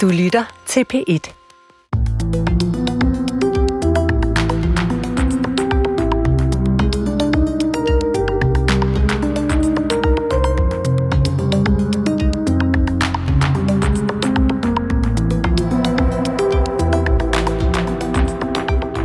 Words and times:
Du 0.00 0.08
lytter 0.08 0.44
til 0.66 0.86
P1. 0.92 1.43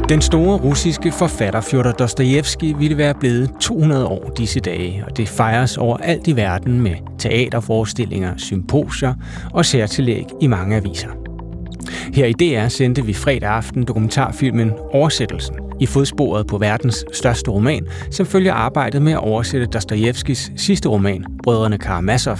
Den 0.09 0.21
store 0.21 0.57
russiske 0.57 1.11
forfatter 1.11 1.61
Fyodor 1.61 1.91
Dostojevski 1.91 2.73
ville 2.73 2.97
være 2.97 3.13
blevet 3.13 3.51
200 3.61 4.05
år 4.05 4.31
disse 4.37 4.59
dage, 4.59 5.03
og 5.07 5.17
det 5.17 5.29
fejres 5.29 5.77
overalt 5.77 6.27
i 6.27 6.35
verden 6.35 6.81
med 6.81 6.95
teaterforestillinger, 7.17 8.33
symposier 8.37 9.13
og 9.53 9.65
særtillæg 9.65 10.25
i 10.41 10.47
mange 10.47 10.75
aviser. 10.75 11.09
Her 12.13 12.25
i 12.25 12.33
DR 12.33 12.67
sendte 12.67 13.05
vi 13.05 13.13
fredag 13.13 13.49
aften 13.49 13.83
dokumentarfilmen 13.83 14.71
Oversættelsen 14.93 15.55
i 15.79 15.85
fodsporet 15.85 16.47
på 16.47 16.57
verdens 16.57 17.05
største 17.13 17.51
roman, 17.51 17.87
som 18.11 18.25
følger 18.25 18.53
arbejdet 18.53 19.01
med 19.01 19.11
at 19.11 19.19
oversætte 19.19 19.65
Dostojevskis 19.65 20.51
sidste 20.55 20.89
roman, 20.89 21.25
Brødrene 21.43 21.77
Karamazov. 21.77 22.37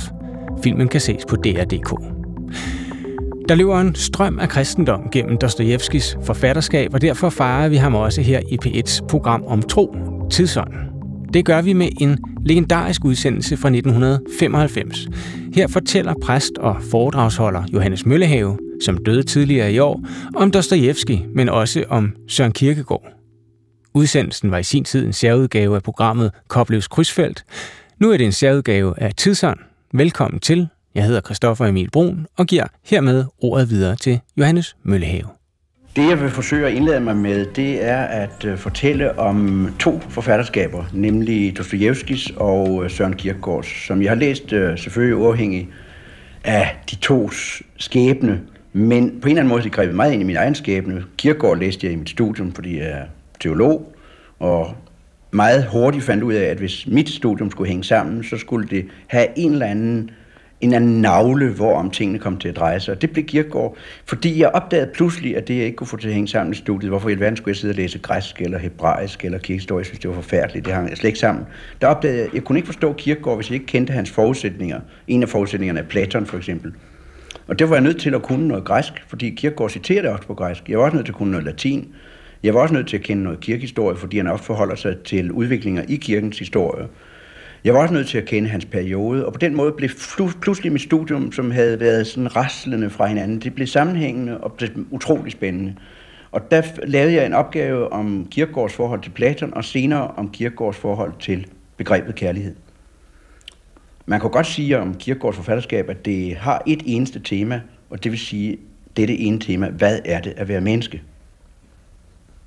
Filmen 0.64 0.88
kan 0.88 1.02
ses 1.02 1.26
på 1.30 1.36
DR.dk. 1.36 2.19
Der 3.50 3.56
løber 3.56 3.80
en 3.80 3.96
strøm 3.96 4.40
af 4.40 4.50
kristendom 4.50 5.10
gennem 5.12 5.38
Dostojevskis 5.38 6.18
forfatterskab, 6.24 6.94
og 6.94 7.02
derfor 7.02 7.30
fejrer 7.30 7.70
vi 7.70 7.76
ham 7.76 7.96
også 7.96 8.22
her 8.22 8.40
i 8.40 8.58
P1's 8.66 9.08
program 9.08 9.44
om 9.44 9.62
tro, 9.62 9.96
tidsånden. 10.32 10.80
Det 11.34 11.46
gør 11.46 11.62
vi 11.62 11.74
med 11.74 11.90
en 12.02 12.18
legendarisk 12.46 13.06
udsendelse 13.06 13.58
fra 13.58 13.70
1995. 13.70 15.08
Her 15.54 15.68
fortæller 15.68 16.14
præst 16.24 16.58
og 16.58 16.78
foredragsholder 16.92 17.64
Johannes 17.74 18.06
Møllehave, 18.06 18.58
som 18.86 18.98
døde 18.98 19.24
tidligere 19.24 19.74
i 19.74 19.80
år, 19.80 20.02
om 20.36 20.52
Dostojevski, 20.52 21.26
men 21.36 21.50
også 21.50 21.84
om 21.90 22.16
Søren 22.28 22.52
Kierkegaard. 22.52 23.08
Udsendelsen 23.94 24.52
var 24.52 24.58
i 24.58 24.64
sin 24.64 24.84
tid 24.84 25.06
en 25.06 25.14
særudgave 25.14 25.76
af 25.76 25.84
programmet 25.84 26.32
Koblevs 26.48 26.88
Krydsfelt. 26.88 27.46
Nu 28.00 28.12
er 28.12 28.18
det 28.18 28.26
en 28.26 28.32
særudgave 28.32 29.00
af 29.00 29.14
Tidsånd. 29.16 29.60
Velkommen 29.94 30.40
til 30.40 30.68
jeg 30.96 31.04
hedder 31.04 31.22
Christoffer 31.22 31.66
Emil 31.66 31.90
Brun 31.92 32.28
og 32.38 32.46
giver 32.46 32.66
hermed 32.86 33.26
ordet 33.42 33.70
videre 33.70 33.96
til 33.96 34.20
Johannes 34.38 34.76
Møllehave. 34.84 35.28
Det, 35.96 36.10
jeg 36.10 36.22
vil 36.22 36.30
forsøge 36.30 36.68
at 36.68 36.74
indlade 36.74 37.00
mig 37.00 37.18
med, 37.18 37.46
det 37.46 37.86
er 37.86 38.02
at 38.02 38.46
øh, 38.46 38.58
fortælle 38.58 39.20
om 39.20 39.70
to 39.80 40.00
forfatterskaber, 40.10 40.84
nemlig 40.94 41.58
Dostojevskis 41.58 42.32
og 42.36 42.84
øh, 42.84 42.90
Søren 42.90 43.16
Kierkegaards, 43.16 43.88
som 43.88 44.02
jeg 44.02 44.12
har 44.12 44.16
læst 44.16 44.54
øh, 44.54 44.78
selvfølgelig 44.78 45.16
uafhængig 45.16 45.70
af 46.44 46.78
de 46.92 46.96
to 46.96 47.30
skæbne, 47.78 48.42
men 48.74 49.10
på 49.22 49.28
en 49.28 49.32
eller 49.32 49.42
anden 49.42 49.48
måde 49.48 49.66
er 49.66 49.70
grebet 49.70 49.96
meget 49.96 50.14
ind 50.14 50.22
i 50.22 50.26
min 50.26 50.36
egen 50.36 50.56
skæbne. 50.56 51.04
Kierkegaard 51.18 51.58
læste 51.58 51.86
jeg 51.86 51.94
i 51.94 51.96
mit 51.96 52.10
studium, 52.10 52.52
fordi 52.52 52.78
jeg 52.78 52.90
er 52.90 53.04
teolog, 53.40 53.96
og 54.40 54.76
meget 55.32 55.66
hurtigt 55.66 56.04
fandt 56.04 56.24
ud 56.24 56.34
af, 56.34 56.46
at 56.46 56.58
hvis 56.58 56.88
mit 56.88 57.10
studium 57.10 57.52
skulle 57.52 57.68
hænge 57.68 57.84
sammen, 57.84 58.24
så 58.24 58.38
skulle 58.38 58.68
det 58.68 58.86
have 59.08 59.28
en 59.36 59.52
eller 59.52 59.66
anden 59.66 60.12
en 60.62 60.74
anden 60.74 61.02
navle, 61.02 61.50
hvor 61.50 61.76
om 61.76 61.92
tingene 61.92 62.20
kom 62.20 62.38
til 62.38 62.50
at 62.50 62.56
dreje 62.56 62.80
sig. 62.80 63.02
Det 63.02 63.12
blev 63.12 63.26
Kierkegaard, 63.26 63.78
fordi 64.06 64.40
jeg 64.40 64.50
opdagede 64.50 64.92
pludselig, 64.94 65.38
at 65.38 65.48
det 65.48 65.58
jeg 65.58 65.66
ikke 65.66 65.76
kunne 65.76 65.88
få 65.88 65.98
til 65.98 66.08
at 66.08 66.14
hænge 66.14 66.28
sammen 66.28 66.54
i 66.54 66.56
studiet, 66.56 66.90
hvorfor 66.90 67.10
i 67.10 67.12
alverden 67.12 67.38
skulle 67.38 67.52
jeg 67.52 67.56
sidde 67.56 67.72
og 67.72 67.76
læse 67.76 68.00
græsk 68.00 68.42
eller 68.42 68.58
hebraisk 68.58 69.26
eller 69.26 69.38
kirkehistorie, 69.38 69.80
jeg 69.80 69.86
synes 69.86 70.00
det 70.00 70.10
var 70.10 70.16
forfærdeligt, 70.16 70.66
det 70.66 70.74
hang 70.74 70.98
slet 70.98 71.08
ikke 71.08 71.20
sammen. 71.20 71.46
Der 71.82 71.88
opdagede 71.88 72.20
jeg, 72.20 72.30
jeg 72.34 72.44
kunne 72.44 72.58
ikke 72.58 72.66
forstå 72.66 72.94
Kierkegaard, 72.94 73.38
hvis 73.38 73.50
jeg 73.50 73.54
ikke 73.54 73.66
kendte 73.66 73.94
hans 73.94 74.12
forudsætninger. 74.12 74.80
En 75.08 75.24
af 75.24 75.30
forudsætningerne 75.30 75.80
er 75.80 75.84
Platon 75.84 76.26
for 76.26 76.38
eksempel. 76.38 76.74
Og 77.48 77.60
det 77.60 77.70
var 77.70 77.76
jeg 77.76 77.84
nødt 77.84 78.00
til 78.00 78.16
at 78.16 78.22
kunne 78.22 78.48
noget 78.48 78.64
græsk, 78.64 78.94
fordi 79.08 79.30
Kierkegaard 79.30 79.70
citerer 79.70 80.02
det 80.02 80.12
også 80.12 80.28
på 80.28 80.34
græsk. 80.34 80.70
Jeg 80.70 80.78
var 80.78 80.84
også 80.84 80.96
nødt 80.96 81.06
til 81.06 81.12
at 81.12 81.18
kunne 81.18 81.32
noget 81.32 81.46
latin. 81.46 81.88
Jeg 82.44 82.54
var 82.54 82.62
også 82.62 82.74
nødt 82.74 82.88
til 82.88 82.98
at 82.98 83.04
kende 83.04 83.24
noget 83.24 83.40
kirkehistorie, 83.40 83.98
fordi 83.98 84.18
han 84.18 84.28
også 84.28 84.44
forholder 84.44 84.76
sig 84.76 84.98
til 84.98 85.32
udviklinger 85.32 85.84
i 85.88 85.96
kirkens 85.96 86.40
historie. 86.40 86.88
Jeg 87.64 87.74
var 87.74 87.80
også 87.80 87.94
nødt 87.94 88.08
til 88.08 88.18
at 88.18 88.26
kende 88.26 88.50
hans 88.50 88.66
periode, 88.66 89.26
og 89.26 89.34
på 89.34 89.40
den 89.40 89.56
måde 89.56 89.72
blev 89.72 89.90
pludselig 90.42 90.72
mit 90.72 90.82
studium, 90.82 91.32
som 91.32 91.52
havde 91.52 91.80
været 91.80 92.08
sådan 92.08 92.36
raslende 92.36 92.90
fra 92.90 93.06
hinanden, 93.08 93.40
det 93.40 93.56
blev 93.56 93.68
sammenhængende 93.68 94.38
og 94.38 94.54
blev 94.54 94.70
utrolig 94.92 95.32
spændende. 95.32 95.76
Og 96.32 96.52
der 96.52 96.62
lavede 96.84 97.14
jeg 97.14 97.26
en 97.26 97.34
opgave 97.34 97.94
om 97.94 98.28
Kierkegaards 98.32 98.74
forhold 98.74 99.02
til 99.02 99.10
Platon, 99.10 99.54
og 99.54 99.66
senere 99.66 100.08
om 100.08 100.30
Kierkegaards 100.30 100.78
forhold 100.78 101.14
til 101.20 101.48
begrebet 101.78 102.16
kærlighed. 102.16 102.56
Man 104.06 104.20
kan 104.20 104.30
godt 104.30 104.48
sige 104.48 104.80
om 104.80 104.96
Kierkegaards 104.96 105.36
forfatterskab, 105.36 105.90
at 105.90 106.06
det 106.06 106.36
har 106.36 106.64
et 106.68 106.82
eneste 106.86 107.20
tema, 107.20 107.62
og 107.90 108.04
det 108.04 108.12
vil 108.12 108.20
sige 108.20 108.58
dette 108.98 109.18
ene 109.18 109.40
tema, 109.40 109.70
hvad 109.70 110.00
er 110.06 110.22
det 110.22 110.34
at 110.38 110.48
være 110.48 110.62
menneske? 110.62 111.02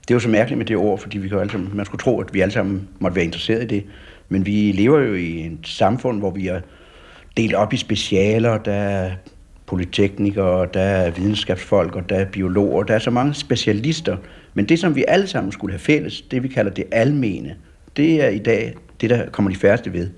Det 0.00 0.10
er 0.10 0.14
jo 0.14 0.20
så 0.20 0.28
mærkeligt 0.28 0.58
med 0.58 0.66
det 0.66 0.76
ord, 0.76 0.98
fordi 0.98 1.18
vi 1.18 1.28
kan 1.28 1.38
alle 1.38 1.52
sammen, 1.52 1.70
man 1.74 1.86
skulle 1.86 2.02
tro, 2.02 2.20
at 2.20 2.34
vi 2.34 2.40
alle 2.40 2.52
sammen 2.52 2.88
måtte 2.98 3.14
være 3.14 3.24
interesseret 3.24 3.62
i 3.62 3.66
det. 3.66 3.84
Men 4.32 4.46
vi 4.46 4.72
lever 4.72 5.00
jo 5.00 5.14
i 5.14 5.46
et 5.46 5.58
samfund, 5.64 6.18
hvor 6.18 6.30
vi 6.30 6.46
er 6.46 6.60
delt 7.36 7.54
op 7.54 7.72
i 7.72 7.76
specialer. 7.76 8.58
Der 8.58 8.72
er 8.72 9.10
polyteknikere, 9.66 10.68
der 10.74 10.80
er 10.80 11.10
videnskabsfolk, 11.10 11.96
og 11.96 12.08
der 12.08 12.16
er 12.16 12.24
biologer. 12.24 12.82
Der 12.82 12.94
er 12.94 12.98
så 12.98 13.10
mange 13.10 13.34
specialister. 13.34 14.16
Men 14.54 14.64
det, 14.64 14.78
som 14.78 14.96
vi 14.96 15.04
alle 15.08 15.26
sammen 15.26 15.52
skulle 15.52 15.72
have 15.72 15.78
fælles, 15.78 16.22
det 16.22 16.42
vi 16.42 16.48
kalder 16.48 16.70
det 16.70 16.84
almene, 16.92 17.56
det 17.96 18.24
er 18.24 18.28
i 18.28 18.38
dag 18.38 18.74
det, 19.00 19.10
der 19.10 19.30
kommer 19.30 19.50
de 19.50 19.56
færreste 19.56 19.92
ved. 19.92 20.10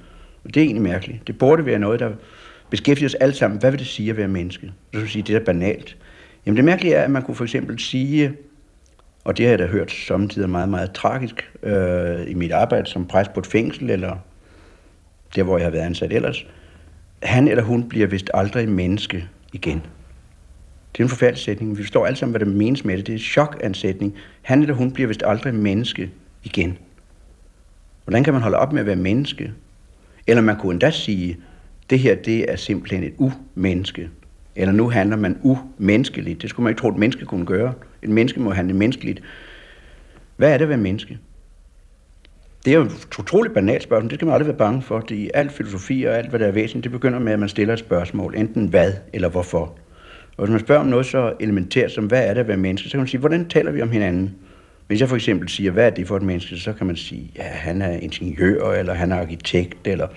Og 0.45 0.55
det 0.55 0.61
er 0.61 0.65
egentlig 0.65 0.83
mærkeligt. 0.83 1.27
Det 1.27 1.39
burde 1.39 1.67
være 1.67 1.79
noget, 1.79 2.01
der 2.01 2.11
beskæftiger 2.71 3.09
os 3.09 3.15
alle 3.15 3.35
sammen. 3.35 3.61
Hvad 3.61 3.71
vil 3.71 3.79
det 3.79 3.87
sige 3.87 4.11
at 4.11 4.17
være 4.17 4.29
menneske? 4.29 4.73
Det 4.93 5.01
vil 5.01 5.11
sige, 5.11 5.23
det 5.23 5.37
er 5.37 5.41
banalt. 5.41 5.97
Jamen 6.47 6.57
det 6.57 6.65
mærkelige 6.65 6.95
er, 6.95 7.03
at 7.03 7.11
man 7.11 7.23
kunne 7.23 7.35
for 7.35 7.45
eksempel 7.45 7.79
sige, 7.79 8.33
og 9.25 9.39
det 9.39 9.45
har 9.45 9.51
jeg 9.51 9.59
da 9.59 9.67
hørt 9.67 9.91
samtidig 9.91 10.51
meget, 10.51 10.69
meget 10.69 10.93
tragisk 10.93 11.51
øh, 11.62 12.31
i 12.31 12.35
mit 12.35 12.53
arbejde 12.53 12.87
som 12.87 13.07
præst 13.07 13.33
på 13.33 13.41
et 13.41 13.47
fængsel, 13.47 13.91
eller 13.91 14.17
der, 15.35 15.43
hvor 15.43 15.59
jeg 15.59 15.67
har 15.67 15.71
været 15.71 15.83
ansat 15.83 16.12
ellers. 16.12 16.47
Han 17.23 17.49
eller 17.49 17.62
hun 17.62 17.89
bliver 17.89 18.07
vist 18.07 18.31
aldrig 18.35 18.69
menneske 18.69 19.29
igen. 19.53 19.83
Det 20.93 21.01
er 21.01 21.05
en 21.05 21.09
forfærdelig 21.09 21.43
sætning. 21.43 21.79
Vi 21.79 21.83
forstår 21.83 22.07
alle 22.07 22.17
sammen, 22.17 22.33
hvad 22.33 22.47
det 22.47 22.55
menes 22.55 22.85
med 22.85 22.97
det. 22.97 23.07
Det 23.07 23.12
er 23.12 23.17
en 23.17 23.23
chokansætning. 23.23 24.15
Han 24.43 24.62
eller 24.62 24.75
hun 24.75 24.93
bliver 24.93 25.09
vist 25.09 25.23
aldrig 25.27 25.55
menneske 25.55 26.11
igen. 26.45 26.79
Hvordan 28.05 28.25
kan 28.25 28.33
man 28.33 28.43
holde 28.43 28.59
op 28.59 28.73
med 28.73 28.81
at 28.81 28.87
være 28.87 28.97
menneske? 28.97 29.53
Eller 30.27 30.43
man 30.43 30.56
kunne 30.56 30.73
endda 30.73 30.91
sige, 30.91 31.37
det 31.91 31.99
her 31.99 32.15
det 32.15 32.53
er 32.53 32.56
simpelthen 32.56 33.05
et 33.05 33.15
umenneske. 33.19 34.11
Eller 34.57 34.73
nu 34.73 34.89
handler 34.89 35.17
man 35.17 35.39
umenneskeligt. 35.43 36.43
Det 36.43 36.51
skulle 36.51 36.65
man 36.65 36.71
ikke 36.71 36.81
tro, 36.81 36.89
at 36.89 36.95
et 36.95 36.99
menneske 36.99 37.25
kunne 37.25 37.47
gøre. 37.47 37.73
Et 38.03 38.11
menneske 38.11 38.41
må 38.41 38.51
handle 38.51 38.75
menneskeligt. 38.75 39.23
Hvad 40.37 40.53
er 40.53 40.59
det 40.59 40.63
at 40.63 40.69
være 40.69 40.79
menneske? 40.79 41.19
Det 42.65 42.73
er 42.73 42.77
jo 42.77 42.83
et 42.83 43.19
utroligt 43.19 43.55
banalt 43.55 43.83
spørgsmål. 43.83 44.11
Det 44.11 44.19
skal 44.19 44.27
man 44.27 44.35
aldrig 44.35 44.49
være 44.49 44.57
bange 44.57 44.83
for. 44.83 45.01
Det 45.01 45.23
er 45.25 45.29
alt 45.35 45.53
filosofi 45.53 46.05
og 46.05 46.19
alt, 46.19 46.31
hvad 46.31 46.41
der 46.41 46.47
er 46.47 46.53
væsentligt, 46.53 46.85
det 46.85 46.93
begynder 46.93 47.19
med, 47.19 47.33
at 47.33 47.39
man 47.39 47.49
stiller 47.49 47.73
et 47.73 47.79
spørgsmål. 47.79 48.35
Enten 48.37 48.67
hvad 48.67 48.93
eller 49.13 49.29
hvorfor. 49.29 49.79
Og 50.37 50.45
hvis 50.45 50.51
man 50.51 50.61
spørger 50.61 50.81
om 50.81 50.87
noget 50.87 51.07
så 51.07 51.33
elementært 51.41 51.93
som, 51.93 52.07
hvad 52.07 52.27
er 52.27 52.35
det 52.35 52.41
at 52.41 52.49
være 52.49 52.57
menneske, 52.57 52.89
så 52.89 52.93
kan 52.93 53.01
man 53.01 53.09
sige, 53.09 53.21
hvordan 53.21 53.49
taler 53.49 53.71
vi 53.71 53.83
om 53.83 53.91
hinanden? 53.91 54.35
Hvis 54.87 55.01
jeg 55.01 55.09
for 55.09 55.17
eksempel 55.17 55.49
siger, 55.49 55.71
hvad 55.71 55.87
er 55.87 55.91
det 55.91 56.09
for 56.09 56.17
et 56.17 56.23
menneske, 56.23 56.57
så 56.57 56.73
kan 56.73 56.87
man 56.87 56.97
sige, 56.97 57.31
ja, 57.37 57.43
han 57.43 57.83
er 57.83 57.91
ingeniør, 57.91 58.73
eller 58.73 58.95
han 58.95 59.13
er 59.13 59.17
arkitekt, 59.17 59.87
eller 59.87 60.09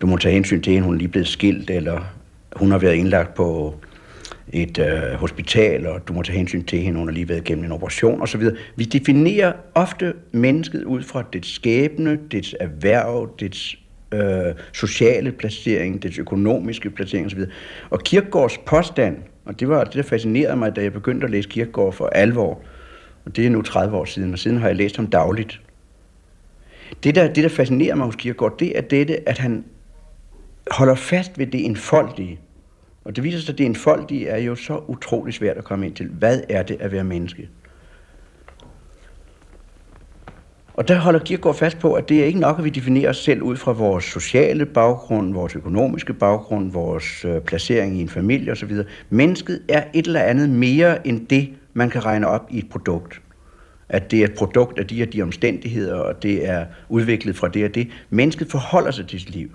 du 0.00 0.06
må 0.06 0.16
tage 0.16 0.34
hensyn 0.34 0.62
til, 0.62 0.72
at 0.72 0.82
hun 0.82 0.94
er 0.94 0.98
lige 0.98 1.08
blevet 1.08 1.28
skilt, 1.28 1.70
eller 1.70 2.14
hun 2.56 2.70
har 2.70 2.78
været 2.78 2.94
indlagt 2.94 3.34
på 3.34 3.74
et 4.52 4.78
øh, 4.78 5.12
hospital, 5.12 5.86
og 5.86 6.08
du 6.08 6.12
må 6.12 6.22
tage 6.22 6.38
hensyn 6.38 6.64
til 6.64 6.78
hende, 6.78 6.98
hun 6.98 7.08
har 7.08 7.12
lige 7.12 7.28
været 7.28 7.40
igennem 7.40 7.64
en 7.64 7.72
operation 7.72 8.22
osv. 8.22 8.42
Vi 8.76 8.84
definerer 8.84 9.52
ofte 9.74 10.14
mennesket 10.32 10.84
ud 10.84 11.02
fra 11.02 11.24
dets 11.32 11.54
skæbne, 11.54 12.18
dets 12.30 12.54
erhverv, 12.60 13.30
dets 13.40 13.78
øh, 14.14 14.54
sociale 14.72 15.32
placering, 15.32 16.02
dets 16.02 16.18
økonomiske 16.18 16.90
placering 16.90 17.26
osv. 17.26 17.40
Og 17.90 18.00
Kirkegaards 18.00 18.58
påstand, 18.58 19.16
og 19.44 19.60
det 19.60 19.68
var 19.68 19.84
det, 19.84 19.94
der 19.94 20.02
fascinerede 20.02 20.56
mig, 20.56 20.76
da 20.76 20.82
jeg 20.82 20.92
begyndte 20.92 21.24
at 21.24 21.30
læse 21.30 21.48
Kirkegaard 21.48 21.92
for 21.92 22.06
alvor, 22.06 22.60
og 23.24 23.36
det 23.36 23.46
er 23.46 23.50
nu 23.50 23.62
30 23.62 23.96
år 23.96 24.04
siden, 24.04 24.32
og 24.32 24.38
siden 24.38 24.58
har 24.58 24.66
jeg 24.66 24.76
læst 24.76 24.96
ham 24.96 25.06
dagligt. 25.06 25.60
Det, 27.04 27.14
der, 27.14 27.32
det, 27.32 27.44
der 27.44 27.48
fascinerer 27.48 27.94
mig 27.94 28.06
hos 28.06 28.16
Kierkegaard, 28.16 28.58
det 28.58 28.78
er 28.78 28.80
dette, 28.80 29.28
at 29.28 29.38
han 29.38 29.64
holder 30.70 30.94
fast 30.94 31.38
ved 31.38 31.46
det 31.46 31.64
enfoldige. 31.64 32.40
Og 33.04 33.16
det 33.16 33.24
viser 33.24 33.38
sig, 33.38 33.52
at 33.52 33.58
det 33.58 33.66
enfoldige 33.66 34.28
er 34.28 34.38
jo 34.38 34.54
så 34.54 34.80
utrolig 34.86 35.34
svært 35.34 35.56
at 35.56 35.64
komme 35.64 35.86
ind 35.86 35.94
til. 35.94 36.08
Hvad 36.08 36.40
er 36.48 36.62
det 36.62 36.76
at 36.80 36.92
være 36.92 37.04
menneske? 37.04 37.48
Og 40.74 40.88
der 40.88 40.98
holder 40.98 41.20
Kierkegaard 41.20 41.56
fast 41.56 41.78
på, 41.78 41.92
at 41.94 42.08
det 42.08 42.20
er 42.20 42.24
ikke 42.24 42.40
nok, 42.40 42.58
at 42.58 42.64
vi 42.64 42.70
definerer 42.70 43.10
os 43.10 43.16
selv 43.16 43.42
ud 43.42 43.56
fra 43.56 43.72
vores 43.72 44.04
sociale 44.04 44.66
baggrund, 44.66 45.34
vores 45.34 45.56
økonomiske 45.56 46.12
baggrund, 46.12 46.72
vores 46.72 47.24
øh, 47.24 47.40
placering 47.40 47.96
i 47.96 48.00
en 48.00 48.08
familie 48.08 48.52
osv. 48.52 48.76
Mennesket 49.10 49.62
er 49.68 49.84
et 49.94 50.06
eller 50.06 50.20
andet 50.20 50.50
mere 50.50 51.06
end 51.06 51.26
det, 51.26 51.48
man 51.72 51.90
kan 51.90 52.04
regne 52.04 52.28
op 52.28 52.46
i 52.50 52.58
et 52.58 52.68
produkt. 52.70 53.20
At 53.88 54.10
det 54.10 54.20
er 54.20 54.24
et 54.24 54.34
produkt 54.34 54.78
af 54.78 54.86
de 54.86 55.02
og 55.02 55.12
de 55.12 55.22
omstændigheder, 55.22 55.96
og 55.96 56.22
det 56.22 56.48
er 56.48 56.66
udviklet 56.88 57.36
fra 57.36 57.48
det 57.48 57.64
og 57.64 57.74
det. 57.74 57.88
Mennesket 58.10 58.50
forholder 58.50 58.90
sig 58.90 59.06
til 59.06 59.20
sit 59.20 59.30
liv. 59.30 59.50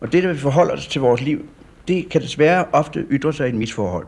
Og 0.00 0.12
det, 0.12 0.22
der 0.22 0.32
vi 0.32 0.38
forholder 0.38 0.74
os 0.74 0.86
til 0.86 1.00
vores 1.00 1.20
liv, 1.20 1.48
det 1.88 2.08
kan 2.08 2.20
desværre 2.20 2.64
ofte 2.72 3.06
ytre 3.10 3.32
sig 3.32 3.46
i 3.46 3.48
et 3.48 3.54
misforhold. 3.54 4.06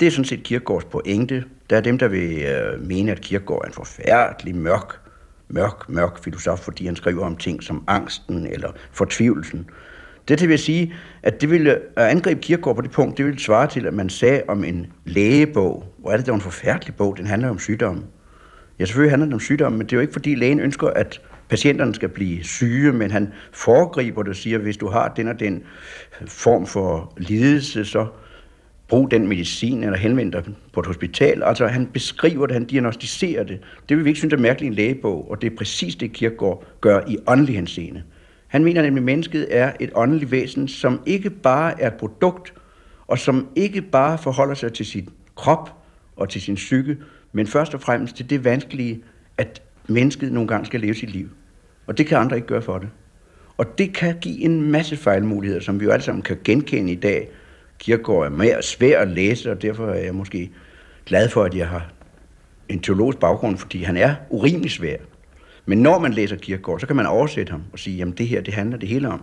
Det 0.00 0.06
er 0.06 0.10
sådan 0.10 0.24
set 0.24 0.42
Kierkegaards 0.42 0.84
pointe. 0.84 1.44
Der 1.70 1.76
er 1.76 1.80
dem, 1.80 1.98
der 1.98 2.08
vil 2.08 2.42
øh, 2.42 2.86
mene, 2.86 3.12
at 3.12 3.20
Kierkegaard 3.20 3.60
er 3.62 3.66
en 3.66 3.72
forfærdelig 3.72 4.56
mørk, 4.56 5.00
mørk, 5.48 5.88
mørk 5.88 6.24
filosof, 6.24 6.58
fordi 6.58 6.86
han 6.86 6.96
skriver 6.96 7.26
om 7.26 7.36
ting 7.36 7.62
som 7.62 7.84
angsten 7.86 8.46
eller 8.46 8.68
fortvivlelsen. 8.92 9.70
Det 10.28 10.48
vil 10.48 10.58
sige, 10.58 10.94
at 11.22 11.40
det 11.40 11.50
ville 11.50 11.78
at 11.96 12.06
angribe 12.06 12.40
Kierkegaard 12.40 12.76
på 12.76 12.82
det 12.82 12.90
punkt, 12.90 13.18
det 13.18 13.26
ville 13.26 13.40
svare 13.40 13.66
til, 13.66 13.86
at 13.86 13.94
man 13.94 14.08
sagde 14.08 14.42
om 14.48 14.64
en 14.64 14.86
lægebog, 15.04 15.84
hvor 15.98 16.10
er 16.10 16.16
det, 16.16 16.26
der 16.26 16.32
var 16.32 16.36
en 16.36 16.42
forfærdelig 16.42 16.94
bog, 16.94 17.16
den 17.16 17.26
handler 17.26 17.48
om 17.48 17.58
sygdomme. 17.58 18.02
Ja, 18.78 18.84
selvfølgelig 18.84 19.12
handler 19.12 19.26
den 19.26 19.34
om 19.34 19.40
sygdomme, 19.40 19.78
men 19.78 19.86
det 19.86 19.92
er 19.92 19.96
jo 19.96 20.00
ikke, 20.00 20.12
fordi 20.12 20.34
lægen 20.34 20.60
ønsker, 20.60 20.88
at 20.88 21.20
patienterne 21.52 21.94
skal 21.94 22.08
blive 22.08 22.44
syge, 22.44 22.92
men 22.92 23.10
han 23.10 23.32
foregriber 23.52 24.22
det 24.22 24.30
og 24.30 24.36
siger, 24.36 24.58
hvis 24.58 24.76
du 24.76 24.88
har 24.88 25.08
den 25.08 25.28
og 25.28 25.40
den 25.40 25.62
form 26.26 26.66
for 26.66 27.12
lidelse, 27.16 27.84
så 27.84 28.06
brug 28.88 29.10
den 29.10 29.28
medicin, 29.28 29.84
eller 29.84 29.98
henvend 29.98 30.32
dig 30.32 30.44
på 30.72 30.80
et 30.80 30.86
hospital. 30.86 31.42
Altså 31.42 31.66
han 31.66 31.86
beskriver 31.86 32.46
det, 32.46 32.54
han 32.54 32.64
diagnostiserer 32.64 33.44
det. 33.44 33.60
Det 33.88 33.96
vil 33.96 34.04
vi 34.04 34.10
ikke 34.10 34.18
synes 34.18 34.34
er 34.34 34.38
mærkeligt 34.38 34.68
i 34.68 34.70
en 34.70 34.74
lægebog, 34.74 35.30
og 35.30 35.42
det 35.42 35.52
er 35.52 35.56
præcis 35.56 35.96
det, 35.96 36.12
Kierkegaard 36.12 36.64
gør 36.80 37.00
i 37.08 37.16
åndelig 37.26 37.54
henseende. 37.54 38.02
Han 38.48 38.64
mener 38.64 38.82
nemlig, 38.82 39.00
at 39.00 39.04
mennesket 39.04 39.46
er 39.50 39.72
et 39.80 39.90
åndeligt 39.94 40.30
væsen, 40.30 40.68
som 40.68 41.00
ikke 41.06 41.30
bare 41.30 41.80
er 41.80 41.86
et 41.86 41.94
produkt, 41.94 42.54
og 43.06 43.18
som 43.18 43.48
ikke 43.56 43.82
bare 43.82 44.18
forholder 44.18 44.54
sig 44.54 44.72
til 44.72 44.86
sin 44.86 45.08
krop 45.36 45.70
og 46.16 46.28
til 46.28 46.42
sin 46.42 46.54
psyke, 46.54 46.96
men 47.32 47.46
først 47.46 47.74
og 47.74 47.80
fremmest 47.80 48.16
til 48.16 48.30
det 48.30 48.44
vanskelige, 48.44 49.02
at 49.38 49.62
mennesket 49.88 50.32
nogle 50.32 50.48
gange 50.48 50.66
skal 50.66 50.80
leve 50.80 50.94
sit 50.94 51.10
liv. 51.10 51.28
Og 51.86 51.98
det 51.98 52.06
kan 52.06 52.18
andre 52.18 52.36
ikke 52.36 52.48
gøre 52.48 52.62
for 52.62 52.78
det. 52.78 52.88
Og 53.56 53.78
det 53.78 53.94
kan 53.94 54.18
give 54.20 54.40
en 54.40 54.70
masse 54.70 54.96
fejlmuligheder, 54.96 55.60
som 55.60 55.80
vi 55.80 55.84
jo 55.84 55.90
alle 55.90 56.02
sammen 56.02 56.22
kan 56.22 56.38
genkende 56.44 56.92
i 56.92 56.96
dag. 56.96 57.28
Kierkegaard 57.78 58.24
er 58.24 58.28
mere 58.28 58.62
svær 58.62 59.00
at 59.00 59.08
læse, 59.08 59.50
og 59.50 59.62
derfor 59.62 59.86
er 59.86 60.04
jeg 60.04 60.14
måske 60.14 60.50
glad 61.06 61.28
for, 61.28 61.44
at 61.44 61.54
jeg 61.54 61.68
har 61.68 61.92
en 62.68 62.80
teologisk 62.80 63.18
baggrund, 63.18 63.56
fordi 63.56 63.82
han 63.82 63.96
er 63.96 64.14
urimelig 64.30 64.70
svær. 64.70 64.96
Men 65.66 65.78
når 65.78 65.98
man 65.98 66.12
læser 66.12 66.36
Kierkegaard, 66.36 66.80
så 66.80 66.86
kan 66.86 66.96
man 66.96 67.06
oversætte 67.06 67.50
ham 67.50 67.62
og 67.72 67.78
sige, 67.78 67.96
jamen 67.96 68.14
det 68.14 68.28
her, 68.28 68.40
det 68.40 68.54
handler 68.54 68.76
det 68.78 68.88
hele 68.88 69.08
om. 69.08 69.22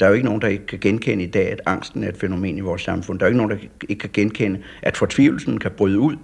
Der 0.00 0.06
er 0.06 0.10
jo 0.10 0.14
ikke 0.14 0.26
nogen, 0.26 0.42
der 0.42 0.48
ikke 0.48 0.66
kan 0.66 0.78
genkende 0.78 1.24
i 1.24 1.30
dag, 1.30 1.52
at 1.52 1.60
angsten 1.66 2.04
er 2.04 2.08
et 2.08 2.16
fænomen 2.16 2.58
i 2.58 2.60
vores 2.60 2.82
samfund. 2.82 3.18
Der 3.18 3.26
er 3.26 3.28
jo 3.28 3.30
ikke 3.30 3.46
nogen, 3.46 3.50
der 3.50 3.68
ikke 3.88 4.00
kan 4.00 4.10
genkende, 4.12 4.60
at 4.82 4.96
fortvivlelsen 4.96 5.58
kan 5.58 5.70
bryde 5.70 5.98
ud 5.98 6.16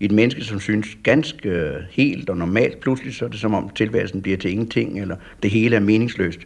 et 0.00 0.12
menneske, 0.12 0.44
som 0.44 0.60
synes 0.60 0.88
ganske 1.02 1.48
øh, 1.48 1.82
helt 1.90 2.30
og 2.30 2.36
normalt. 2.36 2.80
Pludselig 2.80 3.14
så 3.14 3.24
er 3.24 3.28
det 3.28 3.40
som 3.40 3.54
om 3.54 3.70
tilværelsen 3.70 4.22
bliver 4.22 4.38
til 4.38 4.50
ingenting, 4.50 5.00
eller 5.00 5.16
det 5.42 5.50
hele 5.50 5.76
er 5.76 5.80
meningsløst. 5.80 6.40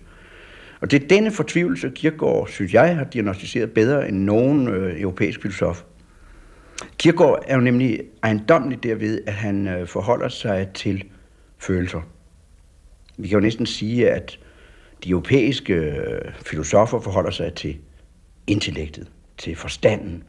Og 0.80 0.90
det 0.90 1.02
er 1.02 1.08
denne 1.08 1.30
fortvivlelse, 1.30 1.90
Kierkegaard, 1.94 2.48
synes 2.48 2.74
jeg, 2.74 2.96
har 2.96 3.04
diagnostiseret 3.04 3.72
bedre 3.72 4.08
end 4.08 4.16
nogen 4.16 4.68
øh, 4.68 5.00
europæisk 5.00 5.42
filosof. 5.42 5.82
Kierkegaard 6.98 7.44
er 7.46 7.54
jo 7.54 7.60
nemlig 7.60 8.00
ejendomlig 8.22 8.82
derved, 8.82 9.20
at 9.26 9.32
han 9.32 9.68
øh, 9.68 9.86
forholder 9.86 10.28
sig 10.28 10.68
til 10.74 11.04
følelser. 11.58 12.00
Vi 13.16 13.28
kan 13.28 13.36
jo 13.36 13.42
næsten 13.42 13.66
sige, 13.66 14.10
at 14.10 14.38
de 15.04 15.10
europæiske 15.10 15.74
øh, 15.74 16.32
filosofer 16.46 17.00
forholder 17.00 17.30
sig 17.30 17.54
til 17.54 17.76
intellektet, 18.46 19.06
til 19.38 19.56
forstanden. 19.56 20.22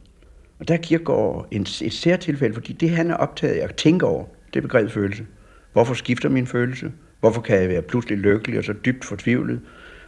Og 0.58 0.68
der 0.68 0.74
er 0.74 0.78
Kierkegaard 0.78 1.48
en, 1.50 1.62
et 1.62 1.92
særtilfælde, 1.92 2.54
fordi 2.54 2.72
det 2.72 2.90
han 2.90 3.10
er 3.10 3.14
optaget 3.14 3.54
af 3.54 3.64
at 3.64 3.74
tænke 3.74 4.06
over, 4.06 4.24
det 4.54 4.56
er 4.56 4.62
begrebet 4.62 4.92
følelse. 4.92 5.26
Hvorfor 5.72 5.94
skifter 5.94 6.28
min 6.28 6.46
følelse? 6.46 6.92
Hvorfor 7.20 7.40
kan 7.40 7.60
jeg 7.60 7.68
være 7.68 7.82
pludselig 7.82 8.18
lykkelig 8.18 8.58
og 8.58 8.64
så 8.64 8.72
dybt 8.72 9.04
fortvivlet? 9.04 9.60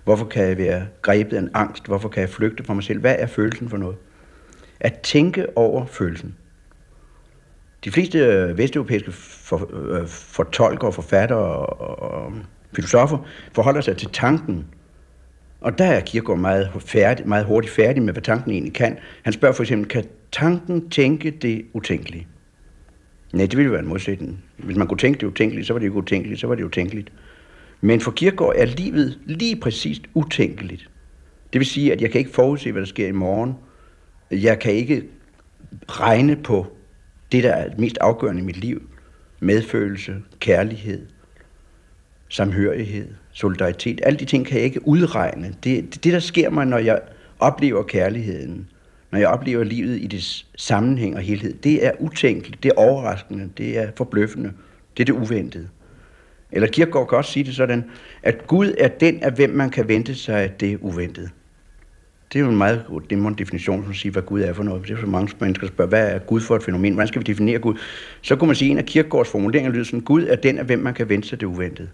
Hvorfor 0.05 0.25
kan 0.25 0.45
jeg 0.45 0.59
være 0.59 0.87
grebet 1.03 1.37
af 1.37 1.41
en 1.41 1.51
angst? 1.55 1.87
Hvorfor 1.87 2.09
kan 2.09 2.21
jeg 2.21 2.29
flygte 2.29 2.65
fra 2.65 2.75
mig 2.75 2.85
selv? 2.85 3.01
Hvad 3.01 3.17
er 3.19 3.27
følelsen 3.27 3.69
for 3.69 3.77
noget? 3.77 3.97
At 4.81 5.01
tænke 5.01 5.59
over 5.59 5.87
følelsen. 5.87 6.37
De 7.85 7.91
fleste 7.91 8.19
øh, 8.19 8.59
vesteuropæiske 8.59 9.13
for, 9.13 9.71
øh, 9.75 10.09
fortolkere, 10.09 10.93
forfattere 10.93 11.39
og, 11.39 12.03
og 12.03 12.33
filosofer 12.73 13.19
forholder 13.53 13.81
sig 13.81 13.97
til 13.97 14.09
tanken. 14.13 14.67
Og 15.61 15.79
der 15.79 15.85
er 15.85 16.01
Kierkegaard 16.01 16.39
meget, 16.39 16.71
færdig, 16.79 17.29
meget 17.29 17.45
hurtigt 17.45 17.75
færdig 17.75 18.03
med, 18.03 18.13
hvad 18.13 18.23
tanken 18.23 18.51
egentlig 18.51 18.75
kan. 18.75 18.99
Han 19.23 19.33
spørger 19.33 19.55
for 19.55 19.63
eksempel, 19.63 19.89
kan 19.89 20.05
tanken 20.33 20.91
tænke 20.91 21.31
det 21.31 21.67
utænkelige? 21.73 22.27
Nej, 23.33 23.47
det 23.47 23.57
ville 23.57 23.73
være 23.73 23.81
en 23.81 23.89
modsætning. 23.89 24.45
Hvis 24.57 24.77
man 24.77 24.87
kunne 24.87 24.99
tænke 24.99 25.21
det 25.21 25.27
utænkelige, 25.27 25.65
så 25.65 25.73
var 25.73 25.81
det 25.81 25.87
jo 25.87 25.93
utænkeligt, 25.93 26.41
så 26.41 26.47
var 26.47 26.55
det 26.55 26.65
utænkeligt. 26.65 27.13
Men 27.81 28.01
for 28.01 28.11
Kierkegaard 28.11 28.55
er 28.57 28.65
livet 28.65 29.19
lige 29.27 29.57
præcist 29.57 30.03
utænkeligt. 30.15 30.91
Det 31.53 31.59
vil 31.59 31.67
sige, 31.67 31.93
at 31.93 32.01
jeg 32.01 32.11
kan 32.11 32.19
ikke 32.19 32.31
forudse, 32.31 32.73
hvad 32.73 32.83
der 32.83 32.87
sker 32.87 33.09
i 33.09 33.13
morgen. 33.13 33.55
Jeg 34.31 34.59
kan 34.59 34.73
ikke 34.73 35.05
regne 35.89 36.37
på 36.37 36.67
det, 37.33 37.45
der 37.45 37.53
er 37.53 37.71
mest 37.79 37.99
afgørende 38.01 38.43
i 38.43 38.45
mit 38.45 38.57
liv. 38.57 38.83
Medfølelse, 39.41 40.17
kærlighed, 40.41 41.07
samhørighed, 42.29 43.09
solidaritet. 43.33 44.01
Alle 44.03 44.19
de 44.19 44.25
ting 44.25 44.47
kan 44.47 44.57
jeg 44.57 44.65
ikke 44.65 44.89
udregne. 44.89 45.55
Det, 45.65 45.95
det, 45.95 46.05
det 46.05 46.13
der 46.13 46.19
sker 46.19 46.51
mig, 46.51 46.67
når 46.67 46.79
jeg 46.79 47.01
oplever 47.39 47.83
kærligheden, 47.83 48.69
når 49.11 49.19
jeg 49.19 49.29
oplever 49.29 49.65
livet 49.65 50.01
i 50.01 50.07
det 50.07 50.47
sammenhæng 50.57 51.17
og 51.17 51.23
helhed, 51.23 51.55
det 51.55 51.87
er 51.87 51.93
utænkeligt, 51.99 52.63
det 52.63 52.69
er 52.69 52.75
overraskende, 52.77 53.49
det 53.59 53.79
er 53.79 53.91
forbløffende, 53.97 54.53
det 54.97 55.03
er 55.03 55.05
det 55.05 55.13
uventede. 55.13 55.69
Eller 56.53 56.69
Kierkegaard 56.69 57.09
kan 57.09 57.19
også 57.19 57.33
sige 57.33 57.45
det 57.45 57.57
sådan, 57.57 57.85
at 58.23 58.47
Gud 58.47 58.75
er 58.79 58.89
den, 58.89 59.23
af 59.23 59.33
hvem 59.33 59.51
man 59.51 59.71
kan 59.71 59.89
vente 59.89 60.15
sig 60.15 60.61
det 60.61 60.79
uventede. 60.81 61.29
Det 62.33 62.39
er 62.39 62.41
jo 62.41 62.51
en 62.51 62.57
meget 62.57 62.85
god 62.89 63.35
definition, 63.35 63.85
som 63.85 63.95
siger, 63.95 64.13
hvad 64.13 64.23
Gud 64.23 64.41
er 64.41 64.53
for 64.53 64.63
noget. 64.63 64.89
Det 64.89 64.97
er 64.97 65.01
så 65.01 65.07
mange 65.07 65.35
mennesker, 65.41 65.67
der 65.67 65.73
spørger, 65.73 65.89
hvad 65.89 66.09
er 66.09 66.19
Gud 66.19 66.41
for 66.41 66.57
et 66.57 66.63
fænomen? 66.63 66.93
Hvordan 66.93 67.09
skal 67.09 67.21
vi 67.21 67.25
definere 67.25 67.59
Gud? 67.59 67.75
Så 68.23 68.37
kunne 68.37 68.47
man 68.47 68.57
sige, 68.57 68.69
at 68.69 68.73
en 68.73 68.79
af 68.79 68.85
Kierkegaards 68.85 69.29
formuleringer 69.29 69.73
lyder 69.73 69.85
sådan, 69.85 70.01
Gud 70.01 70.23
er 70.23 70.37
den, 70.37 70.59
af 70.59 70.65
hvem 70.65 70.79
man 70.79 70.95
kan 70.95 71.09
vente 71.09 71.29
sig 71.29 71.41
det 71.41 71.47
uventede. 71.47 71.89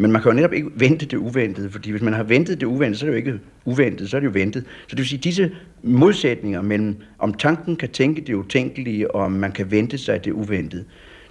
Men 0.00 0.12
man 0.12 0.22
kan 0.22 0.30
jo 0.30 0.36
netop 0.36 0.52
ikke 0.52 0.70
vente 0.74 1.06
det 1.06 1.16
uventede, 1.16 1.70
fordi 1.70 1.90
hvis 1.90 2.02
man 2.02 2.12
har 2.12 2.22
ventet 2.22 2.60
det 2.60 2.66
uventede, 2.66 2.98
så 2.98 3.06
er 3.06 3.10
det 3.10 3.14
jo 3.14 3.16
ikke 3.16 3.40
uventet, 3.64 4.10
så 4.10 4.16
er 4.16 4.20
det 4.20 4.26
jo 4.26 4.32
ventet. 4.34 4.64
Så 4.64 4.90
det 4.90 4.98
vil 4.98 5.06
sige, 5.06 5.18
disse 5.18 5.52
modsætninger 5.82 6.62
mellem, 6.62 6.96
om 7.18 7.34
tanken 7.34 7.76
kan 7.76 7.88
tænke 7.88 8.20
det 8.20 8.34
utænkelige, 8.34 9.14
og 9.14 9.22
om 9.24 9.32
man 9.32 9.52
kan 9.52 9.70
vente 9.70 9.98
sig 9.98 10.24
det 10.24 10.32
uventede, 10.32 10.84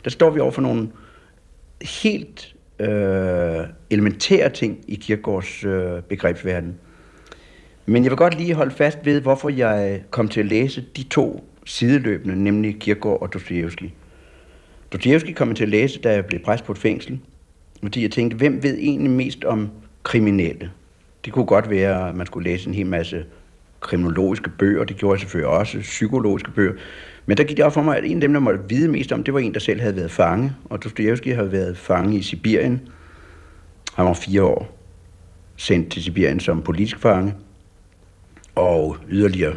der 0.03 0.09
står 0.09 0.29
vi 0.29 0.39
over 0.39 0.51
for 0.51 0.61
nogle 0.61 0.89
helt 2.01 2.55
øh, 2.79 2.87
elementære 3.89 4.49
ting 4.49 4.79
i 4.87 4.95
Kierkegaards 4.95 5.63
øh, 5.63 6.01
begrebsverden. 6.01 6.75
Men 7.85 8.03
jeg 8.03 8.11
vil 8.11 8.17
godt 8.17 8.37
lige 8.37 8.53
holde 8.53 8.75
fast 8.75 8.97
ved, 9.05 9.21
hvorfor 9.21 9.49
jeg 9.49 10.03
kom 10.09 10.27
til 10.27 10.39
at 10.39 10.45
læse 10.45 10.85
de 10.97 11.03
to 11.03 11.43
sideløbende, 11.65 12.43
nemlig 12.43 12.79
Kierkegaard 12.79 13.21
og 13.21 13.33
Dostoyevsky. 13.33 13.89
Dostoyevsky 14.93 15.33
kom 15.33 15.55
til 15.55 15.63
at 15.63 15.69
læse, 15.69 15.99
da 15.99 16.11
jeg 16.11 16.25
blev 16.25 16.41
præst 16.41 16.63
på 16.63 16.71
et 16.71 16.77
fængsel, 16.77 17.19
fordi 17.81 18.01
jeg 18.01 18.11
tænkte, 18.11 18.37
hvem 18.37 18.63
ved 18.63 18.77
egentlig 18.77 19.11
mest 19.11 19.43
om 19.43 19.69
kriminelle? 20.03 20.71
Det 21.25 21.33
kunne 21.33 21.45
godt 21.45 21.69
være, 21.69 22.09
at 22.09 22.15
man 22.15 22.25
skulle 22.25 22.49
læse 22.49 22.67
en 22.67 22.73
hel 22.73 22.85
masse 22.85 23.25
kriminologiske 23.79 24.49
bøger, 24.49 24.83
det 24.83 24.97
gjorde 24.97 25.13
jeg 25.13 25.19
selvfølgelig 25.19 25.49
også, 25.49 25.79
psykologiske 25.79 26.51
bøger. 26.51 26.73
Men 27.25 27.37
der 27.37 27.43
gik 27.43 27.57
det 27.57 27.65
op 27.65 27.73
for 27.73 27.81
mig, 27.81 27.97
at 27.97 28.05
en 28.05 28.17
af 28.17 28.21
dem, 28.21 28.33
der 28.33 28.39
måtte 28.39 28.59
vide 28.69 28.87
mest 28.87 29.11
om, 29.11 29.23
det 29.23 29.33
var 29.33 29.39
en, 29.39 29.53
der 29.53 29.59
selv 29.59 29.81
havde 29.81 29.95
været 29.95 30.11
fange. 30.11 30.53
Og 30.65 30.83
Dostoyevsky 30.83 31.33
havde 31.35 31.51
været 31.51 31.77
fange 31.77 32.17
i 32.17 32.21
Sibirien. 32.21 32.81
Han 33.95 34.05
var 34.05 34.13
fire 34.13 34.43
år 34.43 34.77
sendt 35.55 35.91
til 35.91 36.03
Sibirien 36.03 36.39
som 36.39 36.61
politisk 36.61 36.99
fange. 36.99 37.33
Og 38.55 38.97
yderligere 39.09 39.55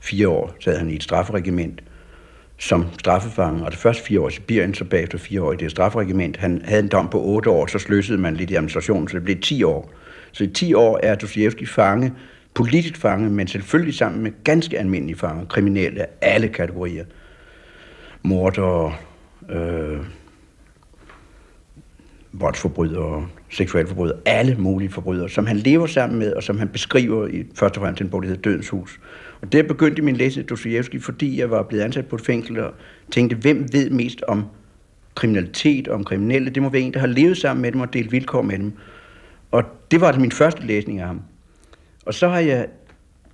fire 0.00 0.28
år 0.28 0.54
sad 0.60 0.78
han 0.78 0.90
i 0.90 0.94
et 0.94 1.02
strafferegiment 1.02 1.82
som 2.64 2.86
straffefange. 2.98 3.64
Og 3.64 3.70
det 3.70 3.78
første 3.78 4.02
fire 4.02 4.20
år 4.20 4.28
i 4.28 4.32
Sibirien, 4.32 4.74
så 4.74 4.84
bagefter 4.84 5.18
fire 5.18 5.42
år 5.42 5.52
i 5.52 5.56
det 5.56 5.70
strafferegiment. 5.70 6.36
Han 6.36 6.62
havde 6.64 6.82
en 6.82 6.88
dom 6.88 7.08
på 7.08 7.20
otte 7.22 7.50
år, 7.50 7.66
så 7.66 7.78
sløsede 7.78 8.18
man 8.18 8.34
lidt 8.34 8.50
i 8.50 8.54
administrationen, 8.54 9.08
så 9.08 9.16
det 9.16 9.24
blev 9.24 9.40
ti 9.40 9.62
år. 9.62 9.92
Så 10.32 10.44
i 10.44 10.46
ti 10.46 10.74
år 10.74 11.00
er 11.02 11.14
Dostoyevsky 11.14 11.68
fange, 11.68 12.12
politisk 12.54 12.96
fange, 12.96 13.30
men 13.30 13.46
selvfølgelig 13.48 13.94
sammen 13.94 14.22
med 14.22 14.32
ganske 14.44 14.78
almindelige 14.78 15.16
fanger, 15.18 15.44
kriminelle 15.44 16.02
af 16.02 16.08
alle 16.20 16.48
kategorier. 16.48 17.04
Mordere, 18.22 18.94
øh, 19.50 19.98
voldsforbrydere, 22.32 23.28
seksualforbrydere, 23.50 24.18
alle 24.26 24.56
mulige 24.58 24.90
forbrydere, 24.90 25.28
som 25.28 25.46
han 25.46 25.56
lever 25.56 25.86
sammen 25.86 26.18
med, 26.18 26.32
og 26.32 26.42
som 26.42 26.58
han 26.58 26.68
beskriver 26.68 27.26
i 27.26 27.44
første 27.54 27.78
og 27.78 27.82
fremmest 27.82 28.00
en 28.00 28.08
bog, 28.08 28.22
der 28.22 28.28
hedder 28.28 28.42
Dødens 28.42 28.68
Hus. 28.68 29.00
Og 29.44 29.52
det 29.52 29.66
begyndte 29.66 30.02
min 30.02 30.16
læse 30.16 30.42
Dostoyevsky, 30.42 31.02
fordi 31.02 31.38
jeg 31.38 31.50
var 31.50 31.62
blevet 31.62 31.82
ansat 31.82 32.06
på 32.06 32.16
et 32.16 32.22
fængsel 32.22 32.58
og 32.58 32.74
tænkte, 33.10 33.36
hvem 33.36 33.72
ved 33.72 33.90
mest 33.90 34.22
om 34.28 34.44
kriminalitet, 35.14 35.88
om 35.88 36.04
kriminelle? 36.04 36.50
Det 36.50 36.62
må 36.62 36.68
være 36.68 36.82
en, 36.82 36.94
der 36.94 37.00
har 37.00 37.06
levet 37.06 37.36
sammen 37.36 37.62
med 37.62 37.72
dem 37.72 37.80
og 37.80 37.92
delt 37.92 38.12
vilkår 38.12 38.42
med 38.42 38.58
dem. 38.58 38.72
Og 39.50 39.62
det 39.90 40.00
var 40.00 40.06
altså 40.06 40.20
min 40.20 40.32
første 40.32 40.66
læsning 40.66 41.00
af 41.00 41.06
ham. 41.06 41.22
Og 42.06 42.14
så 42.14 42.28
har 42.28 42.38
jeg, 42.38 42.66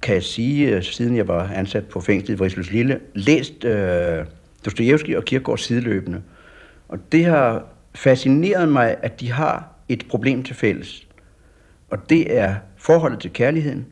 kan 0.02 0.14
jeg 0.14 0.22
sige, 0.22 0.76
øh, 0.76 0.82
siden 0.82 1.16
jeg 1.16 1.28
var 1.28 1.50
ansat 1.54 1.84
på 1.86 2.00
fængslet 2.00 2.34
i 2.34 2.38
Vrisløs 2.38 2.70
Lille, 2.70 3.00
læst 3.14 3.64
øh, 3.64 4.24
Dostoyevsky 4.64 5.16
og 5.16 5.24
Kierkegaard 5.24 5.58
sideløbende. 5.58 6.22
Og 6.88 6.98
det 7.12 7.24
har 7.24 7.64
fascineret 7.94 8.68
mig, 8.68 8.96
at 9.02 9.20
de 9.20 9.32
har 9.32 9.68
et 9.88 10.06
problem 10.08 10.42
til 10.42 10.56
fælles. 10.56 11.06
Og 11.90 12.10
det 12.10 12.38
er 12.38 12.54
forholdet 12.76 13.20
til 13.20 13.32
kærligheden 13.32 13.86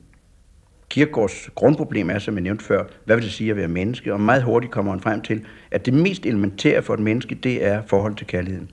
Kierkegaards 0.89 1.51
grundproblem 1.55 2.11
er, 2.11 2.19
som 2.19 2.35
jeg 2.35 2.43
nævnte 2.43 2.65
før, 2.65 2.85
hvad 3.05 3.17
vil 3.17 3.25
det 3.25 3.33
sige 3.33 3.51
at 3.51 3.57
være 3.57 3.69
menneske? 3.69 4.13
Og 4.13 4.21
meget 4.21 4.43
hurtigt 4.43 4.73
kommer 4.73 4.93
han 4.93 5.01
frem 5.01 5.21
til, 5.21 5.45
at 5.71 5.87
det 5.87 5.95
mest 5.95 6.27
elementære 6.27 6.83
for 6.83 6.95
et 6.95 7.01
menneske, 7.01 7.35
det 7.35 7.65
er 7.67 7.83
forhold 7.87 8.15
til 8.15 8.27
kærligheden. 8.27 8.71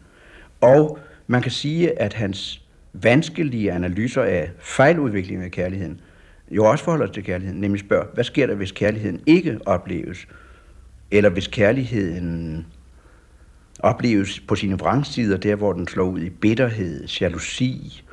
Og 0.62 1.00
man 1.28 1.42
kan 1.42 1.52
sige, 1.52 2.02
at 2.02 2.14
hans 2.14 2.62
vanskelige 2.94 3.72
analyser 3.72 4.22
af 4.22 4.52
fejludviklingen 4.60 5.46
af 5.46 5.52
kærligheden, 5.52 6.02
jo 6.52 6.66
også 6.66 6.84
forholder 6.84 7.06
sig 7.06 7.14
til 7.14 7.24
kærligheden, 7.24 7.62
nemlig 7.62 7.80
spørger, 7.80 8.06
hvad 8.14 8.24
sker 8.24 8.48
der, 8.48 8.56
hvis 8.56 8.72
kærligheden 8.72 9.22
ikke 9.26 9.60
opleves? 9.66 10.28
Eller 11.12 11.30
hvis 11.30 11.48
kærligheden 11.48 12.66
opleves 13.80 14.40
på 14.40 14.56
sine 14.56 14.78
vrangsider, 14.78 15.38
der 15.38 15.56
hvor 15.56 15.74
den 15.74 15.88
slår 15.88 16.06
ud 16.06 16.20
i 16.20 16.30
bitterhed, 16.30 17.08
jalousi, 17.22 18.04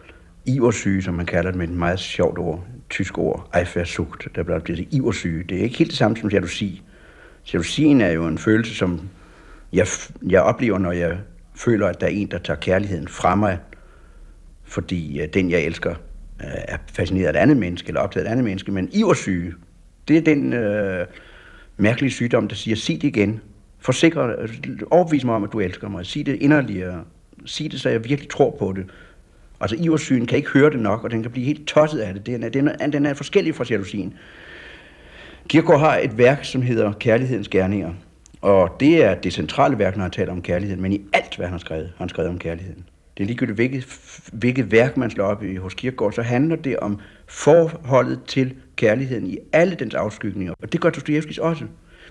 iversyge, 0.46 1.02
som 1.02 1.14
man 1.14 1.26
kalder 1.26 1.50
det 1.50 1.58
med 1.58 1.68
et 1.68 1.74
meget 1.74 1.98
sjovt 1.98 2.38
ord, 2.38 2.66
tysk 2.92 3.18
ord, 3.18 3.50
Eifersucht, 3.58 4.28
der 4.34 4.42
bliver 4.42 4.58
det 4.58 4.88
iversyge. 4.90 5.44
Det 5.48 5.58
er 5.58 5.62
ikke 5.62 5.78
helt 5.78 5.90
det 5.90 5.98
samme 5.98 6.16
som 6.16 6.30
jalousi. 6.30 6.82
Jalousien 7.52 8.00
er 8.00 8.10
jo 8.10 8.26
en 8.26 8.38
følelse, 8.38 8.74
som 8.74 9.00
jeg, 9.72 9.86
jeg 10.28 10.42
oplever, 10.42 10.78
når 10.78 10.92
jeg 10.92 11.18
føler, 11.54 11.86
at 11.86 12.00
der 12.00 12.06
er 12.06 12.10
en, 12.10 12.30
der 12.30 12.38
tager 12.38 12.60
kærligheden 12.60 13.08
fra 13.08 13.34
mig, 13.34 13.58
fordi 14.64 15.20
uh, 15.22 15.28
den, 15.34 15.50
jeg 15.50 15.60
elsker, 15.60 15.90
uh, 15.90 16.46
er 16.68 16.76
fascineret 16.92 17.26
af 17.26 17.30
et 17.30 17.36
andet 17.36 17.56
menneske, 17.56 17.88
eller 17.88 18.00
optaget 18.00 18.26
af 18.26 18.28
et 18.28 18.32
andet 18.32 18.44
menneske. 18.44 18.72
Men 18.72 18.88
iversyge, 18.92 19.54
det 20.08 20.16
er 20.16 20.20
den 20.20 20.52
uh, 20.52 21.06
mærkelige 21.76 22.10
sygdom, 22.10 22.48
der 22.48 22.56
siger, 22.56 22.76
sig 22.76 23.02
det 23.02 23.08
igen. 23.08 23.40
Forsikre, 23.78 24.36
overbevis 24.90 25.24
mig 25.24 25.34
om, 25.34 25.44
at 25.44 25.52
du 25.52 25.60
elsker 25.60 25.88
mig. 25.88 26.06
Sig 26.06 26.26
det 26.26 26.34
inderligere. 26.34 27.04
Sig 27.44 27.72
det, 27.72 27.80
så 27.80 27.88
jeg 27.88 28.04
virkelig 28.04 28.30
tror 28.30 28.56
på 28.58 28.72
det. 28.76 28.86
Altså 29.62 29.76
iversygen 29.80 30.26
kan 30.26 30.38
ikke 30.38 30.50
høre 30.50 30.70
det 30.70 30.80
nok, 30.80 31.04
og 31.04 31.10
den 31.10 31.22
kan 31.22 31.30
blive 31.30 31.46
helt 31.46 31.66
tosset 31.66 31.98
af 31.98 32.14
det. 32.14 32.26
Den 32.26 32.42
er, 32.42 32.48
den 32.48 32.68
er, 32.68 32.86
den 32.86 33.06
er 33.06 33.14
forskellig 33.14 33.54
fra 33.54 33.64
jalousien. 33.70 34.14
Kierkegaard 35.48 35.80
har 35.80 35.96
et 35.98 36.18
værk, 36.18 36.44
som 36.44 36.62
hedder 36.62 36.92
Kærlighedens 36.92 37.48
Gerninger. 37.48 37.92
Og 38.40 38.76
det 38.80 39.04
er 39.04 39.14
det 39.14 39.32
centrale 39.32 39.78
værk, 39.78 39.96
når 39.96 40.02
han 40.02 40.10
taler 40.10 40.32
om 40.32 40.42
kærligheden, 40.42 40.82
men 40.82 40.92
i 40.92 41.00
alt, 41.12 41.36
hvad 41.36 41.46
han 41.46 41.52
har 41.52 41.58
skrevet, 41.58 41.86
har 41.86 42.04
han 42.04 42.08
skrevet 42.08 42.30
om 42.30 42.38
kærligheden. 42.38 42.84
Det 43.16 43.22
er 43.22 43.26
ligegyldigt, 43.26 43.56
hvilket, 43.56 43.86
hvilket 44.32 44.72
værk 44.72 44.96
man 44.96 45.10
slår 45.10 45.24
op 45.24 45.44
i 45.44 45.56
hos 45.56 45.74
Kierkegaard, 45.74 46.12
så 46.12 46.22
handler 46.22 46.56
det 46.56 46.76
om 46.76 46.98
forholdet 47.28 48.20
til 48.26 48.54
kærligheden 48.76 49.26
i 49.26 49.38
alle 49.52 49.74
dens 49.74 49.94
afskygninger. 49.94 50.54
Og 50.62 50.72
det 50.72 50.80
gør 50.80 50.90
Dostojevskis 50.90 51.38
også. 51.38 51.64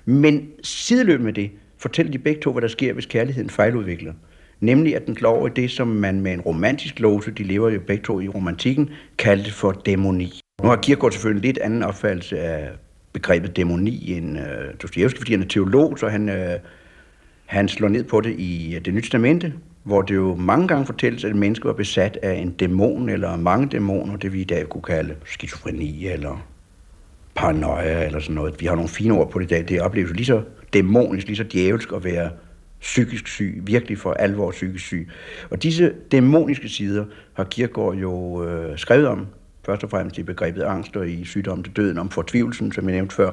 Men 0.06 0.50
sideløbende 0.64 1.26
med 1.26 1.34
det, 1.34 1.52
fortæller 1.78 2.12
de 2.12 2.20
begge 2.20 2.42
to, 2.42 2.52
hvad 2.52 2.62
der 2.62 2.68
sker, 2.68 2.94
hvis 2.94 3.06
kærligheden 3.06 3.50
fejludvikler. 3.50 4.14
Nemlig 4.62 4.96
at 4.96 5.06
den 5.06 5.16
slår 5.16 5.38
over 5.38 5.48
i 5.48 5.52
det, 5.56 5.72
som 5.72 5.88
man 5.88 6.22
med 6.22 6.34
en 6.34 6.42
romantisk 6.42 7.00
låse, 7.00 7.32
de 7.32 7.44
lever 7.44 7.70
jo 7.70 7.80
begge 7.88 8.04
to 8.04 8.20
i 8.20 8.28
romantikken, 8.28 8.90
kaldte 9.18 9.52
for 9.54 9.72
dæmoni. 9.72 10.42
Nu 10.64 10.70
har 10.70 10.76
Kierkegaard 10.76 11.12
selvfølgelig 11.12 11.40
en 11.40 11.46
lidt 11.46 11.58
anden 11.58 11.84
opfattelse 11.84 12.40
af 12.40 12.70
begrebet 13.14 13.56
dæmoni 13.56 14.14
end 14.18 14.40
øh, 14.40 14.74
Dostoyevsky, 14.82 15.18
fordi 15.18 15.32
han 15.32 15.42
er 15.44 15.48
teolog, 15.48 16.00
så 16.00 16.08
han, 16.08 16.30
øh, 16.30 16.60
han 17.46 17.68
slår 17.68 17.88
ned 17.88 18.04
på 18.04 18.22
det 18.22 18.40
i 18.40 18.76
øh, 18.76 18.86
det 18.86 18.94
nye 18.94 19.02
testamente, 19.02 19.54
hvor 19.84 20.02
det 20.02 20.16
jo 20.16 20.36
mange 20.36 20.68
gange 20.68 20.86
fortælles, 20.86 21.24
at 21.24 21.32
et 21.32 21.38
menneske 21.38 21.68
var 21.68 21.74
besat 21.74 22.18
af 22.24 22.34
en 22.34 22.52
dæmon 22.52 23.10
eller 23.10 23.38
mange 23.38 23.68
dæmoner, 23.68 24.18
det 24.18 24.34
vi 24.34 24.42
i 24.42 24.44
dag 24.44 24.70
kunne 24.70 24.82
kalde 24.82 25.16
skizofreni 25.26 26.08
eller 26.08 26.48
paranoia 27.36 28.06
eller 28.06 28.20
sådan 28.20 28.36
noget. 28.36 28.56
Vi 28.60 28.66
har 28.66 28.76
nogle 28.76 28.90
fine 28.90 29.14
ord 29.14 29.32
på 29.32 29.40
det 29.40 29.46
i 29.46 29.48
dag. 29.48 29.68
Det 29.68 29.82
opleves 29.82 30.12
lige 30.12 30.26
så 30.26 30.42
dæmonisk, 30.74 31.28
lige 31.28 31.38
så 31.38 31.46
djævelsk 31.54 31.92
at 31.96 32.04
være 32.04 32.30
psykisk 32.82 33.28
syg, 33.28 33.62
virkelig 33.64 33.98
for 33.98 34.14
alvor 34.14 34.52
psykisk 34.52 34.86
syg. 34.86 35.10
Og 35.50 35.64
disse 35.64 35.94
dæmoniske 36.12 36.70
sider 36.70 37.06
har 37.34 37.44
Kierkegaard 37.44 37.96
jo 37.96 38.44
øh, 38.46 38.78
skrevet 38.78 39.08
om, 39.08 39.28
først 39.66 39.84
og 39.84 39.90
fremmest 39.90 40.18
i 40.18 40.24
begrebet 40.24 40.64
angst 40.64 40.96
og 40.96 41.10
i 41.10 41.26
sygdommen 41.26 41.64
til 41.64 41.76
døden, 41.76 41.98
om 41.98 42.10
fortvivlelsen, 42.10 42.72
som 42.72 42.86
jeg 42.86 42.96
nævnte 42.96 43.16
før. 43.16 43.32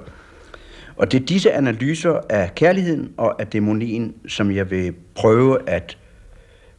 Og 0.97 1.13
det 1.13 1.23
er 1.23 1.27
disse 1.27 1.53
analyser 1.53 2.21
af 2.29 2.55
kærligheden 2.55 3.13
og 3.17 3.41
af 3.41 3.47
dæmonien, 3.47 4.15
som 4.29 4.51
jeg 4.51 4.71
vil 4.71 4.95
prøve 5.15 5.69
at 5.69 5.99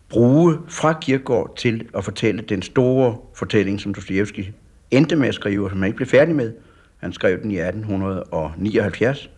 bruge 0.10 0.58
fra 0.68 0.94
Kierkegaard 1.02 1.56
til 1.58 1.90
at 1.98 2.04
fortælle 2.04 2.42
den 2.42 2.62
store 2.62 3.18
fortælling, 3.36 3.82
som 3.82 3.94
Dostoyevsky 3.94 4.46
endte 4.92 5.16
med 5.16 5.28
at 5.28 5.36
skrive, 5.36 5.66
og 5.66 5.70
som 5.70 5.80
han 5.80 5.88
ikke 5.88 5.96
blev 5.96 6.08
færdig 6.08 6.36
med. 6.36 6.54
Han 6.98 7.14
skrev 7.14 7.42
den 7.42 7.52
i 7.52 7.58
1879. 7.58 9.30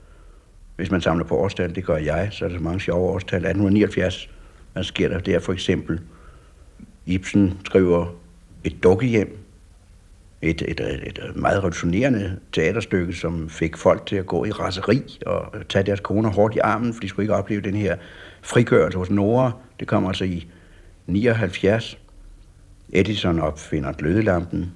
Hvis 0.75 0.91
man 0.91 1.01
samler 1.01 1.25
på 1.25 1.37
årstal, 1.37 1.75
det 1.75 1.85
gør 1.85 1.97
jeg, 1.97 2.27
så 2.31 2.45
er 2.45 2.49
der 2.49 2.57
så 2.57 2.63
mange 2.63 2.79
sjove 2.79 3.09
årstal. 3.09 3.37
1879, 3.37 4.29
hvad 4.73 4.83
sker 4.83 5.09
der 5.09 5.19
der 5.19 5.39
for 5.39 5.53
eksempel? 5.53 5.99
Ibsen 7.05 7.59
skriver 7.65 8.15
et 8.63 8.83
dukkehjem, 8.83 9.37
et, 10.41 10.61
et, 10.61 10.79
et, 10.79 11.03
et 11.07 11.35
meget 11.35 11.57
revolutionerende 11.57 12.39
teaterstykke, 12.51 13.13
som 13.13 13.49
fik 13.49 13.77
folk 13.77 14.05
til 14.05 14.15
at 14.15 14.25
gå 14.25 14.45
i 14.45 14.51
raseri 14.51 15.19
og 15.25 15.53
tage 15.69 15.83
deres 15.83 15.99
koner 15.99 16.29
hårdt 16.29 16.55
i 16.55 16.59
armen, 16.59 16.93
for 16.93 17.01
de 17.01 17.07
skulle 17.07 17.23
ikke 17.23 17.35
opleve 17.35 17.61
den 17.61 17.75
her 17.75 17.95
frigørelse 18.41 18.97
hos 18.97 19.09
Nora. 19.09 19.51
Det 19.79 19.87
kommer 19.87 20.09
altså 20.09 20.23
i 20.25 20.47
79. 21.07 21.97
Edison 22.93 23.39
opfinder 23.39 23.91
glødelampen, 23.91 24.73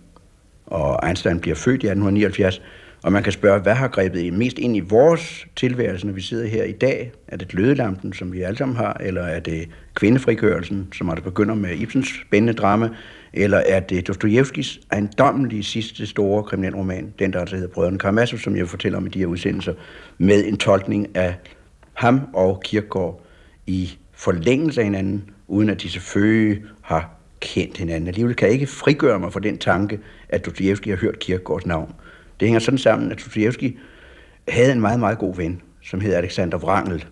og 0.66 1.08
Einstein 1.08 1.40
bliver 1.40 1.56
født 1.56 1.84
i 1.84 1.88
1879. 1.88 2.62
Og 3.06 3.12
man 3.12 3.24
kan 3.24 3.32
spørge, 3.32 3.60
hvad 3.60 3.74
har 3.74 3.88
grebet 3.88 4.34
mest 4.34 4.60
ind 4.60 4.78
i 4.78 4.80
vores 4.80 5.48
tilværelse, 5.56 6.06
når 6.06 6.14
vi 6.14 6.22
sidder 6.22 6.48
her 6.48 6.64
i 6.64 6.72
dag? 6.72 7.12
Er 7.28 7.38
det 7.38 7.48
glødelampen, 7.48 8.14
som 8.14 8.34
vi 8.34 8.42
alle 8.42 8.58
sammen 8.58 8.78
har, 8.78 8.98
eller 9.00 9.22
er 9.22 9.40
det 9.40 9.70
kvindefrigørelsen, 9.94 10.88
som 10.94 11.10
er 11.10 11.16
det 11.16 11.24
begynder 11.24 11.56
med 11.56 11.76
Ibsens 11.76 12.08
spændende 12.28 12.54
drama, 12.54 12.90
eller 13.34 13.58
er 13.58 13.80
det 13.80 14.08
Dostojevskis 14.08 14.80
ejendommelige 14.92 15.64
sidste 15.64 16.08
store 16.08 16.44
kriminalroman, 16.44 17.14
den 17.20 17.34
der 17.34 17.40
altså 17.40 17.56
hedder 17.56 17.74
Brødrene 17.74 17.98
Karamazov, 17.98 18.40
som 18.40 18.56
jeg 18.56 18.68
fortæller 18.68 18.98
om 18.98 19.06
i 19.06 19.10
de 19.10 19.20
her 19.20 19.26
udsendelser, 19.26 19.74
med 20.18 20.46
en 20.46 20.58
tolkning 20.58 21.16
af 21.16 21.36
ham 21.94 22.22
og 22.34 22.62
Kierkegaard 22.64 23.26
i 23.68 23.98
forlængelse 24.14 24.82
af 24.82 24.86
hinanden, 24.86 25.30
uden 25.48 25.70
at 25.70 25.82
de 25.82 25.90
selvfølgelig 25.90 26.64
har 26.82 27.10
kendt 27.40 27.78
hinanden. 27.78 28.08
Alligevel 28.08 28.36
kan 28.36 28.46
jeg 28.46 28.54
ikke 28.54 28.68
frigøre 28.68 29.20
mig 29.20 29.34
fra 29.34 29.40
den 29.40 29.58
tanke, 29.58 30.00
at 30.30 30.46
Dostojevski 30.46 30.90
har 30.90 30.98
hørt 30.98 31.20
Kierkegaards 31.20 31.66
navn. 31.66 31.94
Det 32.39 32.48
hænger 32.48 32.60
sådan 32.60 32.77
sammen, 32.77 33.12
at 33.12 33.18
Dostojevski 33.18 33.77
havde 34.48 34.72
en 34.72 34.82
meget, 34.82 35.00
meget 35.00 35.18
god 35.18 35.36
ven, 35.36 35.62
som 35.84 36.01
hed 36.01 36.13
Alexander 36.13 36.58
Wrangel. 36.58 37.06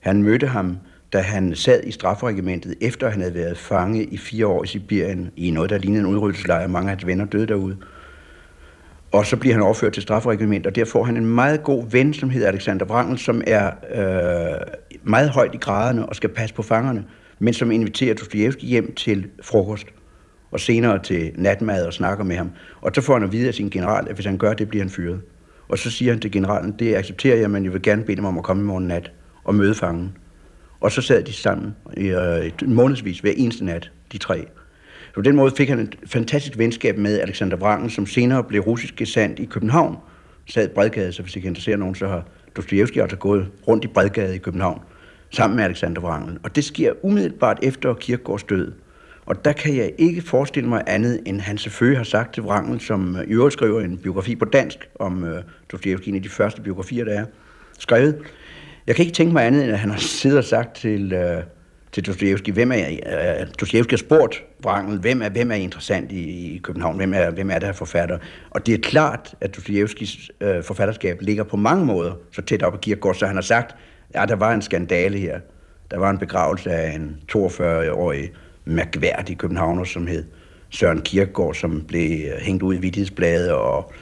Han 0.00 0.22
mødte 0.22 0.46
ham, 0.46 0.78
da 1.12 1.20
han 1.20 1.54
sad 1.54 1.84
i 1.84 1.90
strafregimentet, 1.90 2.74
efter 2.80 3.10
han 3.10 3.20
havde 3.20 3.34
været 3.34 3.58
fange 3.58 4.04
i 4.04 4.16
fire 4.16 4.46
år 4.46 4.64
i 4.64 4.66
Sibirien, 4.66 5.30
i 5.36 5.50
noget, 5.50 5.70
der 5.70 5.78
lignede 5.78 6.00
en 6.00 6.06
udryddelseslejr. 6.06 6.66
Mange 6.66 6.90
af 6.90 6.96
hans 6.96 7.06
venner 7.06 7.24
døde 7.24 7.46
derude. 7.46 7.76
Og 9.12 9.26
så 9.26 9.36
bliver 9.36 9.54
han 9.54 9.62
overført 9.62 9.92
til 9.92 10.02
strafregiment, 10.02 10.66
og 10.66 10.74
der 10.74 10.84
får 10.84 11.04
han 11.04 11.16
en 11.16 11.26
meget 11.26 11.62
god 11.62 11.90
ven, 11.90 12.14
som 12.14 12.30
hedder 12.30 12.48
Alexander 12.48 12.86
Wrangel, 12.86 13.18
som 13.18 13.42
er 13.46 13.70
øh, 13.94 14.60
meget 15.02 15.30
højt 15.30 15.54
i 15.54 15.58
graderne 15.58 16.06
og 16.06 16.16
skal 16.16 16.30
passe 16.30 16.54
på 16.54 16.62
fangerne, 16.62 17.04
men 17.38 17.54
som 17.54 17.70
inviterer 17.70 18.14
Dostoyevsky 18.14 18.64
hjem 18.64 18.94
til 18.94 19.26
frokost 19.42 19.86
og 20.50 20.60
senere 20.60 21.02
til 21.02 21.32
natmad 21.34 21.86
og 21.86 21.92
snakker 21.92 22.24
med 22.24 22.36
ham. 22.36 22.50
Og 22.80 22.90
så 22.94 23.00
får 23.00 23.14
han 23.14 23.22
at 23.22 23.32
vide 23.32 23.48
af 23.48 23.54
sin 23.54 23.70
general, 23.70 24.08
at 24.08 24.14
hvis 24.14 24.26
han 24.26 24.38
gør 24.38 24.52
det, 24.52 24.68
bliver 24.68 24.84
han 24.84 24.90
fyret. 24.90 25.20
Og 25.68 25.78
så 25.78 25.90
siger 25.90 26.12
han 26.12 26.20
til 26.20 26.32
generalen, 26.32 26.74
det 26.78 26.96
accepterer 26.96 27.36
jeg, 27.36 27.50
men 27.50 27.64
jeg 27.64 27.72
vil 27.72 27.82
gerne 27.82 28.04
bede 28.04 28.16
dem 28.16 28.24
om 28.24 28.38
at 28.38 28.44
komme 28.44 28.62
i 28.62 28.66
morgen 28.66 28.86
nat 28.86 29.12
og 29.44 29.54
møde 29.54 29.74
fangen. 29.74 30.16
Og 30.80 30.92
så 30.92 31.02
sad 31.02 31.22
de 31.22 31.32
sammen 31.32 31.76
i 31.96 32.06
øh, 32.06 32.50
månedsvis 32.66 33.18
hver 33.18 33.32
eneste 33.36 33.64
nat, 33.64 33.90
de 34.12 34.18
tre. 34.18 34.46
Så 35.08 35.14
på 35.14 35.22
den 35.22 35.36
måde 35.36 35.52
fik 35.56 35.68
han 35.68 35.78
et 35.78 35.96
fantastisk 36.06 36.58
venskab 36.58 36.98
med 36.98 37.20
Alexander 37.20 37.56
Wrangen, 37.56 37.90
som 37.90 38.06
senere 38.06 38.44
blev 38.44 38.60
russisk 38.62 38.96
gesandt 38.96 39.38
i 39.38 39.44
København. 39.44 39.96
Sad 40.46 40.64
i 40.64 40.72
Bredgade, 40.74 41.12
så 41.12 41.22
hvis 41.22 41.36
I 41.36 41.40
kan 41.40 41.48
interessere 41.48 41.76
nogen, 41.76 41.94
så 41.94 42.08
har 42.08 42.24
Dostojevski 42.56 42.98
altså 42.98 43.16
gået 43.16 43.48
rundt 43.68 43.84
i 43.84 43.88
Bredgade 43.88 44.34
i 44.34 44.38
København 44.38 44.80
sammen 45.30 45.56
med 45.56 45.64
Alexander 45.64 46.02
Wrangen. 46.02 46.38
Og 46.42 46.56
det 46.56 46.64
sker 46.64 46.92
umiddelbart 47.02 47.58
efter 47.62 47.94
Kirkegaards 47.94 48.42
død. 48.42 48.72
Og 49.30 49.44
der 49.44 49.52
kan 49.52 49.76
jeg 49.76 49.92
ikke 49.98 50.22
forestille 50.22 50.68
mig 50.68 50.82
andet, 50.86 51.20
end 51.26 51.40
han 51.40 51.58
selvfølgelig 51.58 51.98
har 51.98 52.04
sagt 52.04 52.34
til 52.34 52.42
Wrangel, 52.42 52.80
som 52.80 53.16
øh, 53.16 53.22
i 53.22 53.32
øvrigt 53.32 53.52
skriver 53.52 53.80
en 53.80 53.98
biografi 53.98 54.36
på 54.36 54.44
dansk 54.44 54.88
om 54.98 55.24
øh, 55.24 55.36
uh, 55.36 55.42
Dostojevski, 55.72 56.10
en 56.10 56.16
af 56.16 56.22
de 56.22 56.28
første 56.28 56.62
biografier, 56.62 57.04
der 57.04 57.20
er 57.20 57.24
skrevet. 57.78 58.18
Jeg 58.86 58.96
kan 58.96 59.04
ikke 59.04 59.14
tænke 59.14 59.32
mig 59.32 59.46
andet, 59.46 59.64
end 59.64 59.72
at 59.72 59.78
han 59.78 59.90
har 59.90 59.98
siddet 59.98 60.38
og 60.38 60.44
sagt 60.44 60.76
til, 60.76 61.12
øh, 61.12 61.42
til 61.92 62.06
Dostojevski, 62.06 62.50
hvem 62.50 62.72
er, 62.72 62.88
øh, 63.40 63.46
Dostojevski 63.60 63.92
har 63.92 63.98
spurgt 63.98 64.42
Wrangel, 64.64 64.98
hvem 64.98 65.22
er, 65.22 65.28
hvem 65.28 65.50
er 65.50 65.56
interessant 65.56 66.12
i, 66.12 66.54
i 66.54 66.58
København, 66.58 66.96
hvem 66.96 67.14
er, 67.14 67.30
hvem 67.30 67.50
er 67.50 67.58
der 67.58 67.72
forfatter. 67.72 68.18
Og 68.50 68.66
det 68.66 68.74
er 68.74 68.78
klart, 68.78 69.34
at 69.40 69.56
Dostojevskis 69.56 70.30
øh, 70.40 70.62
forfatterskab 70.62 71.18
ligger 71.20 71.44
på 71.44 71.56
mange 71.56 71.86
måder 71.86 72.12
så 72.32 72.42
tæt 72.42 72.62
op 72.62 72.74
ad 72.74 72.78
Kierkegaard, 72.78 73.14
så 73.14 73.26
han 73.26 73.36
har 73.36 73.42
sagt, 73.42 73.76
ja, 74.14 74.26
der 74.26 74.36
var 74.36 74.54
en 74.54 74.62
skandale 74.62 75.18
her. 75.18 75.40
Der 75.90 75.98
var 75.98 76.10
en 76.10 76.18
begravelse 76.18 76.70
af 76.70 76.94
en 76.94 77.16
42-årig 77.32 78.30
mærkværdig 78.70 79.38
københavner, 79.38 79.84
som 79.84 80.06
hed 80.06 80.24
Søren 80.70 81.00
Kierkegaard, 81.00 81.54
som 81.54 81.84
blev 81.88 82.24
øh, 82.24 82.40
hængt 82.40 82.62
ud 82.62 82.74
i 82.74 82.78
Vittighedsbladet 82.78 83.52
og 83.52 83.92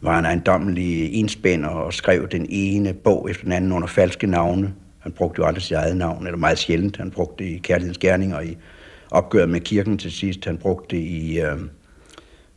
var 0.00 0.18
en 0.18 0.24
ejendommelig 0.24 1.14
enspænder 1.14 1.68
og 1.68 1.94
skrev 1.94 2.28
den 2.28 2.46
ene 2.48 2.92
bog 2.92 3.30
efter 3.30 3.44
den 3.44 3.52
anden 3.52 3.72
under 3.72 3.88
falske 3.88 4.26
navne. 4.26 4.74
Han 4.98 5.12
brugte 5.12 5.38
jo 5.38 5.46
aldrig 5.46 5.62
sit 5.62 5.72
eget 5.72 5.96
navn, 5.96 6.26
eller 6.26 6.38
meget 6.38 6.58
sjældent. 6.58 6.96
Han 6.96 7.10
brugte 7.10 7.44
det 7.44 7.50
i 7.50 7.58
Kærlighedens 7.58 7.98
Gerning 7.98 8.34
og 8.34 8.46
i 8.46 8.56
opgøret 9.10 9.48
med 9.48 9.60
kirken 9.60 9.98
til 9.98 10.12
sidst. 10.12 10.44
Han 10.44 10.58
brugte 10.58 10.96
det 10.96 11.02
i 11.02 11.40
øh, 11.40 11.58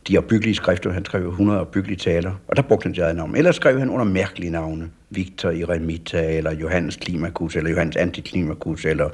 de 0.08 0.18
opbyggelige 0.18 0.54
skrifter. 0.54 0.92
Han 0.92 1.04
skrev 1.04 1.28
100 1.28 1.60
opbyggelige 1.60 1.98
taler, 1.98 2.32
og 2.48 2.56
der 2.56 2.62
brugte 2.62 2.84
han 2.84 2.94
sit 2.94 3.02
eget 3.02 3.16
navn. 3.16 3.36
Ellers 3.36 3.56
skrev 3.56 3.78
han 3.78 3.90
under 3.90 4.04
mærkelige 4.04 4.50
navne. 4.50 4.90
Victor 5.16 5.50
Eremita, 5.50 6.36
eller 6.36 6.54
Johannes 6.54 6.98
Climacus, 7.02 7.56
eller 7.56 7.70
Johannes 7.70 7.96
Antiklimakus, 7.96 8.84
eller 8.84 9.10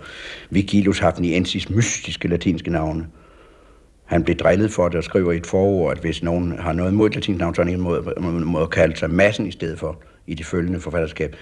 Vigilus 0.51 0.99
Hafniensis, 0.99 1.71
mystiske 1.71 2.29
latinske 2.29 2.71
navne. 2.71 3.07
Han 4.05 4.25
blev 4.25 4.37
drillet 4.37 4.71
for 4.71 4.89
det 4.89 4.97
og 4.97 5.05
skriver 5.05 5.33
i 5.33 5.37
et 5.37 5.47
forord, 5.47 5.93
at 5.93 6.03
hvis 6.03 6.23
nogen 6.23 6.59
har 6.59 6.73
noget 6.73 6.95
mod 6.95 7.09
et 7.09 7.15
latinsk 7.15 7.39
navn, 7.39 7.55
så 7.55 7.63
er 7.63 7.65
han 7.65 7.73
ikke 7.73 7.83
måde, 7.83 8.45
måde 8.45 8.63
at 8.63 8.71
kalde 8.71 8.97
sig 8.97 9.11
massen 9.11 9.47
i 9.47 9.51
stedet 9.51 9.79
for 9.79 10.03
i 10.27 10.35
det 10.35 10.47
følgende 10.47 10.81
forfatterskab. 10.81 11.37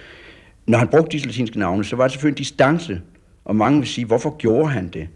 Når 0.67 0.77
han 0.77 0.87
brugte 0.87 1.11
disse 1.11 1.27
latinske 1.27 1.59
navne, 1.59 1.83
så 1.83 1.95
var 1.95 2.03
det 2.03 2.11
selvfølgelig 2.11 2.39
en 2.39 2.43
distance, 2.43 3.01
og 3.45 3.55
mange 3.55 3.79
vil 3.79 3.87
sige, 3.87 4.05
hvorfor 4.05 4.37
gjorde 4.37 4.69
han 4.69 4.87
det? 4.87 5.07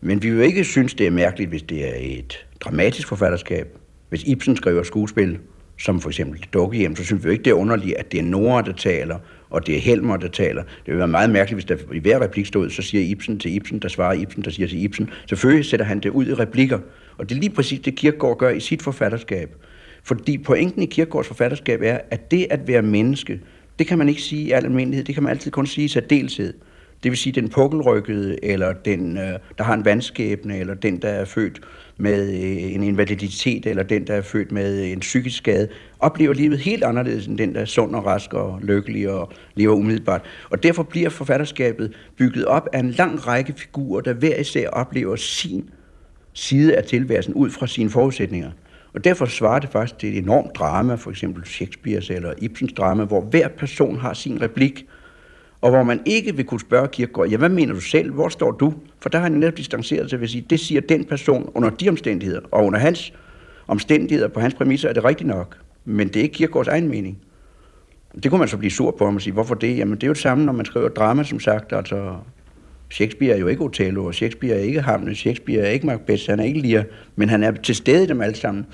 Men 0.00 0.22
vi 0.22 0.30
vil 0.30 0.44
ikke 0.44 0.64
synes, 0.64 0.94
det 0.94 1.06
er 1.06 1.10
mærkeligt, 1.10 1.50
hvis 1.50 1.62
det 1.62 1.88
er 1.88 2.18
et 2.18 2.46
dramatisk 2.60 3.08
forfatterskab. 3.08 3.78
Hvis 4.08 4.22
Ibsen 4.22 4.56
skriver 4.56 4.82
skuespil, 4.82 5.38
som 5.82 6.00
for 6.00 6.08
eksempel 6.08 6.44
Dukkehjem, 6.52 6.96
så 6.96 7.04
synes 7.04 7.24
vi 7.24 7.28
jo 7.28 7.32
ikke, 7.32 7.44
det 7.44 7.50
er 7.50 7.54
underligt, 7.54 7.96
at 7.96 8.12
det 8.12 8.20
er 8.20 8.24
Nora, 8.24 8.62
der 8.62 8.72
taler, 8.72 9.18
og 9.50 9.66
det 9.66 9.76
er 9.76 9.80
Helmer, 9.80 10.16
der 10.16 10.28
taler. 10.28 10.62
Det 10.62 10.86
ville 10.86 10.98
være 10.98 11.08
meget 11.08 11.30
mærkeligt, 11.30 11.56
hvis 11.56 11.64
der 11.64 11.94
i 11.94 11.98
hver 11.98 12.20
replik 12.20 12.46
stod, 12.46 12.70
så 12.70 12.82
siger 12.82 13.04
Ibsen 13.04 13.38
til 13.38 13.54
Ibsen, 13.54 13.78
der 13.78 13.88
svarer 13.88 14.12
Ibsen, 14.12 14.42
der 14.42 14.50
siger 14.50 14.68
til 14.68 14.82
Ibsen. 14.84 15.10
Selvfølgelig 15.28 15.64
sætter 15.64 15.86
han 15.86 16.00
det 16.00 16.10
ud 16.10 16.26
i 16.26 16.34
replikker, 16.34 16.78
og 17.18 17.28
det 17.28 17.36
er 17.36 17.40
lige 17.40 17.54
præcis 17.54 17.80
det, 17.80 17.94
Kierkegaard 17.94 18.38
gør 18.38 18.50
i 18.50 18.60
sit 18.60 18.82
forfatterskab. 18.82 19.56
Fordi 20.04 20.38
pointen 20.38 20.82
i 20.82 20.86
Kierkegaards 20.86 21.26
forfatterskab 21.26 21.80
er, 21.82 21.98
at 22.10 22.30
det 22.30 22.46
at 22.50 22.68
være 22.68 22.82
menneske, 22.82 23.40
det 23.78 23.86
kan 23.86 23.98
man 23.98 24.08
ikke 24.08 24.22
sige 24.22 24.42
i 24.42 24.50
al 24.50 24.64
almindelighed, 24.64 25.04
det 25.04 25.14
kan 25.14 25.22
man 25.22 25.30
altid 25.30 25.50
kun 25.50 25.66
sige 25.66 25.84
i 25.84 25.88
særdeleshed. 25.88 26.54
Det 27.02 27.10
vil 27.10 27.18
sige 27.18 27.32
den 27.40 27.48
pukkelrykkede, 27.48 28.44
eller 28.44 28.72
den, 28.72 29.18
øh, 29.18 29.38
der 29.58 29.64
har 29.64 29.74
en 29.74 29.84
vandskæbne, 29.84 30.58
eller 30.58 30.74
den, 30.74 31.02
der 31.02 31.08
er 31.08 31.24
født 31.24 31.60
med 31.96 32.28
øh, 32.28 32.74
en 32.74 32.82
invaliditet, 32.82 33.66
eller 33.66 33.82
den, 33.82 34.06
der 34.06 34.14
er 34.14 34.22
født 34.22 34.52
med 34.52 34.92
en 34.92 35.00
psykisk 35.00 35.36
skade, 35.36 35.68
oplever 36.00 36.34
livet 36.34 36.58
helt 36.58 36.84
anderledes 36.84 37.26
end 37.26 37.38
den, 37.38 37.54
der 37.54 37.60
er 37.60 37.64
sund 37.64 37.94
og 37.94 38.06
rask 38.06 38.34
og 38.34 38.60
lykkelig 38.62 39.10
og 39.10 39.32
lever 39.54 39.74
umiddelbart. 39.74 40.22
Og 40.50 40.62
derfor 40.62 40.82
bliver 40.82 41.10
forfatterskabet 41.10 41.92
bygget 42.16 42.44
op 42.44 42.68
af 42.72 42.80
en 42.80 42.90
lang 42.90 43.26
række 43.26 43.54
figurer, 43.56 44.00
der 44.00 44.12
hver 44.12 44.36
især 44.36 44.68
oplever 44.68 45.16
sin 45.16 45.70
side 46.32 46.76
af 46.76 46.84
tilværelsen 46.84 47.34
ud 47.34 47.50
fra 47.50 47.66
sine 47.66 47.90
forudsætninger. 47.90 48.50
Og 48.94 49.04
derfor 49.04 49.26
svarer 49.26 49.58
det 49.58 49.70
faktisk 49.70 49.98
til 49.98 50.08
et 50.08 50.18
enormt 50.18 50.54
drama, 50.54 50.94
for 50.94 51.10
eksempel 51.10 51.44
Shakespeares 51.44 52.10
eller 52.10 52.32
Ibsens 52.38 52.72
drama, 52.72 53.04
hvor 53.04 53.20
hver 53.20 53.48
person 53.48 53.98
har 53.98 54.14
sin 54.14 54.42
replik, 54.42 54.86
og 55.62 55.70
hvor 55.70 55.82
man 55.82 56.00
ikke 56.06 56.36
vil 56.36 56.44
kunne 56.44 56.60
spørge 56.60 56.88
Kierkegaard, 56.88 57.28
ja, 57.28 57.36
hvad 57.36 57.48
mener 57.48 57.74
du 57.74 57.80
selv, 57.80 58.12
hvor 58.12 58.28
står 58.28 58.50
du? 58.50 58.74
For 59.00 59.08
der 59.08 59.18
har 59.18 59.22
han 59.22 59.32
netop 59.32 59.56
distanceret 59.56 60.10
sig 60.10 60.20
ved 60.20 60.24
at 60.24 60.30
sige, 60.30 60.46
det 60.50 60.60
siger 60.60 60.80
den 60.80 61.04
person 61.04 61.50
under 61.54 61.70
de 61.70 61.88
omstændigheder, 61.88 62.40
og 62.50 62.64
under 62.64 62.78
hans 62.78 63.12
omstændigheder, 63.66 64.28
på 64.28 64.40
hans 64.40 64.54
præmisser, 64.54 64.88
er 64.88 64.92
det 64.92 65.04
rigtigt 65.04 65.28
nok. 65.28 65.56
Men 65.84 66.08
det 66.08 66.16
er 66.16 66.22
ikke 66.22 66.34
Kierkegaards 66.34 66.68
egen 66.68 66.88
mening. 66.88 67.18
Det 68.22 68.30
kunne 68.30 68.38
man 68.38 68.48
så 68.48 68.56
blive 68.56 68.70
sur 68.70 68.90
på 68.90 69.04
ham 69.04 69.16
og 69.16 69.22
sige, 69.22 69.32
hvorfor 69.32 69.54
det? 69.54 69.78
Jamen 69.78 69.94
det 69.94 70.02
er 70.02 70.06
jo 70.06 70.12
det 70.12 70.22
samme, 70.22 70.44
når 70.44 70.52
man 70.52 70.66
skriver 70.66 70.88
drama, 70.88 71.24
som 71.24 71.40
sagt. 71.40 71.72
Altså, 71.72 72.16
Shakespeare 72.90 73.34
er 73.34 73.38
jo 73.38 73.46
ikke 73.46 73.62
Othello, 73.62 74.04
og 74.04 74.14
Shakespeare 74.14 74.54
er 74.54 74.60
ikke 74.60 74.80
Hamlet, 74.80 75.16
Shakespeare 75.16 75.60
er 75.60 75.70
ikke 75.70 75.86
Macbeth, 75.86 76.22
han 76.28 76.40
er 76.40 76.44
ikke 76.44 76.60
Lear, 76.60 76.84
men 77.16 77.28
han 77.28 77.42
er 77.42 77.52
til 77.52 77.74
stede 77.74 78.08
dem 78.08 78.20
alle 78.20 78.36
sammen. 78.36 78.66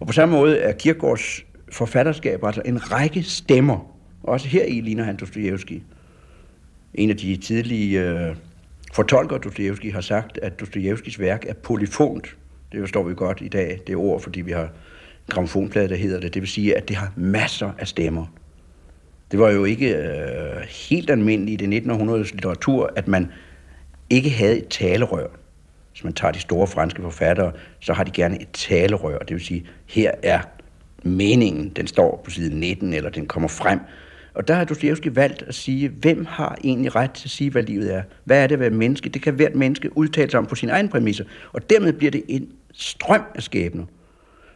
Og 0.00 0.06
på 0.06 0.12
samme 0.12 0.34
måde 0.36 0.58
er 0.58 0.72
Kierkegaards 0.72 1.44
forfatterskab 1.72 2.44
altså 2.44 2.62
en 2.64 2.92
række 2.92 3.22
stemmer. 3.22 3.92
Også 4.22 4.48
her 4.48 4.64
i 4.64 4.80
ligner 4.80 5.04
han 5.04 5.16
Dostojevski. 5.16 5.82
En 6.96 7.10
af 7.10 7.16
de 7.16 7.36
tidlige 7.36 8.00
øh, 8.00 8.36
fortolkere 8.92 9.38
Dostojevski 9.38 9.90
har 9.90 10.00
sagt, 10.00 10.38
at 10.38 10.60
Dostojevskis 10.60 11.20
værk 11.20 11.44
er 11.48 11.54
polyfont. 11.54 12.36
Det 12.72 12.80
forstår 12.80 13.02
vi 13.02 13.14
godt 13.14 13.40
i 13.40 13.48
dag, 13.48 13.80
det 13.86 13.96
ord, 13.96 14.20
fordi 14.20 14.40
vi 14.40 14.52
har 14.52 14.68
gramofonplade, 15.28 15.88
der 15.88 15.96
hedder 15.96 16.20
det. 16.20 16.34
Det 16.34 16.42
vil 16.42 16.48
sige, 16.48 16.76
at 16.76 16.88
det 16.88 16.96
har 16.96 17.12
masser 17.16 17.72
af 17.78 17.88
stemmer. 17.88 18.26
Det 19.30 19.38
var 19.38 19.50
jo 19.50 19.64
ikke 19.64 19.96
øh, 19.96 20.62
helt 20.88 21.10
almindeligt 21.10 21.62
i 21.62 21.66
det 21.66 21.80
1900-års 21.80 22.32
litteratur, 22.32 22.92
at 22.96 23.08
man 23.08 23.32
ikke 24.10 24.30
havde 24.30 24.58
et 24.58 24.68
talerør. 24.68 25.26
Hvis 25.92 26.04
man 26.04 26.12
tager 26.12 26.32
de 26.32 26.40
store 26.40 26.66
franske 26.66 27.02
forfattere, 27.02 27.52
så 27.80 27.92
har 27.92 28.04
de 28.04 28.10
gerne 28.10 28.42
et 28.42 28.48
talerør. 28.52 29.18
Det 29.18 29.34
vil 29.34 29.44
sige, 29.44 29.66
her 29.86 30.10
er 30.22 30.40
meningen, 31.02 31.68
den 31.68 31.86
står 31.86 32.22
på 32.24 32.30
side 32.30 32.58
19, 32.58 32.92
eller 32.92 33.10
den 33.10 33.26
kommer 33.26 33.48
frem. 33.48 33.80
Og 34.36 34.48
der 34.48 34.54
har 34.54 34.64
Dostoyevsky 34.64 35.08
valgt 35.14 35.42
at 35.42 35.54
sige, 35.54 35.88
hvem 35.88 36.24
har 36.24 36.58
egentlig 36.64 36.94
ret 36.94 37.10
til 37.10 37.26
at 37.26 37.30
sige, 37.30 37.50
hvad 37.50 37.62
livet 37.62 37.94
er? 37.94 38.02
Hvad 38.24 38.42
er 38.42 38.46
det 38.46 38.54
at 38.54 38.60
være 38.60 38.70
menneske? 38.70 39.08
Det 39.08 39.22
kan 39.22 39.34
hvert 39.34 39.54
menneske 39.54 39.96
udtale 39.96 40.30
sig 40.30 40.38
om 40.38 40.46
på 40.46 40.54
sine 40.54 40.72
egne 40.72 40.88
præmisser. 40.88 41.24
Og 41.52 41.70
dermed 41.70 41.92
bliver 41.92 42.10
det 42.10 42.22
en 42.28 42.48
strøm 42.72 43.22
af 43.34 43.42
skæbner, 43.42 43.84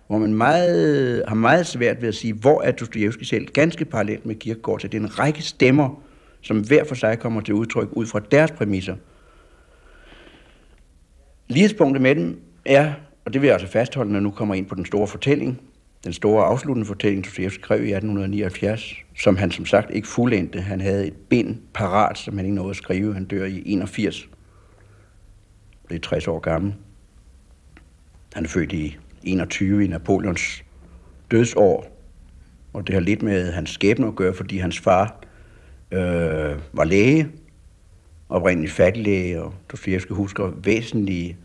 hvor 0.06 0.18
man 0.18 0.34
meget, 0.34 1.24
har 1.28 1.34
meget 1.34 1.66
svært 1.66 2.02
ved 2.02 2.08
at 2.08 2.14
sige, 2.14 2.32
hvor 2.32 2.62
er 2.62 2.70
Dostoyevsky 2.70 3.22
selv 3.22 3.46
ganske 3.46 3.84
parallelt 3.84 4.26
med 4.26 4.34
Kierkegaard. 4.34 4.80
Så 4.80 4.88
det 4.88 4.98
er 4.98 5.02
en 5.02 5.18
række 5.18 5.42
stemmer, 5.42 6.02
som 6.40 6.60
hver 6.60 6.84
for 6.84 6.94
sig 6.94 7.18
kommer 7.18 7.40
til 7.40 7.54
udtryk 7.54 7.88
ud 7.92 8.06
fra 8.06 8.20
deres 8.30 8.50
præmisser. 8.50 8.96
Lighedspunktet 11.48 12.02
med 12.02 12.14
dem 12.14 12.40
er, 12.66 12.92
og 13.24 13.32
det 13.32 13.40
vil 13.40 13.46
jeg 13.46 13.54
altså 13.54 13.68
fastholde, 13.68 14.10
når 14.12 14.18
jeg 14.18 14.22
nu 14.22 14.30
kommer 14.30 14.54
ind 14.54 14.66
på 14.66 14.74
den 14.74 14.86
store 14.86 15.06
fortælling, 15.06 15.60
den 16.04 16.12
store 16.12 16.44
afsluttende 16.44 16.86
fortælling, 16.86 17.24
Dostoyevsky 17.24 17.60
skrev 17.60 17.78
i 17.78 17.92
1879, 17.92 18.94
som 19.16 19.36
han 19.36 19.50
som 19.50 19.66
sagt 19.66 19.90
ikke 19.90 20.08
fuldendte. 20.08 20.60
Han 20.60 20.80
havde 20.80 21.06
et 21.06 21.16
bind 21.28 21.58
parat, 21.74 22.18
som 22.18 22.36
han 22.36 22.46
ikke 22.46 22.54
nåede 22.54 22.70
at 22.70 22.76
skrive. 22.76 23.14
Han 23.14 23.24
dør 23.24 23.44
i 23.44 23.62
81. 23.66 24.28
Det 25.88 25.96
er 25.96 26.00
60 26.00 26.28
år 26.28 26.38
gammel. 26.38 26.74
Han 28.34 28.44
er 28.44 28.48
født 28.48 28.72
i 28.72 28.96
21 29.22 29.84
i 29.84 29.86
Napoleons 29.86 30.64
dødsår, 31.30 32.00
og 32.72 32.86
det 32.86 32.94
har 32.94 33.00
lidt 33.00 33.22
med 33.22 33.52
hans 33.52 33.70
skæbne 33.70 34.06
at 34.06 34.16
gøre, 34.16 34.34
fordi 34.34 34.58
hans 34.58 34.78
far 34.78 35.20
øh, 35.90 36.58
var 36.72 36.84
læge, 36.84 37.28
oprindeligt 38.28 38.72
fattiglæge, 38.72 39.42
og 39.42 39.54
Dostoyevsky 39.72 40.12
husker 40.12 40.52
væsentlige 40.64 41.36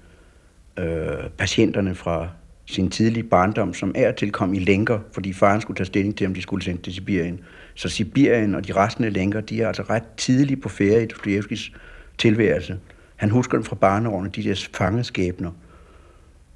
øh, 0.80 1.30
patienterne 1.38 1.96
fra 1.96 2.30
sin 2.66 2.90
tidlige 2.90 3.24
barndom, 3.24 3.74
som 3.74 3.92
er 3.96 4.12
tilkom 4.12 4.54
i 4.54 4.60
lænker, 4.60 5.00
fordi 5.12 5.34
faren 5.34 5.62
skulle 5.62 5.78
tage 5.78 5.86
stilling 5.86 6.18
til, 6.18 6.28
om 6.28 6.34
de 6.34 6.42
skulle 6.42 6.64
sendes 6.64 6.84
til 6.84 6.94
Sibirien. 6.94 7.40
Så 7.76 7.90
Sibirien 7.90 8.56
og 8.56 8.68
de 8.68 8.74
restende 8.74 9.10
lænker, 9.10 9.42
de 9.42 9.62
er 9.62 9.68
altså 9.68 9.84
ret 9.84 10.04
tidligt 10.18 10.62
på 10.62 10.70
ferie 10.70 11.04
i 11.04 11.08
Dostojevskis 11.08 11.72
tilværelse. 12.18 12.80
Han 13.16 13.30
husker 13.30 13.58
dem 13.58 13.64
fra 13.64 13.76
barneårene, 13.76 14.30
de 14.30 14.44
der 14.44 14.68
fangeskæbner. 14.74 15.52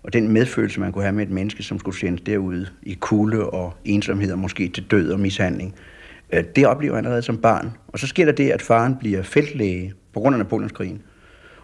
Og 0.04 0.14
den 0.14 0.28
medfølelse, 0.28 0.80
man 0.80 0.92
kunne 0.92 1.04
have 1.04 1.16
med 1.16 1.24
et 1.24 1.32
menneske, 1.32 1.64
som 1.64 1.80
skulle 1.80 1.98
sendes 1.98 2.22
derude 2.22 2.68
i 2.84 2.94
kulde 2.94 3.50
og 3.50 3.74
ensomhed 3.86 4.32
og 4.32 4.40
måske 4.40 4.68
til 4.68 4.84
død 4.92 5.12
og 5.12 5.20
mishandling, 5.20 5.76
øh, 6.34 6.44
det 6.56 6.68
oplever 6.68 6.96
han 6.96 7.06
allerede 7.06 7.22
som 7.22 7.38
barn. 7.38 7.72
Og 7.88 8.00
så 8.00 8.08
sker 8.08 8.26
der 8.26 8.32
det, 8.32 8.52
at 8.52 8.62
faren 8.62 8.96
bliver 9.00 9.24
feltlæge 9.24 9.94
på 10.14 10.20
grund 10.20 10.36
af 10.36 10.40
Napoleonskrigen. 10.40 11.02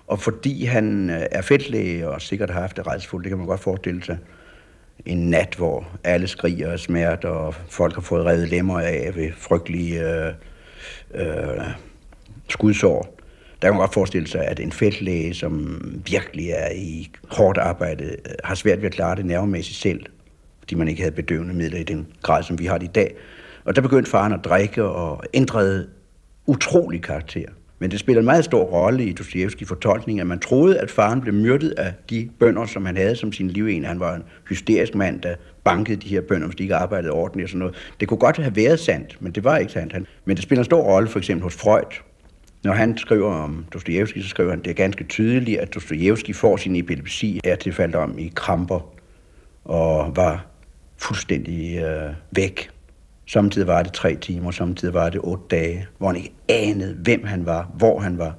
Og 0.07 0.19
fordi 0.19 0.65
han 0.65 1.09
øh, 1.09 1.21
er 1.31 1.41
feltlæge 1.41 2.09
og 2.09 2.21
sikkert 2.21 2.49
har 2.49 2.61
haft 2.61 2.77
det 2.77 2.87
rejsefuldt, 2.87 3.23
det 3.23 3.29
kan 3.29 3.37
man 3.37 3.47
godt 3.47 3.59
forestille 3.59 4.03
sig, 4.03 4.17
en 5.05 5.29
nat, 5.29 5.55
hvor 5.57 5.87
alle 6.03 6.27
skriger 6.27 6.71
af 6.71 6.79
smerte, 6.79 7.29
og 7.29 7.53
folk 7.69 7.93
har 7.95 8.01
fået 8.01 8.25
revet 8.25 8.49
lemmer 8.49 8.79
af 8.79 9.11
ved 9.15 9.31
frygtelige 9.37 10.01
øh, 10.01 10.33
øh, 11.13 11.61
skudsår. 12.49 13.15
Der 13.61 13.67
kan 13.67 13.73
man 13.73 13.79
godt 13.79 13.93
forestille 13.93 14.27
sig, 14.27 14.45
at 14.45 14.59
en 14.59 14.71
feltlæge, 14.71 15.33
som 15.33 15.81
virkelig 16.05 16.49
er 16.49 16.71
i 16.75 17.11
hårdt 17.31 17.57
arbejde, 17.57 18.03
øh, 18.03 18.35
har 18.43 18.55
svært 18.55 18.81
ved 18.81 18.85
at 18.85 18.93
klare 18.93 19.15
det 19.15 19.25
nervemæssigt 19.25 19.77
selv, 19.77 20.05
fordi 20.59 20.75
man 20.75 20.87
ikke 20.87 21.01
havde 21.01 21.15
bedøvende 21.15 21.53
midler 21.53 21.79
i 21.79 21.83
den 21.83 22.07
grad, 22.21 22.43
som 22.43 22.59
vi 22.59 22.65
har 22.65 22.77
det 22.77 22.87
i 22.87 22.91
dag. 22.91 23.15
Og 23.65 23.75
der 23.75 23.81
begyndte 23.81 24.11
faren 24.11 24.33
at 24.33 24.39
drikke 24.43 24.83
og 24.83 25.23
ændrede 25.33 25.87
utrolig 26.45 27.01
karakter. 27.01 27.49
Men 27.79 27.91
det 27.91 27.99
spiller 27.99 28.19
en 28.19 28.25
meget 28.25 28.45
stor 28.45 28.63
rolle 28.63 29.05
i 29.05 29.13
Dostojevskis 29.13 29.67
fortolkning, 29.67 30.19
at 30.19 30.27
man 30.27 30.39
troede, 30.39 30.79
at 30.79 30.91
faren 30.91 31.21
blev 31.21 31.33
myrdet 31.33 31.71
af 31.77 31.93
de 32.09 32.29
bønder, 32.39 32.65
som 32.65 32.85
han 32.85 32.97
havde 32.97 33.15
som 33.15 33.33
sin 33.33 33.47
liven. 33.47 33.85
Han 33.85 33.99
var 33.99 34.15
en 34.15 34.23
hysterisk 34.49 34.95
mand, 34.95 35.21
der 35.21 35.35
bankede 35.63 36.01
de 36.01 36.07
her 36.07 36.21
bønder, 36.21 36.47
hvis 36.47 36.55
de 36.55 36.63
ikke 36.63 36.75
arbejdede 36.75 37.11
ordentligt 37.11 37.45
og 37.45 37.49
sådan 37.49 37.59
noget. 37.59 37.75
Det 37.99 38.07
kunne 38.07 38.17
godt 38.17 38.37
have 38.37 38.55
været 38.55 38.79
sandt, 38.79 39.17
men 39.19 39.31
det 39.31 39.43
var 39.43 39.57
ikke 39.57 39.71
sandt. 39.71 39.95
Men 40.25 40.35
det 40.35 40.43
spiller 40.43 40.59
en 40.59 40.65
stor 40.65 40.81
rolle 40.81 41.09
for 41.09 41.19
eksempel 41.19 41.43
hos 41.43 41.55
Freud. 41.55 42.01
Når 42.63 42.73
han 42.73 42.97
skriver 42.97 43.33
om 43.33 43.65
Dostojevski, 43.73 44.21
så 44.21 44.29
skriver 44.29 44.49
han, 44.49 44.59
at 44.59 44.65
det 44.65 44.71
er 44.71 44.75
ganske 44.75 45.03
tydeligt, 45.03 45.59
at 45.59 45.73
Dostojevski 45.73 46.33
får 46.33 46.57
sin 46.57 46.75
epilepsi 46.75 47.39
er 47.43 47.55
tilfældet 47.55 47.95
om 47.95 48.19
i 48.19 48.31
kramper 48.35 48.79
og 49.65 50.15
var 50.15 50.45
fuldstændig 50.97 51.77
øh, 51.77 52.13
væk 52.31 52.69
Samtidig 53.27 53.67
var 53.67 53.83
det 53.83 53.93
tre 53.93 54.15
timer, 54.15 54.51
samtidig 54.51 54.93
var 54.93 55.09
det 55.09 55.21
otte 55.23 55.43
dage, 55.51 55.87
hvor 55.97 56.07
han 56.07 56.15
ikke 56.15 56.33
anede, 56.49 56.93
hvem 56.93 57.23
han 57.23 57.45
var, 57.45 57.71
hvor 57.77 57.99
han 57.99 58.17
var. 58.17 58.33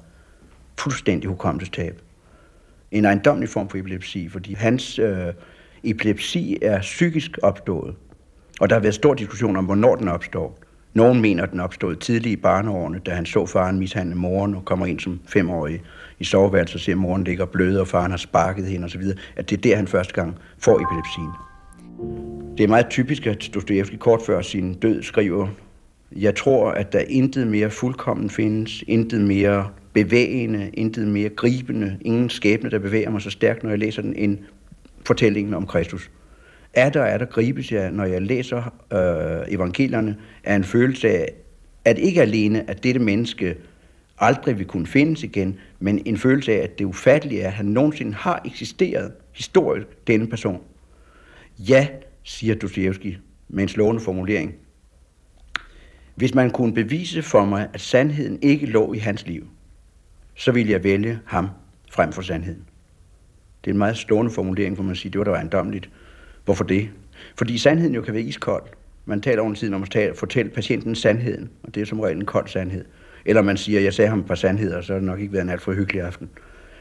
Fuldstændig 0.79 1.29
hukommelsestab. 1.29 2.01
En 2.91 3.05
ejendomlig 3.05 3.49
form 3.49 3.69
for 3.69 3.77
epilepsi, 3.77 4.29
fordi 4.29 4.53
hans 4.53 4.99
øh, 4.99 5.33
epilepsi 5.83 6.57
er 6.61 6.81
psykisk 6.81 7.37
opstået. 7.43 7.95
Og 8.59 8.69
der 8.69 8.75
har 8.75 8.81
været 8.81 8.95
stor 8.95 9.13
diskussion 9.13 9.55
om, 9.55 9.65
hvornår 9.65 9.95
den 9.95 10.07
opstår. 10.07 10.59
Nogen 10.93 11.21
mener, 11.21 11.43
at 11.43 11.51
den 11.51 11.59
opstod 11.59 11.95
tidligt 11.95 12.39
i 12.39 12.41
barneårene, 12.41 12.99
da 12.99 13.11
han 13.11 13.25
så 13.25 13.45
faren 13.45 13.79
mishandle 13.79 14.15
moren 14.15 14.55
og 14.55 14.65
kommer 14.65 14.85
ind 14.85 14.99
som 14.99 15.19
femårig 15.27 15.81
i 16.19 16.23
soveværelset 16.23 16.75
og 16.75 16.81
ser, 16.81 16.91
at 16.91 16.97
moren 16.97 17.23
ligger 17.23 17.45
blød, 17.45 17.77
og 17.77 17.87
faren 17.87 18.11
har 18.11 18.17
sparket 18.17 18.65
hende 18.65 18.85
osv., 18.85 19.03
at 19.35 19.49
det 19.49 19.57
er 19.57 19.61
der, 19.61 19.75
han 19.75 19.87
første 19.87 20.13
gang 20.13 20.35
får 20.59 20.73
epilepsien. 20.73 21.46
Det 22.57 22.63
er 22.63 22.67
meget 22.67 22.89
typisk, 22.89 23.27
at 23.27 23.49
Dostoyevsky 23.53 23.95
kort 23.95 24.21
før 24.25 24.41
sin 24.41 24.73
død 24.73 25.03
skriver, 25.03 25.47
jeg 26.15 26.35
tror, 26.35 26.71
at 26.71 26.93
der 26.93 26.99
intet 26.99 27.47
mere 27.47 27.69
fuldkommen 27.69 28.29
findes, 28.29 28.83
intet 28.87 29.21
mere 29.21 29.69
bevægende, 29.93 30.69
intet 30.73 31.07
mere 31.07 31.29
gribende, 31.29 31.97
ingen 32.01 32.29
skæbne, 32.29 32.69
der 32.69 32.79
bevæger 32.79 33.09
mig 33.09 33.21
så 33.21 33.29
stærkt, 33.29 33.63
når 33.63 33.69
jeg 33.69 33.79
læser 33.79 34.01
den, 34.01 34.15
end 34.15 34.37
fortællingen 35.05 35.53
om 35.53 35.67
Kristus. 35.67 36.11
Er 36.73 36.89
der, 36.89 37.01
er 37.01 37.17
der 37.17 37.25
gribes 37.25 37.71
jeg, 37.71 37.91
når 37.91 38.05
jeg 38.05 38.21
læser 38.21 38.73
øh, 38.93 39.53
evangelierne, 39.53 40.15
er 40.43 40.55
en 40.55 40.63
følelse 40.63 41.09
af, 41.09 41.33
at 41.85 41.97
ikke 41.97 42.21
alene, 42.21 42.69
at 42.69 42.83
dette 42.83 42.99
menneske 42.99 43.55
aldrig 44.19 44.57
vil 44.57 44.65
kunne 44.65 44.87
findes 44.87 45.23
igen, 45.23 45.59
men 45.79 46.01
en 46.05 46.17
følelse 46.17 46.51
af, 46.51 46.57
at 46.57 46.79
det 46.79 46.85
ufattelige 46.85 47.41
er, 47.41 47.47
at 47.47 47.53
han 47.53 47.65
nogensinde 47.65 48.13
har 48.13 48.41
eksisteret 48.45 49.11
historisk, 49.33 49.87
denne 50.07 50.27
person. 50.27 50.61
Ja, 51.59 51.87
siger 52.23 52.55
Dostoevsky 52.55 53.17
med 53.47 53.63
en 53.63 53.69
slående 53.69 54.01
formulering. 54.01 54.55
Hvis 56.15 56.35
man 56.35 56.51
kunne 56.51 56.73
bevise 56.73 57.21
for 57.21 57.45
mig, 57.45 57.69
at 57.73 57.81
sandheden 57.81 58.39
ikke 58.41 58.65
lå 58.65 58.93
i 58.93 58.97
hans 58.97 59.27
liv, 59.27 59.47
så 60.35 60.51
ville 60.51 60.71
jeg 60.71 60.83
vælge 60.83 61.19
ham 61.25 61.49
frem 61.91 62.11
for 62.11 62.21
sandheden. 62.21 62.63
Det 63.63 63.69
er 63.69 63.73
en 63.73 63.77
meget 63.77 63.97
slående 63.97 64.31
formulering, 64.31 64.75
hvor 64.75 64.83
man 64.83 64.95
siger, 64.95 65.11
det 65.11 65.19
var 65.19 65.25
da 65.25 65.31
ejendomligt. 65.31 65.89
Hvorfor 66.45 66.63
det? 66.63 66.89
Fordi 67.37 67.57
sandheden 67.57 67.95
jo 67.95 68.01
kan 68.01 68.13
være 68.13 68.23
iskold. 68.23 68.63
Man 69.05 69.21
taler 69.21 69.41
over 69.41 69.53
tiden 69.53 69.73
om 69.73 69.83
at 69.83 69.97
fortælle 70.15 70.51
patienten 70.51 70.95
sandheden, 70.95 71.49
og 71.63 71.75
det 71.75 71.81
er 71.81 71.85
som 71.85 71.99
regel 71.99 72.17
en 72.17 72.25
kold 72.25 72.47
sandhed. 72.47 72.85
Eller 73.25 73.41
man 73.41 73.57
siger, 73.57 73.81
jeg 73.81 73.93
sagde 73.93 74.09
ham 74.09 74.19
et 74.19 74.25
par 74.25 74.35
sandheder, 74.35 74.81
så 74.81 74.93
har 74.93 74.99
det 74.99 75.07
nok 75.07 75.19
ikke 75.19 75.33
været 75.33 75.43
en 75.43 75.49
alt 75.49 75.61
for 75.61 75.73
hyggelig 75.73 76.01
aften. 76.01 76.29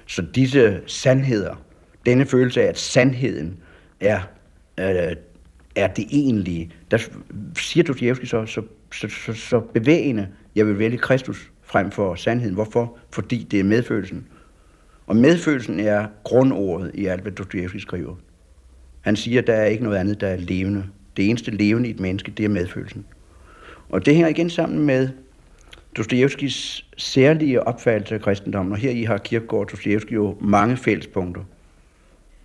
Så 0.06 0.26
disse 0.34 0.80
sandheder, 0.86 1.64
denne 2.06 2.26
følelse 2.26 2.62
af, 2.62 2.66
at 2.66 2.78
sandheden 2.78 3.56
er, 4.00 4.20
øh, 4.80 5.16
er 5.76 5.86
det 5.86 6.06
egentlige, 6.10 6.70
der 6.90 6.98
siger 7.58 7.84
Dostoyevsky 7.84 8.24
så, 8.24 8.46
så, 8.46 8.62
så, 8.92 9.08
så, 9.08 9.32
så 9.32 9.60
bevægende, 9.60 10.28
jeg 10.54 10.66
vil 10.66 10.78
vælge 10.78 10.98
Kristus 10.98 11.50
frem 11.62 11.90
for 11.90 12.14
sandheden. 12.14 12.54
Hvorfor? 12.54 12.98
Fordi 13.10 13.46
det 13.50 13.60
er 13.60 13.64
medfølelsen. 13.64 14.26
Og 15.06 15.16
medfølelsen 15.16 15.80
er 15.80 16.06
grundordet 16.24 16.90
i 16.94 17.06
alt, 17.06 17.22
hvad 17.22 17.32
Dostoyevsky 17.32 17.76
skriver. 17.76 18.14
Han 19.00 19.16
siger, 19.16 19.40
at 19.40 19.46
der 19.46 19.54
er 19.54 19.64
ikke 19.64 19.84
noget 19.84 19.96
andet, 19.96 20.20
der 20.20 20.28
er 20.28 20.36
levende. 20.36 20.84
Det 21.16 21.30
eneste 21.30 21.50
levende 21.50 21.88
i 21.88 21.92
et 21.92 22.00
menneske, 22.00 22.30
det 22.30 22.44
er 22.44 22.48
medfølelsen. 22.48 23.04
Og 23.88 24.06
det 24.06 24.14
hænger 24.14 24.28
igen 24.28 24.50
sammen 24.50 24.86
med 24.86 25.08
Dostojevskis 25.96 26.86
særlige 26.96 27.66
opfattelse 27.66 28.14
af 28.14 28.20
kristendommen, 28.20 28.72
og 28.72 28.78
her 28.78 28.90
i 28.90 29.02
har 29.02 29.18
Kierkegaard 29.18 29.64
og 29.64 29.70
Dostojevski 29.72 30.14
jo 30.14 30.36
mange 30.40 30.76
fællespunkter. 30.76 31.42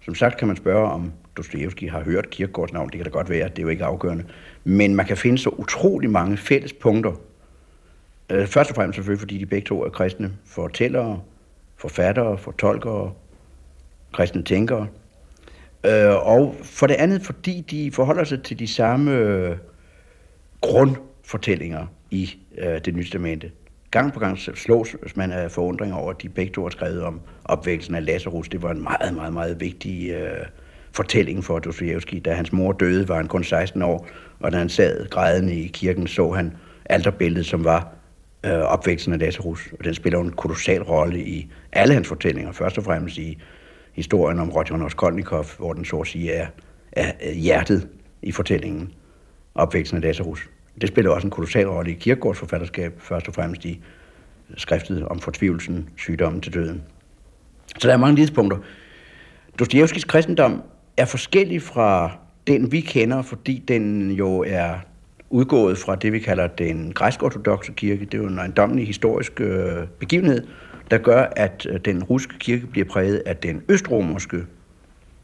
Som 0.05 0.15
sagt 0.15 0.37
kan 0.37 0.47
man 0.47 0.57
spørge, 0.57 0.89
om 0.89 1.11
Dostojevski 1.37 1.87
har 1.87 2.03
hørt 2.03 2.29
Kierkegaards 2.29 2.73
navn, 2.73 2.89
det 2.89 2.97
kan 2.97 3.03
da 3.03 3.09
godt 3.09 3.29
være, 3.29 3.49
det 3.49 3.59
er 3.59 3.63
jo 3.63 3.69
ikke 3.69 3.85
afgørende. 3.85 4.25
Men 4.63 4.95
man 4.95 5.05
kan 5.05 5.17
finde 5.17 5.37
så 5.37 5.49
utrolig 5.49 6.09
mange 6.09 6.37
fællespunkter. 6.37 7.11
punkter. 7.11 7.31
Øh, 8.31 8.47
først 8.47 8.69
og 8.69 8.75
fremmest 8.75 8.95
selvfølgelig, 8.95 9.19
fordi 9.19 9.37
de 9.37 9.45
begge 9.45 9.65
to 9.65 9.83
er 9.83 9.89
kristne 9.89 10.31
fortællere, 10.45 11.21
forfattere, 11.77 12.37
fortolkere, 12.37 13.13
kristne 14.13 14.43
tænkere. 14.43 14.87
Øh, 15.85 16.27
og 16.27 16.55
for 16.63 16.87
det 16.87 16.93
andet, 16.93 17.21
fordi 17.21 17.61
de 17.61 17.91
forholder 17.91 18.23
sig 18.23 18.43
til 18.43 18.59
de 18.59 18.67
samme 18.67 19.11
øh, 19.11 19.57
grundfortællinger 20.61 21.85
i 22.11 22.37
det 22.85 22.95
nye 22.95 23.03
testamente. 23.03 23.51
Gang 23.91 24.13
på 24.13 24.19
gang 24.19 24.37
slås 24.37 24.95
man 25.15 25.31
af 25.31 25.51
forundring 25.51 25.93
over, 25.93 26.11
at 26.11 26.21
de 26.21 26.29
begge 26.29 26.53
to 26.53 26.63
har 26.63 26.69
skrevet 26.69 27.03
om 27.03 27.21
opvækkelsen 27.45 27.95
af 27.95 28.05
Lazarus. 28.05 28.49
Det 28.49 28.61
var 28.61 28.71
en 28.71 28.83
meget, 28.83 29.13
meget, 29.13 29.33
meget 29.33 29.59
vigtig 29.59 30.09
øh, 30.09 30.45
fortælling 30.93 31.43
for 31.43 31.59
Dostojevski. 31.59 32.19
Da 32.19 32.33
hans 32.33 32.53
mor 32.53 32.71
døde, 32.71 33.07
var 33.07 33.15
han 33.15 33.27
kun 33.27 33.43
16 33.43 33.81
år, 33.81 34.07
og 34.39 34.51
da 34.51 34.57
han 34.57 34.69
sad 34.69 35.09
grædende 35.09 35.55
i 35.55 35.67
kirken, 35.67 36.07
så 36.07 36.31
han 36.31 36.53
alterbilledet, 36.85 37.45
som 37.45 37.63
var 37.63 37.93
øh, 38.45 38.51
opvæksten 38.51 39.13
af 39.13 39.19
Lazarus. 39.19 39.73
Og 39.79 39.85
den 39.85 39.93
spiller 39.93 40.19
en 40.19 40.31
kolossal 40.31 40.81
rolle 40.81 41.19
i 41.19 41.51
alle 41.71 41.93
hans 41.93 42.07
fortællinger. 42.07 42.51
Først 42.51 42.77
og 42.77 42.83
fremmest 42.83 43.17
i 43.17 43.37
historien 43.93 44.39
om 44.39 44.49
Roger 44.49 44.85
Raskolnikov, 44.85 45.45
hvor 45.57 45.73
den 45.73 45.85
så 45.85 45.97
at 45.97 46.07
sige 46.07 46.31
er, 46.31 46.47
er 46.91 47.33
hjertet 47.33 47.87
i 48.21 48.31
fortællingen. 48.31 48.91
Opvæksten 49.55 49.97
af 49.97 50.03
Lazarus. 50.03 50.49
Det 50.81 50.89
spiller 50.89 51.11
også 51.11 51.27
en 51.27 51.31
kolossal 51.31 51.67
rolle 51.67 51.91
i 51.91 51.93
Kierkegaards 51.93 52.37
forfatterskab, 52.37 52.93
først 52.99 53.27
og 53.27 53.33
fremmest 53.33 53.65
i 53.65 53.81
skriftet 54.57 55.07
om 55.07 55.19
fortvivlelsen, 55.19 55.89
sygdommen 55.97 56.41
til 56.41 56.53
døden. 56.53 56.83
Så 57.79 57.87
der 57.87 57.93
er 57.93 57.97
mange 57.97 58.15
lidspunkter. 58.15 58.57
Dostojevskis 59.59 60.03
kristendom 60.03 60.63
er 60.97 61.05
forskellig 61.05 61.61
fra 61.61 62.11
den, 62.47 62.71
vi 62.71 62.81
kender, 62.81 63.21
fordi 63.21 63.63
den 63.67 64.11
jo 64.11 64.43
er 64.47 64.73
udgået 65.29 65.77
fra 65.77 65.95
det, 65.95 66.13
vi 66.13 66.19
kalder 66.19 66.47
den 66.47 66.93
græsk-ortodoxe 66.93 67.71
kirke. 67.71 68.05
Det 68.05 68.13
er 68.13 68.17
jo 68.17 68.27
en 68.27 68.37
ejendommelig 68.37 68.87
historisk 68.87 69.41
øh, 69.41 69.87
begivenhed, 69.99 70.47
der 70.91 70.97
gør, 70.97 71.27
at 71.35 71.67
øh, 71.69 71.79
den 71.85 72.03
russiske 72.03 72.39
kirke 72.39 72.67
bliver 72.67 72.87
præget 72.87 73.23
af 73.25 73.37
den 73.37 73.61
østromerske, 73.69 74.37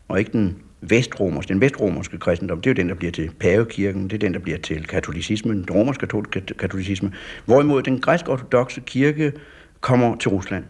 og 0.08 0.20
ikke 0.20 0.32
den 0.32 0.58
vestromerske, 0.82 1.54
den 1.54 1.62
vestromerske 1.62 2.18
kristendom, 2.18 2.62
det 2.62 2.70
er 2.70 2.72
jo 2.72 2.76
den, 2.76 2.90
der 2.90 2.96
bliver 2.96 3.12
til 3.12 3.32
pavekirken, 3.40 4.04
det 4.04 4.14
er 4.14 4.18
den, 4.18 4.34
der 4.34 4.40
bliver 4.40 4.58
til 4.58 4.88
katolicismen, 4.88 5.58
den 5.58 5.70
romersk-katolicisme, 5.70 7.12
hvorimod 7.46 7.84
den 7.84 8.00
græsk-ortodoxe 8.00 8.82
kirke 8.86 9.34
kommer 9.82 10.16
til 10.16 10.30
Rusland. 10.30 10.64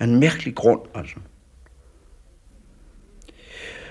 En 0.00 0.20
mærkelig 0.20 0.54
grund, 0.54 0.80
altså. 0.94 1.16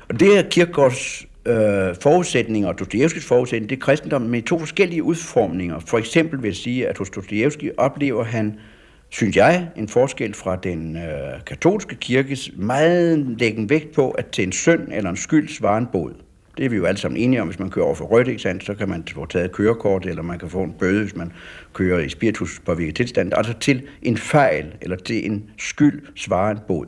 Og 0.09 0.19
det 0.19 0.37
er 0.37 0.41
Kierkegaards 0.49 1.25
øh, 1.45 1.95
forudsætninger, 2.01 2.69
og 2.69 2.79
Dostojevskis 2.79 3.25
forudsætning, 3.25 3.69
det 3.69 3.75
er 3.75 3.79
kristendommen 3.79 4.31
med 4.31 4.41
to 4.41 4.59
forskellige 4.59 5.03
udformninger. 5.03 5.79
For 5.79 5.97
eksempel 5.97 6.41
vil 6.41 6.47
jeg 6.47 6.55
sige, 6.55 6.87
at 6.87 6.97
hos 6.97 7.09
Dostojevski 7.09 7.71
oplever 7.77 8.23
han 8.23 8.59
synes 9.09 9.35
jeg, 9.35 9.67
en 9.75 9.87
forskel 9.87 10.33
fra 10.33 10.55
den 10.55 10.97
øh, 10.97 11.43
katolske 11.45 11.95
kirkes 11.95 12.51
meget 12.55 13.35
læggen 13.39 13.69
vægt 13.69 13.95
på, 13.95 14.11
at 14.11 14.25
til 14.25 14.43
en 14.43 14.51
synd 14.51 14.87
eller 14.91 15.09
en 15.09 15.17
skyld 15.17 15.49
svarer 15.49 15.77
en 15.77 15.87
bod. 15.91 16.11
Det 16.57 16.65
er 16.65 16.69
vi 16.69 16.75
jo 16.75 16.85
alle 16.85 16.97
sammen 16.97 17.21
enige 17.21 17.41
om. 17.41 17.47
Hvis 17.47 17.59
man 17.59 17.69
kører 17.69 17.85
over 17.85 17.95
for 17.95 18.05
rødt, 18.05 18.27
ikke 18.27 18.41
sandt, 18.41 18.65
så 18.65 18.73
kan 18.73 18.89
man 18.89 19.03
få 19.13 19.25
taget 19.25 19.51
kørekort, 19.51 20.05
eller 20.05 20.21
man 20.21 20.39
kan 20.39 20.49
få 20.49 20.63
en 20.63 20.73
bøde, 20.79 21.01
hvis 21.01 21.15
man 21.15 21.33
kører 21.73 21.99
i 21.99 22.09
spiritus 22.09 22.61
på 22.65 22.75
tilstand. 22.95 23.33
Altså 23.35 23.53
til 23.53 23.81
en 24.01 24.17
fejl, 24.17 24.73
eller 24.81 24.95
til 24.95 25.25
en 25.25 25.49
skyld 25.57 26.01
svarer 26.15 26.51
en 26.51 26.59
bod. 26.67 26.87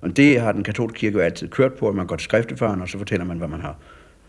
Og 0.00 0.16
det 0.16 0.40
har 0.40 0.52
den 0.52 0.64
katolske 0.64 0.98
kirke 0.98 1.18
jo 1.18 1.24
altid 1.24 1.48
kørt 1.48 1.74
på, 1.74 1.88
at 1.88 1.94
man 1.94 2.06
går 2.06 2.16
til 2.16 2.24
skriftefaren, 2.24 2.82
og 2.82 2.88
så 2.88 2.98
fortæller 2.98 3.24
man, 3.26 3.38
hvad 3.38 3.48
man 3.48 3.60
har, 3.60 3.76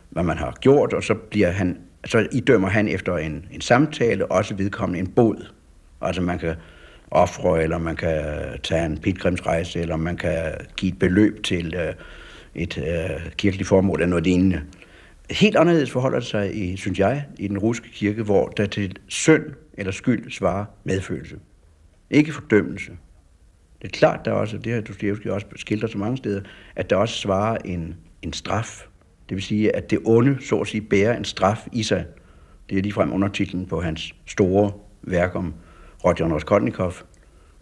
hvad 0.10 0.24
man 0.24 0.38
har 0.38 0.58
gjort, 0.62 0.94
og 0.94 1.04
så, 1.04 1.16
bliver 1.16 1.52
han, 1.52 1.78
så 2.06 2.28
idømmer 2.32 2.70
han 2.70 2.88
efter 2.88 3.18
en, 3.18 3.46
en 3.52 3.62
samtale 3.62 4.32
også 4.32 4.56
vedkommende 4.56 5.00
en 5.00 5.08
bod. 5.08 5.46
Altså 6.02 6.22
man 6.22 6.40
kan 6.40 6.56
ofre, 7.12 7.64
eller 7.64 7.78
man 7.78 7.96
kan 7.96 8.24
tage 8.64 8.86
en 8.86 8.98
pilgrimsrejse, 8.98 9.80
eller 9.80 9.96
man 9.96 10.18
kan 10.18 10.54
give 10.78 10.92
et 10.92 11.00
beløb 11.00 11.44
til 11.44 11.76
øh, 11.76 11.94
et 12.56 12.78
øh, 12.78 13.32
kirkeligt 13.38 13.68
formål 13.68 14.00
eller 14.00 14.10
noget 14.10 14.24
lignende. 14.24 14.62
Helt 15.32 15.56
anderledes 15.56 15.92
forholder 15.92 16.20
det 16.20 16.28
sig, 16.28 16.56
i, 16.56 16.78
synes 16.78 17.00
jeg, 17.00 17.26
i 17.40 17.48
den 17.48 17.58
russiske 17.58 17.92
kirke, 17.94 18.24
hvor 18.24 18.48
der 18.48 18.66
til 18.66 18.96
synd 19.08 19.44
eller 19.74 19.92
skyld 19.92 20.32
svarer 20.32 20.66
medfølelse. 20.84 21.36
Ikke 22.10 22.32
fordømmelse. 22.32 22.92
Det 23.82 23.88
er 23.88 23.98
klart, 23.98 24.26
der 24.26 24.32
også, 24.32 24.58
det 24.58 24.74
har 24.74 24.82
Dostoyevsky 24.82 25.28
også 25.28 25.48
skildret 25.56 25.92
så 25.92 25.98
mange 25.98 26.18
steder, 26.18 26.42
at 26.76 26.90
der 26.90 26.96
også 26.96 27.16
svarer 27.16 27.58
en, 27.66 27.96
en 28.22 28.34
straf. 28.34 28.88
Det 29.30 29.36
vil 29.36 29.44
sige, 29.44 29.76
at 29.76 29.90
det 29.90 30.00
onde, 30.06 30.38
så 30.42 30.60
at 30.60 30.68
sige, 30.68 30.82
bærer 30.82 31.18
en 31.18 31.26
straf 31.26 31.68
i 31.72 31.84
sig. 31.84 32.06
Det 32.70 32.78
er 32.78 32.82
ligefrem 32.82 33.14
undertitlen 33.14 33.66
på 33.66 33.82
hans 33.82 34.16
store 34.26 34.72
værk 35.02 35.36
om 35.36 35.54
Rodion 36.06 36.34
Raskolnikov, 36.34 36.94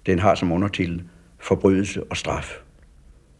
den 0.05 0.19
har 0.19 0.35
som 0.35 0.51
undertitel 0.51 1.03
forbrydelse 1.39 2.03
og 2.03 2.17
straf. 2.17 2.59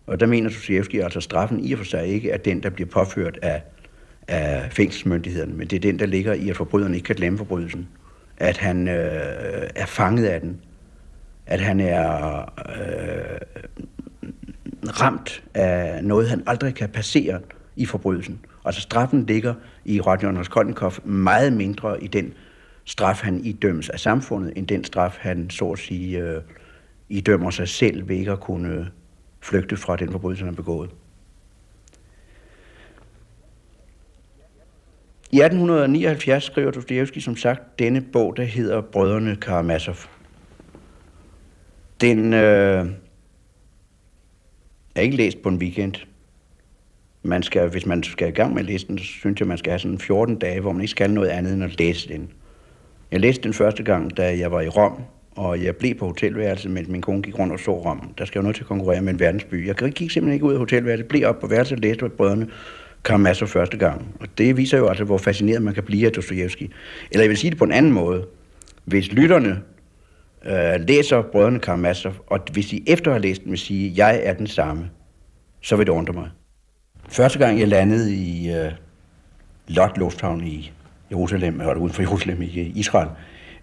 Og 0.08 0.20
der 0.20 0.26
mener 0.26 0.50
Dostoyevsky 0.50 1.02
altså, 1.04 1.20
at 1.20 1.24
straffen 1.24 1.66
i 1.66 1.72
og 1.74 1.78
for 1.78 1.86
sig 1.86 2.08
ikke 2.08 2.30
er 2.32 2.38
den, 2.38 2.64
der 2.64 2.70
bliver 2.70 2.90
påført 2.90 3.40
af, 3.42 3.64
af 4.28 4.72
fængselsmyndighederne, 4.72 5.54
men 5.54 5.68
det 5.68 5.76
er 5.76 5.80
den, 5.80 6.00
der 6.00 6.06
ligger 6.06 6.34
i, 6.34 6.50
at 6.50 6.56
forbryderen 6.56 6.94
ikke 6.94 7.06
kan 7.06 7.16
glemme 7.16 7.38
forbrydelsen. 7.38 7.88
At 8.38 8.58
han 8.58 8.88
øh, 8.88 9.70
er 9.76 9.86
fanget 9.86 10.26
af 10.26 10.42
den. 10.42 10.62
At 11.50 11.60
han 11.60 11.80
er 11.80 12.40
øh, 12.60 13.40
ramt 15.02 15.44
af 15.54 16.04
noget, 16.04 16.30
han 16.30 16.44
aldrig 16.48 16.76
kan 16.76 16.90
passere 16.90 17.40
i 17.76 17.86
forbrydelsen. 17.86 18.40
Altså 18.66 18.82
straffen 18.82 19.26
ligger 19.26 19.54
i 19.86 20.00
Rodion 20.02 20.38
Raskolnikov 20.38 20.94
meget 21.04 21.54
mindre 21.54 22.04
i 22.04 22.08
den 22.08 22.34
straf, 22.86 23.22
han 23.22 23.46
idømmes 23.46 23.90
af 23.90 24.00
samfundet, 24.00 24.54
end 24.56 24.68
den 24.68 24.84
straf, 24.84 25.18
han 25.20 25.50
så 25.50 25.72
at 25.72 25.80
sige 25.80 26.20
øh, 26.20 26.42
idømmer 27.10 27.50
sig 27.50 27.68
selv 27.68 28.08
ved 28.08 28.16
ikke 28.16 28.32
at 28.32 28.40
kunne 28.40 28.92
flygte 29.42 29.78
fra 29.78 29.96
den 29.96 30.12
forbrydelse, 30.12 30.44
han 30.44 30.54
har 30.54 30.56
begået. 30.56 30.90
I 35.32 35.40
1879 35.40 36.44
skriver 36.44 36.72
Dostoyevsky 36.72 37.20
som 37.20 37.36
sagt 37.38 37.80
denne 37.80 38.02
bog, 38.02 38.38
der 38.38 38.44
hedder 38.44 38.82
Brødrene 38.82 39.36
Karamazov. 39.36 40.19
Den 42.02 42.34
øh, 42.34 42.86
er 44.96 45.02
ikke 45.02 45.18
læst 45.18 45.42
på 45.42 45.50
en 45.50 45.58
weekend. 45.58 45.94
man 47.24 47.44
skal, 47.44 47.70
hvis 47.70 47.86
man 47.86 48.04
skal 48.04 48.28
i 48.28 48.32
gang 48.32 48.54
med 48.54 48.62
at 48.62 48.66
læse 48.66 48.88
den, 48.88 48.98
så 48.98 49.04
synes 49.04 49.40
jeg, 49.40 49.48
man 49.48 49.58
skal 49.58 49.72
have 49.72 49.80
sådan 49.80 50.00
14 50.00 50.36
dage, 50.36 50.62
hvor 50.62 50.72
man 50.72 50.82
ikke 50.82 50.92
skal 50.92 51.12
noget 51.12 51.30
andet 51.30 51.54
end 51.54 51.64
at 51.64 51.80
læse 51.80 52.10
den. 52.10 52.30
Jeg 53.12 53.20
læste 53.20 53.44
den 53.44 53.54
første 53.54 53.84
gang, 53.84 54.18
da 54.18 54.38
jeg 54.38 54.52
var 54.52 54.62
i 54.62 54.68
Rom, 54.68 55.02
og 55.32 55.64
jeg 55.64 55.76
blev 55.76 55.96
på 55.96 56.06
hotelværelset, 56.06 56.72
mens 56.72 56.88
min 56.88 57.02
kone 57.02 57.22
gik 57.22 57.40
rundt 57.40 57.54
og 57.54 57.60
så 57.60 57.72
Rom. 57.72 58.14
Der 58.18 58.26
skal 58.26 58.40
jo 58.40 58.44
noget 58.44 58.56
til 58.56 58.64
at 58.64 58.68
konkurrere 58.68 59.02
med 59.02 59.14
en 59.14 59.20
verdensby. 59.20 59.68
Jeg 59.68 59.76
gik 59.76 60.12
simpelthen 60.12 60.34
ikke 60.34 60.46
ud 60.46 60.54
af 60.54 60.60
hotelværelset, 60.60 61.08
blev 61.08 61.28
op 61.28 61.40
på 61.40 61.48
værelset 61.48 61.76
og 61.76 61.82
læste 61.82 62.10
brødrene 62.10 62.48
Karamazov 63.06 63.48
første 63.48 63.78
gang. 63.78 64.16
Og 64.20 64.28
det 64.38 64.58
viser 64.58 64.78
jo 64.78 64.88
altså, 64.88 65.04
hvor 65.04 65.18
fascineret 65.18 65.62
man 65.62 65.74
kan 65.74 65.84
blive 65.84 66.06
af 66.06 66.12
Dostojevski. 66.12 66.72
Eller 67.12 67.24
jeg 67.24 67.30
vil 67.30 67.38
sige 67.38 67.52
det 67.52 67.58
på 67.58 67.64
en 67.64 67.72
anden 67.72 67.92
måde. 67.92 68.26
Hvis 68.86 69.12
lytterne 69.12 69.62
øh, 70.46 70.88
læser 70.88 71.22
brødrene 71.22 71.60
Karamazov, 71.60 72.14
og 72.28 72.40
hvis 72.52 72.68
de 72.68 72.90
efter 72.90 73.12
at 73.12 73.16
have 73.16 73.22
læst 73.22 73.44
den 73.44 73.52
vil 73.52 73.60
sige, 73.60 73.94
jeg 73.96 74.20
er 74.24 74.34
den 74.34 74.48
samme, 74.48 74.90
så 75.62 75.76
vil 75.76 75.86
det 75.86 75.92
undre 75.92 76.14
mig. 76.14 76.30
Første 77.10 77.40
gang 77.40 77.60
jeg 77.60 77.68
landede 77.68 78.16
i 78.16 78.52
øh, 78.52 78.72
Lot 79.68 79.98
Lufthavn 79.98 80.44
i 80.44 80.72
Jerusalem, 81.12 81.62
eller 81.62 81.76
uden 81.76 81.94
for 81.94 82.02
Jerusalem 82.02 82.42
i 82.42 82.60
øh, 82.60 82.72
Israel, 82.76 83.10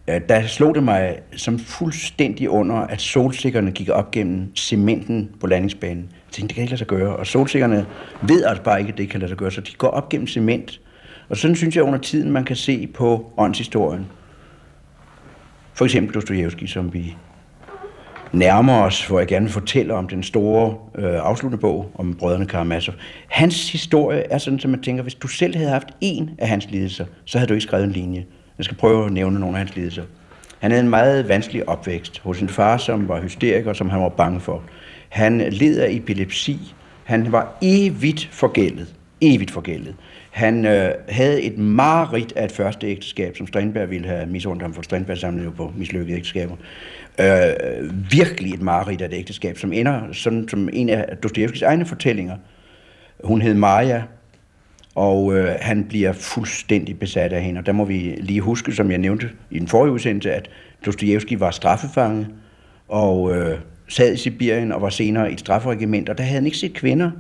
øh, 0.09 0.21
der 0.29 0.47
slog 0.47 0.75
det 0.75 0.83
mig 0.83 1.19
som 1.37 1.59
fuldstændig 1.59 2.51
under, 2.51 2.77
at 2.77 3.01
solsikkerne 3.01 3.71
gik 3.71 3.89
op 3.89 4.11
gennem 4.11 4.57
cementen 4.57 5.31
på 5.41 5.47
landingsbanen. 5.47 6.03
Jeg 6.03 6.33
tænkte, 6.33 6.49
det 6.49 6.55
kan 6.55 6.63
ikke 6.63 6.71
lade 6.71 6.79
sig 6.79 6.87
gøre. 6.87 7.17
Og 7.17 7.27
solsikkerne 7.27 7.87
ved 8.23 8.45
altså 8.45 8.63
bare 8.63 8.81
ikke, 8.81 8.93
at 8.93 8.99
det 8.99 9.11
kan 9.11 9.21
lade 9.21 9.31
sig 9.31 9.39
gøre, 9.39 9.51
så 9.51 9.61
de 9.61 9.73
går 9.79 9.89
op 9.89 10.09
gennem 10.09 10.27
cement. 10.27 10.81
Og 11.29 11.37
sådan 11.37 11.57
synes 11.57 11.77
jeg 11.77 11.85
under 11.85 11.99
tiden, 11.99 12.31
man 12.31 12.45
kan 12.45 12.57
se 12.57 12.87
på 12.87 13.33
åndshistorien. 13.37 14.07
For 15.77 15.85
eksempel 15.85 16.15
Dostojevski, 16.15 16.67
som 16.67 16.95
vi 16.95 17.17
nærmer 18.33 18.83
os, 18.83 19.07
hvor 19.07 19.19
jeg 19.19 19.29
gerne 19.29 19.49
fortæller 19.49 19.95
om 19.95 20.09
den 20.09 20.23
store 20.23 20.77
øh, 20.99 21.15
afsluttende 21.23 21.61
bog 21.61 21.91
om 21.95 22.15
brødrene 22.15 22.47
Karamazov. 22.47 22.95
Hans 23.29 23.73
historie 23.73 24.33
er 24.33 24.39
sådan, 24.39 24.61
at 24.65 24.71
man 24.71 24.83
tænker, 24.83 25.03
hvis 25.03 25.15
du 25.15 25.29
selv 25.29 25.57
havde 25.57 25.71
haft 25.71 25.89
en 26.01 26.31
af 26.39 26.49
hans 26.49 26.71
lidelser, 26.71 27.05
så 27.25 27.39
havde 27.39 27.49
du 27.49 27.55
ikke 27.55 27.63
skrevet 27.63 27.85
en 27.85 27.93
linje. 27.93 28.25
Jeg 28.59 28.65
skal 28.65 28.77
prøve 28.77 29.07
at 29.07 29.13
nævne 29.13 29.41
nogle 29.41 29.57
af 29.57 29.59
hans 29.59 29.77
lidelser. 29.77 30.03
Han 30.59 30.71
havde 30.71 30.85
en 30.85 30.91
meget 30.91 31.29
vanskelig 31.29 31.69
opvækst 31.69 32.19
hos 32.19 32.37
sin 32.37 32.49
far, 32.49 32.77
som 32.77 33.09
var 33.09 33.21
hysteriker, 33.21 33.73
som 33.73 33.91
han 33.91 34.01
var 34.01 34.09
bange 34.09 34.41
for. 34.41 34.63
Han 35.09 35.39
led 35.39 35.79
af 35.79 35.89
epilepsi. 35.91 36.75
Han 37.05 37.33
var 37.33 37.59
evigt 37.63 38.29
forgældet. 38.33 38.95
Evigt 39.21 39.51
forgældet. 39.51 39.95
Han 40.31 40.67
øh, 40.67 40.91
havde 41.09 41.43
et 41.43 41.59
mareridt 41.59 42.33
af 42.37 42.45
et 42.45 42.53
første 42.53 42.87
ægteskab, 42.87 43.37
som 43.37 43.47
Strindberg 43.47 43.91
ville 43.91 44.09
have 44.09 44.27
misundt 44.27 44.63
ham, 44.63 44.75
for 44.75 44.83
Strindberg 44.83 45.19
samlede 45.19 45.45
jo 45.45 45.51
på 45.51 45.73
mislykkede 45.77 46.17
ægteskaber. 46.17 46.57
Øh, 47.21 48.11
virkelig 48.11 48.55
et 48.55 48.63
mareridt 48.63 49.03
af 49.03 49.07
et 49.07 49.15
ægteskab, 49.15 49.59
som 49.59 49.73
ender 49.73 50.13
sådan 50.13 50.49
som 50.49 50.69
en 50.73 50.89
af 50.89 51.17
Dostojevskis 51.17 51.63
egne 51.63 51.87
fortællinger. 51.87 52.37
Hun 53.25 53.43
hed 53.43 53.55
Maja, 53.55 54.03
og 54.95 55.37
øh, 55.37 55.55
han 55.61 55.85
bliver 55.85 56.13
fuldstændig 56.13 56.99
besat 56.99 57.33
af 57.33 57.43
hende. 57.43 57.59
Og 57.59 57.67
der 57.67 57.73
må 57.73 57.85
vi 57.85 58.17
lige 58.21 58.41
huske, 58.41 58.73
som 58.73 58.91
jeg 58.91 58.99
nævnte 58.99 59.31
i 59.51 59.59
den 59.59 59.69
forrige 59.69 59.93
udsendelse, 59.93 60.33
at 60.33 60.51
Dostojevski 60.87 61.41
var 61.41 61.51
straffefange 61.51 62.27
og 62.89 63.37
øh, 63.37 63.59
sad 63.89 64.15
i 64.15 64.17
Sibirien 64.17 64.73
og 64.73 64.83
var 64.83 64.89
senere 64.89 65.31
i 65.31 65.33
et 65.33 65.41
strafferegiment, 65.41 66.09
og 66.09 66.19
der 66.19 66.25
havde 66.25 66.35
han 66.35 66.47
ikke 66.47 66.59
set 66.59 66.75
kvinder 66.75 67.11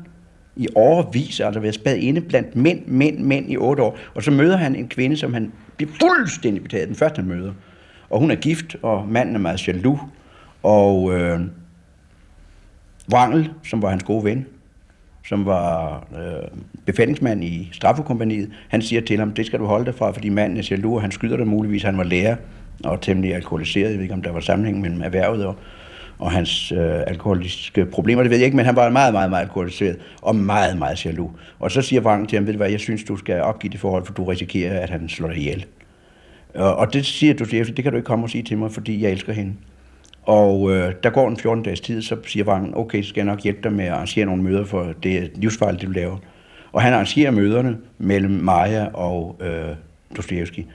i 0.57 0.69
overvis, 0.75 1.41
altså 1.41 1.61
været 1.61 1.75
spadet 1.75 1.99
inde 1.99 2.21
blandt 2.21 2.57
mænd, 2.57 2.87
mænd, 2.87 3.19
mænd 3.19 3.51
i 3.51 3.57
otte 3.57 3.83
år. 3.83 3.99
Og 4.15 4.23
så 4.23 4.31
møder 4.31 4.57
han 4.57 4.77
en 4.77 4.89
kvinde, 4.89 5.17
som 5.17 5.35
han 5.35 5.53
bliver 5.77 5.93
fuldstændig 6.01 6.63
betaget, 6.63 6.89
den 6.89 6.97
første 6.97 7.21
han 7.21 7.29
møder. 7.29 7.53
Og 8.11 8.21
hun 8.21 8.31
er 8.31 8.35
gift, 8.35 8.77
og 8.83 9.09
manden 9.09 9.35
er 9.35 9.39
meget 9.39 9.69
jaloux. 9.69 10.01
Og 10.63 11.15
øh, 11.15 11.41
Wrangel, 13.13 13.51
som 13.65 13.83
var 13.83 13.91
hans 13.91 14.05
gode 14.05 14.25
ven, 14.25 14.47
som 15.25 15.47
var 15.47 16.07
øh, 16.13 16.49
befalingsmand 16.87 17.45
i 17.45 17.69
straffekompaniet, 17.73 18.51
han 18.69 18.83
siger 18.83 19.01
til 19.01 19.19
ham, 19.19 19.33
det 19.33 19.47
skal 19.47 19.59
du 19.59 19.65
holde 19.65 19.85
dig 19.85 19.95
fra, 19.95 20.11
fordi 20.11 20.29
manden 20.29 20.59
er 20.59 20.69
jaloux, 20.71 20.95
og 20.95 21.03
han 21.03 21.11
skyder 21.11 21.37
dig 21.37 21.47
muligvis, 21.47 21.83
han 21.83 21.99
var 21.99 22.05
lærer 22.05 22.37
og 22.85 23.01
temmelig 23.01 23.35
alkoholiseret. 23.35 23.89
Jeg 23.89 23.95
ved 23.95 24.03
ikke, 24.03 24.15
om 24.15 24.23
der 24.23 24.33
var 24.33 24.41
sammenhæng 24.41 24.81
mellem 24.81 25.03
erhvervet 25.03 25.47
og, 25.47 25.57
og 26.19 26.33
hans 26.33 26.73
øh, 26.73 27.01
alkoholiske 27.07 27.87
problemer, 27.87 28.23
det 28.23 28.31
ved 28.31 28.39
jeg 28.39 28.45
ikke, 28.45 28.57
men 28.57 28.67
han 28.67 28.77
var 28.77 28.91
meget, 28.91 29.13
meget, 29.13 29.31
meget 29.31 29.43
alkoholiseret 29.43 29.99
og 30.23 30.37
meget, 30.37 30.79
meget 30.79 31.07
jaloux. 31.07 31.31
Og 31.59 31.71
så 31.71 31.83
siger 31.83 32.03
Wang 32.03 32.29
til 32.29 32.37
ham, 32.37 32.47
ved 32.47 32.53
du 32.53 32.57
hvad, 32.57 32.71
jeg 32.71 32.81
synes, 32.81 33.05
du 33.05 33.17
skal 33.17 33.41
opgive 33.43 33.73
det 33.73 33.81
forhold, 33.81 34.07
for 34.07 34.13
du 34.13 34.25
risikerer, 34.25 34.81
at 34.81 34.91
han 34.91 35.09
slår 35.09 35.29
dig 35.29 35.37
ihjel. 35.37 35.67
Og 36.55 36.93
det 36.93 37.07
siger 37.07 37.35
du 37.35 37.45
til 37.45 37.77
det 37.77 37.85
kan 37.85 37.93
du 37.93 37.97
ikke 37.97 38.07
komme 38.07 38.25
og 38.25 38.31
sige 38.31 38.43
til 38.43 38.59
mig, 38.59 38.73
fordi 38.73 39.03
jeg 39.03 39.11
elsker 39.11 39.33
hende. 39.33 39.53
Og 40.23 40.73
øh, 40.73 40.95
der 41.03 41.11
går 41.11 41.29
en 41.29 41.37
14 41.37 41.65
dages 41.65 41.81
tid, 41.81 42.03
så 42.03 42.17
siger 42.27 42.45
Wang, 42.45 42.77
okay, 42.77 43.03
så 43.03 43.09
skal 43.09 43.21
jeg 43.21 43.27
nok 43.27 43.43
hjælpe 43.43 43.61
dig 43.63 43.73
med 43.73 43.85
at 43.85 43.93
arrangere 43.93 44.27
nogle 44.27 44.43
møder, 44.43 44.65
for 44.65 44.93
det 45.03 45.19
er 45.19 45.27
livsfarligt, 45.35 45.81
det 45.81 45.89
du 45.89 45.93
laver. 45.93 46.17
Og 46.73 46.83
han 46.83 46.93
arrangerer 46.93 47.31
møderne 47.31 47.79
mellem 47.99 48.33
Maja 48.33 48.87
og 48.87 49.37
øh, 49.41 49.77
Dostojevski. 50.17 50.67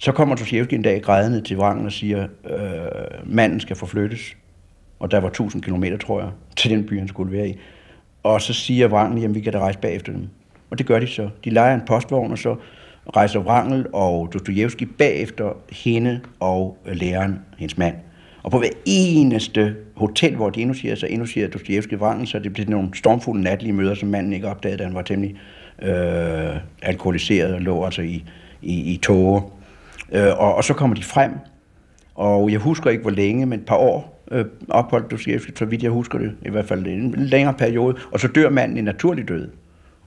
Så 0.00 0.12
kommer 0.12 0.34
Dostojevski 0.34 0.74
en 0.74 0.82
dag 0.82 1.02
grædende 1.02 1.40
til 1.40 1.58
Wang 1.58 1.84
og 1.86 1.92
siger, 1.92 2.26
øh, 2.50 2.58
manden 3.24 3.60
skal 3.60 3.76
forflyttes. 3.76 4.36
Og 4.98 5.10
der 5.10 5.20
var 5.20 5.28
1000 5.28 5.62
km, 5.62 5.84
tror 6.06 6.20
jeg, 6.20 6.30
til 6.56 6.70
den 6.70 6.86
by, 6.86 6.98
han 6.98 7.08
skulle 7.08 7.32
være 7.32 7.48
i. 7.48 7.58
Og 8.22 8.42
så 8.42 8.52
siger 8.52 8.88
Wrangel, 8.88 9.20
jamen 9.20 9.34
vi 9.34 9.40
kan 9.40 9.52
da 9.52 9.58
rejse 9.58 9.78
bagefter 9.78 10.12
dem. 10.12 10.28
Og 10.70 10.78
det 10.78 10.86
gør 10.86 10.98
de 10.98 11.06
så. 11.06 11.28
De 11.44 11.50
leger 11.50 11.74
en 11.74 11.82
postvogn, 11.86 12.32
og 12.32 12.38
så 12.38 12.56
rejser 13.16 13.40
Wrangel 13.40 13.86
og 13.92 14.30
Dostojevski 14.32 14.84
bagefter 14.84 15.56
hende 15.72 16.20
og 16.40 16.78
øh, 16.86 16.96
læreren, 16.96 17.38
hendes 17.58 17.78
mand. 17.78 17.94
Og 18.42 18.50
på 18.50 18.58
hver 18.58 18.68
eneste 18.84 19.76
hotel, 19.96 20.36
hvor 20.36 20.50
de 20.50 20.60
indlogerer 20.60 20.94
sig, 20.94 21.10
indlogerer 21.10 21.48
Dostojevski 21.48 21.96
Wrangel, 21.96 22.26
så 22.26 22.38
det 22.38 22.52
blev 22.52 22.66
nogle 22.68 22.88
stormfulde 22.94 23.42
natlige 23.42 23.72
møder, 23.72 23.94
som 23.94 24.08
manden 24.08 24.32
ikke 24.32 24.48
opdagede, 24.48 24.78
da 24.78 24.84
han 24.84 24.94
var 24.94 25.02
temmelig 25.02 25.36
øh, 25.82 26.56
alkoholiseret 26.82 27.54
og 27.54 27.60
lå 27.60 27.84
altså 27.84 28.02
i, 28.02 28.24
i, 28.62 28.92
i 28.92 28.96
tåger. 28.96 29.40
Øh, 30.12 30.38
og, 30.38 30.54
og 30.54 30.64
så 30.64 30.74
kommer 30.74 30.96
de 30.96 31.02
frem, 31.02 31.32
og 32.14 32.52
jeg 32.52 32.58
husker 32.58 32.90
ikke 32.90 33.02
hvor 33.02 33.10
længe, 33.10 33.46
men 33.46 33.58
et 33.58 33.66
par 33.66 33.76
år 33.76 34.15
øh, 34.30 34.44
opholdt 34.68 35.10
Dostojevski, 35.10 35.52
så 35.56 35.64
vidt 35.64 35.82
jeg 35.82 35.90
husker 35.90 36.18
det, 36.18 36.32
i 36.42 36.50
hvert 36.50 36.64
fald 36.64 36.86
en 36.86 37.14
længere 37.16 37.54
periode, 37.54 37.96
og 38.12 38.20
så 38.20 38.28
dør 38.28 38.50
manden 38.50 38.78
en 38.78 38.84
naturlig 38.84 39.28
død. 39.28 39.48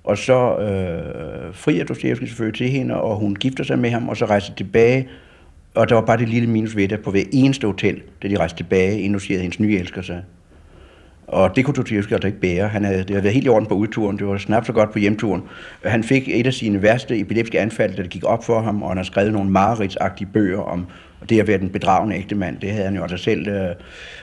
Og 0.03 0.17
så 0.17 0.58
øh, 0.58 1.53
frier 1.53 1.86
Dostojevski 1.86 2.27
selvfølgelig 2.27 2.58
til 2.58 2.69
hende, 2.69 3.01
og 3.01 3.15
hun 3.15 3.36
gifter 3.36 3.63
sig 3.63 3.79
med 3.79 3.89
ham, 3.89 4.10
og 4.10 4.17
så 4.17 4.25
rejser 4.25 4.53
tilbage. 4.53 5.08
Og 5.75 5.89
der 5.89 5.95
var 5.95 6.01
bare 6.01 6.17
det 6.17 6.29
lille 6.29 6.49
minus 6.49 6.75
ved 6.75 6.88
det 6.88 7.01
på 7.01 7.12
hver 7.12 7.23
eneste 7.32 7.67
hotel, 7.67 8.01
da 8.23 8.27
de 8.27 8.38
rejste 8.38 8.58
tilbage, 8.58 9.01
indlogerede 9.01 9.41
hendes 9.41 9.60
nye 9.60 9.77
elsker 9.77 10.01
sig. 10.01 10.23
Og 11.27 11.55
det 11.55 11.65
kunne 11.65 11.75
Dostojevski 11.75 12.13
altså 12.13 12.27
ikke 12.27 12.39
bære. 12.39 12.67
Han 12.67 12.84
havde, 12.84 12.99
det 12.99 13.10
havde 13.10 13.23
været 13.23 13.34
helt 13.34 13.45
i 13.45 13.49
orden 13.49 13.67
på 13.67 13.75
udturen, 13.75 14.17
det 14.17 14.27
var 14.27 14.38
snart 14.38 14.65
så 14.65 14.73
godt 14.73 14.91
på 14.91 14.99
hjemturen. 14.99 15.43
Han 15.86 16.03
fik 16.03 16.29
et 16.29 16.47
af 16.47 16.53
sine 16.53 16.82
værste 16.82 17.19
epileptiske 17.19 17.60
anfald, 17.60 17.95
da 17.95 18.01
det 18.01 18.12
gik 18.12 18.23
op 18.23 18.43
for 18.43 18.62
ham, 18.62 18.84
og 18.84 18.89
han 18.89 18.97
har 18.97 19.03
skrevet 19.03 19.34
nogle 19.34 19.49
mareridsagtige 19.49 20.29
bøger 20.34 20.60
om 20.60 20.88
det 21.29 21.39
at 21.39 21.47
være 21.47 21.58
den 21.58 21.69
bedragende 21.69 22.15
ægte 22.15 22.36
mand. 22.36 22.58
Det 22.60 22.71
havde 22.71 22.86
han 22.86 22.95
jo 22.95 23.01
altså 23.01 23.17
selv 23.17 23.47
øh, 23.47 23.69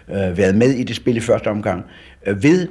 øh, 0.09 0.38
været 0.38 0.54
med 0.54 0.70
i 0.70 0.85
det 0.85 0.96
spil 0.96 1.16
i 1.16 1.20
første 1.20 1.48
omgang. 1.48 1.85
Øh, 2.26 2.42
ved 2.42 2.68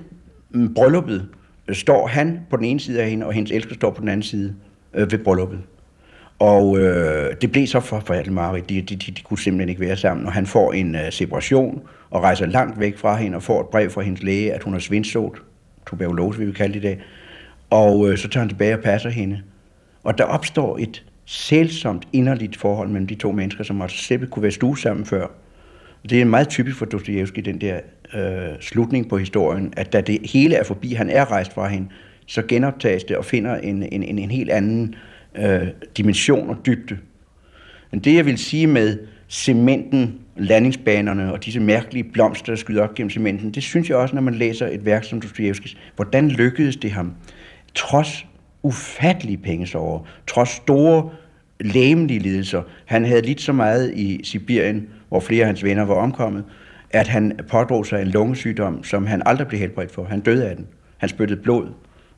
mm, 0.50 0.74
brylluppet 0.74 1.26
øh, 1.68 1.76
står 1.76 2.08
han 2.08 2.40
på 2.50 2.58
den 2.58 2.66
ene 2.66 2.80
side 2.80 3.02
af 3.02 3.10
hende, 3.10 3.26
og 3.26 3.34
hendes 3.34 3.52
elsker 3.52 3.76
står 3.76 3.92
på 3.92 4.02
den 4.02 4.10
anden 4.10 4.24
side 4.24 4.56
øh, 4.94 5.12
ved 5.12 5.20
brylluppet. 5.20 5.60
Og 6.40 6.80
øh, 6.80 7.34
det 7.42 7.52
blev 7.52 7.68
så 7.68 7.80
for 7.80 8.00
forfærdeligt 8.00 8.34
meget. 8.34 8.70
De, 8.70 8.82
de, 8.82 8.96
de, 8.96 9.12
de 9.12 9.22
kunne 9.22 9.40
simpelthen 9.40 9.70
ikke 9.70 9.82
være 9.82 9.98
sammen. 9.98 10.26
Og 10.26 10.34
han 10.34 10.46
får 10.46 10.74
en 10.74 10.96
øh, 10.96 11.12
separation 11.12 11.82
og 12.10 12.24
rejser 12.24 12.46
langt 12.46 12.80
væk 12.80 12.98
fra 12.98 13.16
hende 13.16 13.36
og 13.36 13.44
får 13.44 13.62
et 13.62 13.68
brev 13.68 13.90
fra 13.90 14.02
hendes 14.02 14.24
læge, 14.24 14.54
at 14.54 14.64
hun 14.64 14.74
har 14.74 14.80
svindsot. 14.80 15.42
Tuberkulose, 15.88 16.40
vi 16.40 16.46
vil 16.46 16.54
kalde 16.54 16.74
det 16.74 16.80
i 16.80 16.84
dag. 16.84 17.02
Og 17.70 18.10
øh, 18.10 18.18
så 18.18 18.30
tager 18.30 18.42
han 18.42 18.50
tilbage 18.50 18.74
og 18.74 18.84
passer 18.84 19.10
hende. 19.10 19.42
Og 20.04 20.18
der 20.18 20.24
opstår 20.24 20.78
et 20.78 21.04
sælsomt 21.26 22.08
inderligt 22.14 22.58
forhold 22.58 22.90
mellem 22.90 23.08
de 23.08 23.16
to 23.16 23.32
mennesker, 23.32 23.64
som 23.64 23.82
altså 23.82 23.98
slet 23.98 24.30
kunne 24.30 24.44
være 24.44 24.52
stue 24.52 24.78
sammen 24.78 25.06
før. 25.06 25.28
Det 26.10 26.22
er 26.22 26.26
meget 26.26 26.50
typisk 26.50 26.78
for 26.78 26.86
Dostojevski, 26.86 27.42
den 27.42 27.62
der 27.62 27.80
øh, 28.14 28.60
slutning 28.60 29.10
på 29.10 29.18
historien, 29.18 29.74
at 29.78 29.94
da 29.94 30.02
det 30.02 30.20
hele 30.34 30.56
er 30.56 30.64
forbi, 30.64 30.94
han 30.94 31.10
er 31.10 31.32
rejst 31.32 31.54
fra 31.54 31.68
hende, 31.68 31.88
så 32.26 32.42
genoptages 32.48 33.04
det 33.04 33.18
og 33.18 33.26
finder 33.26 33.56
en, 33.56 33.84
en, 33.84 34.04
en, 34.04 34.20
en 34.20 34.32
helt 34.32 34.50
anden 34.50 34.96
øh, 35.36 35.68
dimension 35.98 36.50
og 36.50 36.58
dybde. 36.66 36.98
Men 37.92 38.00
det, 38.00 38.16
jeg 38.16 38.26
vil 38.26 38.38
sige 38.38 38.68
med 38.68 38.98
cementen, 39.30 40.20
landingsbanerne 40.38 41.34
og 41.34 41.46
disse 41.46 41.60
mærkelige 41.60 42.04
blomster, 42.04 42.52
der 42.52 42.56
skyder 42.56 42.84
op 42.84 42.96
gennem 42.96 43.10
cementen, 43.10 43.52
det 43.52 43.64
synes 43.64 43.90
jeg 43.90 43.98
også, 43.98 44.16
når 44.16 44.22
man 44.22 44.36
læser 44.36 44.68
et 44.68 44.86
værk 44.86 45.04
som 45.04 45.22
Dostojevskis. 45.22 45.78
Hvordan 45.96 46.30
lykkedes 46.30 46.76
det 46.76 46.92
ham, 46.92 47.14
trods 47.76 48.26
ufattelige 48.66 49.38
pengesover, 49.38 50.00
trods 50.28 50.50
store 50.50 51.10
læmelige 51.60 52.20
lidelser. 52.20 52.62
Han 52.86 53.06
havde 53.06 53.22
lidt 53.22 53.42
så 53.42 53.54
meget 53.54 53.94
i 53.94 54.22
Sibirien, 54.24 54.88
hvor 55.10 55.20
flere 55.20 55.42
af 55.42 55.48
hans 55.48 55.64
venner 55.64 55.86
var 55.86 55.96
omkommet, 55.96 56.44
at 56.90 57.08
han 57.08 57.40
pådrog 57.50 57.86
sig 57.86 58.02
en 58.02 58.08
lungesygdom, 58.08 58.84
som 58.84 59.06
han 59.06 59.22
aldrig 59.26 59.48
blev 59.48 59.60
helbredt 59.60 59.92
for. 59.92 60.04
Han 60.04 60.20
døde 60.20 60.50
af 60.50 60.56
den. 60.56 60.68
Han 60.98 61.10
spyttede 61.10 61.42
blod. 61.42 61.68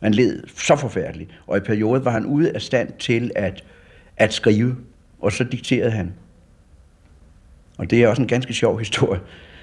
Han 0.04 0.14
led 0.14 0.44
så 0.58 0.76
forfærdeligt. 0.76 1.30
Og 1.48 1.58
i 1.58 1.60
perioden 1.60 2.06
var 2.06 2.12
han 2.12 2.26
ude 2.26 2.52
af 2.56 2.62
stand 2.62 2.90
til 3.00 3.32
at, 3.36 3.64
at 4.18 4.34
skrive, 4.34 4.76
og 5.20 5.32
så 5.32 5.44
dikterede 5.44 5.92
han. 5.92 6.14
Og 7.78 7.92
det 7.92 8.04
er 8.04 8.08
også 8.08 8.22
en 8.22 8.28
ganske 8.28 8.54
sjov 8.54 8.80
historie. 8.80 9.20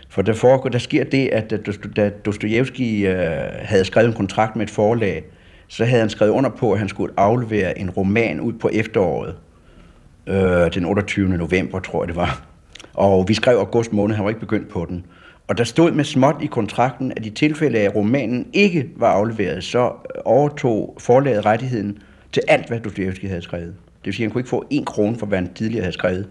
For 0.09 0.23
der, 0.23 0.33
foregår, 0.33 0.69
der 0.69 0.79
sker 0.79 1.05
det, 1.05 1.29
at 1.29 1.51
da 1.97 2.11
Dostojevski 2.11 3.07
øh, 3.07 3.17
havde 3.59 3.85
skrevet 3.85 4.09
en 4.09 4.15
kontrakt 4.15 4.57
med 4.57 4.67
et 4.67 4.71
forlag, 4.71 5.25
så 5.69 5.85
havde 5.85 6.01
han 6.01 6.11
skrevet 6.11 6.33
under 6.33 6.51
på, 6.51 6.73
at 6.73 6.79
han 6.79 6.89
skulle 6.89 7.15
aflevere 7.17 7.79
en 7.79 7.91
roman 7.91 8.41
ud 8.41 8.53
på 8.53 8.71
efteråret, 8.73 9.35
øh, 10.27 10.75
den 10.75 10.85
28. 10.85 11.29
november, 11.29 11.81
tror 11.81 12.03
jeg 12.03 12.09
det 12.09 12.17
var. 12.17 12.43
Og 12.95 13.29
vi 13.29 13.35
skrev 13.35 13.57
august 13.57 13.93
måned, 13.93 14.15
han 14.15 14.25
var 14.25 14.31
ikke 14.31 14.41
begyndt 14.41 14.69
på 14.69 14.87
den. 14.89 15.05
Og 15.49 15.59
der 15.59 15.65
stod 15.65 15.93
med 15.93 16.05
småt 16.05 16.37
i 16.43 16.47
kontrakten, 16.47 17.13
at 17.17 17.27
i 17.27 17.31
tilfælde 17.31 17.79
af, 17.79 17.85
at 17.85 17.97
romanen 17.97 18.47
ikke 18.53 18.89
var 18.97 19.11
afleveret, 19.11 19.65
så 19.65 19.93
overtog 20.25 20.97
forlaget 20.99 21.47
rettigheden 21.47 21.99
til 22.33 22.43
alt, 22.49 22.69
hvad 22.69 22.81
Dostoyevsky 22.81 23.29
havde 23.29 23.43
skrevet. 23.43 23.75
Det 24.05 24.05
vil 24.05 24.15
sige, 24.15 24.25
at 24.25 24.29
han 24.29 24.33
kunne 24.33 24.41
ikke 24.41 24.51
få 24.51 24.65
en 24.71 24.85
krone 24.85 25.17
for, 25.17 25.27
hvad 25.27 25.39
han 25.39 25.55
tidligere 25.55 25.83
havde 25.83 25.93
skrevet. 25.93 26.29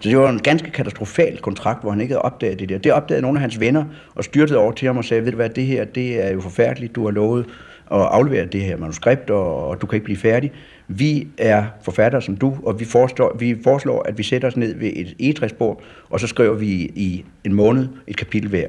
Så 0.00 0.08
det 0.08 0.18
var 0.18 0.30
en 0.30 0.38
ganske 0.38 0.70
katastrofal 0.70 1.38
kontrakt, 1.38 1.82
hvor 1.82 1.90
han 1.90 2.00
ikke 2.00 2.12
havde 2.12 2.22
opdaget 2.22 2.58
det 2.58 2.68
der. 2.68 2.78
Det 2.78 2.92
opdagede 2.92 3.22
nogle 3.22 3.38
af 3.38 3.40
hans 3.40 3.60
venner 3.60 3.84
og 4.14 4.24
styrtede 4.24 4.58
over 4.58 4.72
til 4.72 4.86
ham 4.86 4.96
og 4.96 5.04
sagde, 5.04 5.24
ved 5.24 5.32
du 5.32 5.36
hvad, 5.36 5.48
det 5.48 5.66
her 5.66 5.84
det 5.84 6.26
er 6.26 6.32
jo 6.32 6.40
forfærdeligt, 6.40 6.94
du 6.94 7.04
har 7.04 7.10
lovet 7.10 7.46
at 7.92 8.00
aflevere 8.00 8.46
det 8.46 8.60
her 8.60 8.76
manuskript, 8.76 9.30
og, 9.30 9.68
og 9.68 9.80
du 9.80 9.86
kan 9.86 9.96
ikke 9.96 10.04
blive 10.04 10.18
færdig. 10.18 10.52
Vi 10.88 11.28
er 11.38 11.64
forfattere 11.82 12.22
som 12.22 12.36
du, 12.36 12.56
og 12.62 12.80
vi 12.80 12.84
foreslår, 12.84 13.36
vi 13.38 13.56
foreslår, 13.64 14.02
at 14.02 14.18
vi 14.18 14.22
sætter 14.22 14.48
os 14.48 14.56
ned 14.56 14.78
ved 14.78 14.92
et 14.94 15.16
egetræsbord, 15.18 15.82
og 16.10 16.20
så 16.20 16.26
skriver 16.26 16.54
vi 16.54 16.70
i 16.94 17.24
en 17.44 17.54
måned 17.54 17.88
et 18.06 18.16
kapitel 18.16 18.48
hver. 18.48 18.68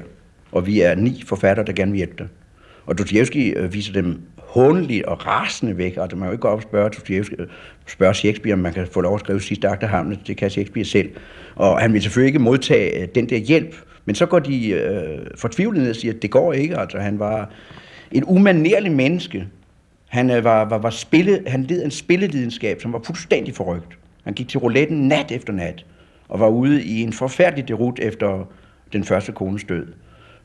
Og 0.52 0.66
vi 0.66 0.80
er 0.80 0.94
ni 0.94 1.22
forfattere, 1.26 1.66
der 1.66 1.72
gerne 1.72 1.92
vil 1.92 1.96
hjælpe 1.96 2.14
dig. 2.18 2.26
Og 2.86 2.98
Dostoyevsky 2.98 3.58
øh, 3.58 3.74
viser 3.74 3.92
dem 3.92 4.20
håndeligt 4.36 5.04
og 5.04 5.26
rasende 5.26 5.78
væk, 5.78 5.96
og 5.96 6.10
det 6.10 6.18
man 6.18 6.26
jo 6.26 6.32
ikke 6.32 6.42
gå 6.42 6.48
op 6.48 6.56
og 6.56 6.62
spørge, 6.62 6.90
Dostoyevsky, 6.90 7.40
øh, 7.40 7.46
spørge 7.86 8.14
Shakespeare, 8.14 8.54
om 8.54 8.58
man 8.58 8.72
kan 8.72 8.86
få 8.92 9.00
lov 9.00 9.14
at 9.14 9.20
skrive 9.20 9.40
sidste 9.40 9.68
akt 9.68 9.82
af 9.82 9.88
Hamlet, 9.88 10.18
det 10.26 10.36
kan 10.36 10.50
Shakespeare 10.50 10.84
selv. 10.84 11.10
Og 11.54 11.80
han 11.80 11.92
vil 11.92 12.02
selvfølgelig 12.02 12.28
ikke 12.28 12.38
modtage 12.38 13.02
øh, 13.02 13.08
den 13.14 13.28
der 13.28 13.36
hjælp, 13.36 13.76
men 14.04 14.14
så 14.14 14.26
går 14.26 14.38
de 14.38 14.70
øh, 14.70 15.18
fortvivlet 15.36 15.82
ned 15.82 15.90
og 15.90 15.96
siger, 15.96 16.14
at 16.14 16.22
det 16.22 16.30
går 16.30 16.52
ikke, 16.52 16.78
altså 16.78 16.98
han 16.98 17.18
var 17.18 17.50
et 18.12 18.24
umanerligt 18.26 18.94
menneske. 18.94 19.46
Han 20.08 20.30
øh, 20.30 20.44
var, 20.44 20.64
var, 20.64 20.78
var 20.78 20.90
spille, 20.90 21.42
han 21.46 21.62
led 21.62 21.84
en 21.84 21.90
spillelidenskab, 21.90 22.80
som 22.80 22.92
var 22.92 23.00
fuldstændig 23.04 23.54
forrygt. 23.54 23.98
Han 24.24 24.34
gik 24.34 24.48
til 24.48 24.60
rouletten 24.60 25.08
nat 25.08 25.32
efter 25.32 25.52
nat, 25.52 25.84
og 26.28 26.40
var 26.40 26.48
ude 26.48 26.84
i 26.84 27.00
en 27.00 27.12
forfærdelig 27.12 27.68
derut 27.68 27.98
efter 27.98 28.48
den 28.92 29.04
første 29.04 29.32
kones 29.32 29.64
død 29.64 29.86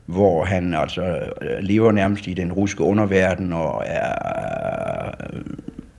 hvor 0.08 0.44
han 0.44 0.74
altså 0.74 1.02
øh, 1.42 1.58
lever 1.60 1.92
nærmest 1.92 2.26
i 2.26 2.34
den 2.34 2.52
russiske 2.52 2.82
underverden 2.82 3.52
og 3.52 3.82
er 3.86 5.10
øh, 5.32 5.40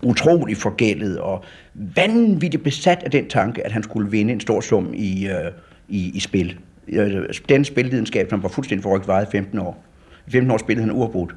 utrolig 0.02 0.58
forgældet 0.58 1.20
og 1.20 1.44
vanvittigt 1.74 2.64
besat 2.64 3.04
af 3.04 3.12
den 3.12 3.28
tanke, 3.28 3.66
at 3.66 3.72
han 3.72 3.84
skulle 3.84 4.12
vinde 4.12 4.34
en 4.34 4.40
stor 4.40 4.62
sum 4.62 4.94
i, 4.94 5.28
øh, 5.28 5.52
i, 5.90 6.12
i 6.16 6.20
spil. 6.20 6.58
Øh, 6.88 7.24
den 7.50 7.66
spillidenskab, 7.66 8.30
som 8.30 8.44
var 8.44 8.50
fuldstændig 8.50 8.84
forrygt, 8.84 9.08
varede 9.08 9.28
15 9.32 9.60
år. 9.60 9.84
I 10.28 10.32
15 10.32 10.52
år 10.52 10.58
spillede 10.58 10.88
han 10.88 10.96
uafbrudt. 10.96 11.36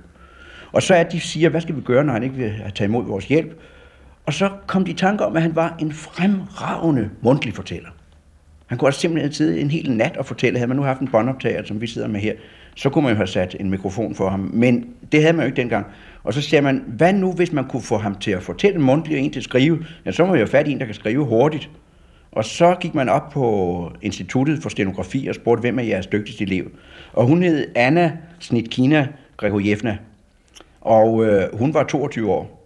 Og 0.72 0.82
så 0.82 0.94
er 0.94 1.02
de 1.02 1.20
siger, 1.20 1.48
hvad 1.48 1.60
skal 1.60 1.76
vi 1.76 1.80
gøre, 1.80 2.04
når 2.04 2.12
han 2.12 2.22
ikke 2.22 2.36
vil 2.36 2.52
tage 2.74 2.88
imod 2.88 3.04
vores 3.04 3.24
hjælp? 3.24 3.60
Og 4.26 4.32
så 4.34 4.50
kom 4.66 4.84
de 4.84 4.90
i 4.90 4.94
tanke 4.94 5.24
om, 5.24 5.36
at 5.36 5.42
han 5.42 5.56
var 5.56 5.76
en 5.80 5.92
fremragende 5.92 7.10
mundtlig 7.20 7.54
fortæller. 7.54 7.88
Han 8.66 8.78
kunne 8.78 8.88
også 8.88 9.00
simpelthen 9.00 9.32
sidde 9.32 9.60
en 9.60 9.70
hel 9.70 9.90
nat 9.90 10.16
og 10.16 10.26
fortælle, 10.26 10.58
havde 10.58 10.68
man 10.68 10.76
nu 10.76 10.82
haft 10.82 11.00
en 11.00 11.08
båndoptager, 11.08 11.64
som 11.64 11.80
vi 11.80 11.86
sidder 11.86 12.08
med 12.08 12.20
her, 12.20 12.32
så 12.74 12.90
kunne 12.90 13.02
man 13.02 13.12
jo 13.12 13.16
have 13.16 13.26
sat 13.26 13.56
en 13.60 13.70
mikrofon 13.70 14.14
for 14.14 14.28
ham. 14.28 14.40
Men 14.40 14.86
det 15.12 15.20
havde 15.22 15.36
man 15.36 15.44
jo 15.44 15.46
ikke 15.46 15.60
dengang. 15.60 15.86
Og 16.24 16.34
så 16.34 16.42
siger 16.42 16.60
man, 16.60 16.84
hvad 16.86 17.12
nu 17.12 17.32
hvis 17.32 17.52
man 17.52 17.64
kunne 17.64 17.82
få 17.82 17.98
ham 17.98 18.14
til 18.14 18.30
at 18.30 18.42
fortælle 18.42 18.80
mundtligt 18.80 19.18
og 19.18 19.24
en 19.24 19.30
til 19.30 19.40
at 19.40 19.44
skrive? 19.44 19.86
Ja, 20.04 20.12
så 20.12 20.24
må 20.24 20.32
vi 20.32 20.40
jo 20.40 20.46
fat 20.46 20.68
i 20.68 20.72
en, 20.72 20.78
der 20.78 20.86
kan 20.86 20.94
skrive 20.94 21.24
hurtigt. 21.24 21.70
Og 22.32 22.44
så 22.44 22.76
gik 22.80 22.94
man 22.94 23.08
op 23.08 23.30
på 23.30 23.92
Instituttet 24.02 24.62
for 24.62 24.68
Stenografi 24.68 25.26
og 25.26 25.34
spurgte, 25.34 25.60
hvem 25.60 25.78
er 25.78 25.82
jeres 25.82 26.06
dygtigste 26.06 26.44
elev? 26.44 26.70
Og 27.12 27.26
hun 27.26 27.42
hed 27.42 27.66
Anna 27.74 28.12
Snitkina 28.38 29.08
Gregorjevna. 29.36 29.98
Og 30.82 31.24
øh, 31.24 31.58
hun 31.58 31.74
var 31.74 31.84
22 31.84 32.30
år. 32.30 32.58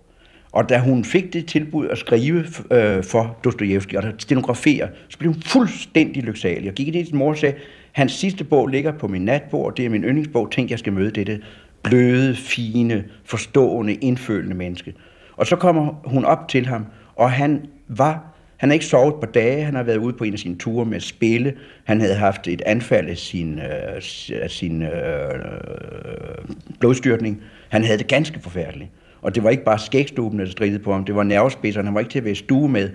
Og 0.53 0.69
da 0.69 0.79
hun 0.79 1.05
fik 1.05 1.33
det 1.33 1.47
tilbud 1.47 1.89
at 1.89 1.99
skrive 1.99 2.45
øh, 2.71 3.05
for 3.05 3.37
Dostojevski 3.45 3.97
og 3.97 4.05
at 4.05 4.15
stenografere, 4.19 4.89
så 5.09 5.19
blev 5.19 5.33
hun 5.33 5.43
fuldstændig 5.43 6.23
lyksalig. 6.23 6.69
Og 6.69 6.75
gik 6.75 6.89
ind 6.89 6.97
i 6.97 7.05
sin 7.05 7.19
mor 7.19 7.31
og 7.31 7.37
sagde, 7.37 7.55
hans 7.93 8.13
sidste 8.13 8.45
bog 8.45 8.67
ligger 8.67 8.93
på 8.93 9.09
min 9.09 9.25
natbord, 9.25 9.75
det 9.77 9.85
er 9.85 9.89
min 9.89 10.05
yndlingsbog, 10.05 10.51
tænk 10.51 10.71
jeg 10.71 10.79
skal 10.79 10.93
møde 10.93 11.11
dette 11.11 11.41
bløde, 11.83 12.37
fine, 12.37 13.05
forstående, 13.25 13.95
indfølende 13.95 14.55
menneske. 14.55 14.95
Og 15.37 15.47
så 15.47 15.57
kommer 15.57 15.95
hun 16.05 16.25
op 16.25 16.49
til 16.49 16.67
ham, 16.67 16.87
og 17.17 17.31
han 17.31 17.67
var 17.89 18.36
han 18.57 18.69
har 18.69 18.75
ikke 18.75 18.87
sovet 18.87 19.15
på 19.15 19.27
dage, 19.27 19.65
han 19.65 19.75
har 19.75 19.83
været 19.83 19.97
ude 19.97 20.13
på 20.13 20.25
en 20.25 20.33
af 20.33 20.39
sine 20.39 20.59
ture 20.59 20.85
med 20.85 20.97
at 20.97 21.03
spille. 21.03 21.55
Han 21.85 22.01
havde 22.01 22.15
haft 22.15 22.49
et 22.49 22.63
anfald 22.67 23.09
af 23.09 23.17
sin, 23.17 23.59
øh, 23.59 24.03
af 24.43 24.51
sin 24.51 24.83
øh, 24.83 24.89
øh, 24.89 26.55
blodstyrtning. 26.81 27.43
Han 27.69 27.85
havde 27.85 27.99
det 27.99 28.07
ganske 28.07 28.41
forfærdeligt. 28.41 28.91
Og 29.23 29.35
det 29.35 29.43
var 29.43 29.51
ikke 29.51 29.65
bare 29.65 29.79
skægstuben, 29.79 30.39
der 30.39 30.47
stridede 30.47 30.79
på 30.79 30.93
ham, 30.93 31.05
det 31.05 31.15
var 31.15 31.23
nervespidserne, 31.23 31.87
han 31.87 31.95
var 31.95 32.01
ikke 32.01 32.11
til 32.11 32.19
at 32.19 32.25
være 32.25 32.35
stue 32.35 32.69
med. 32.69 32.91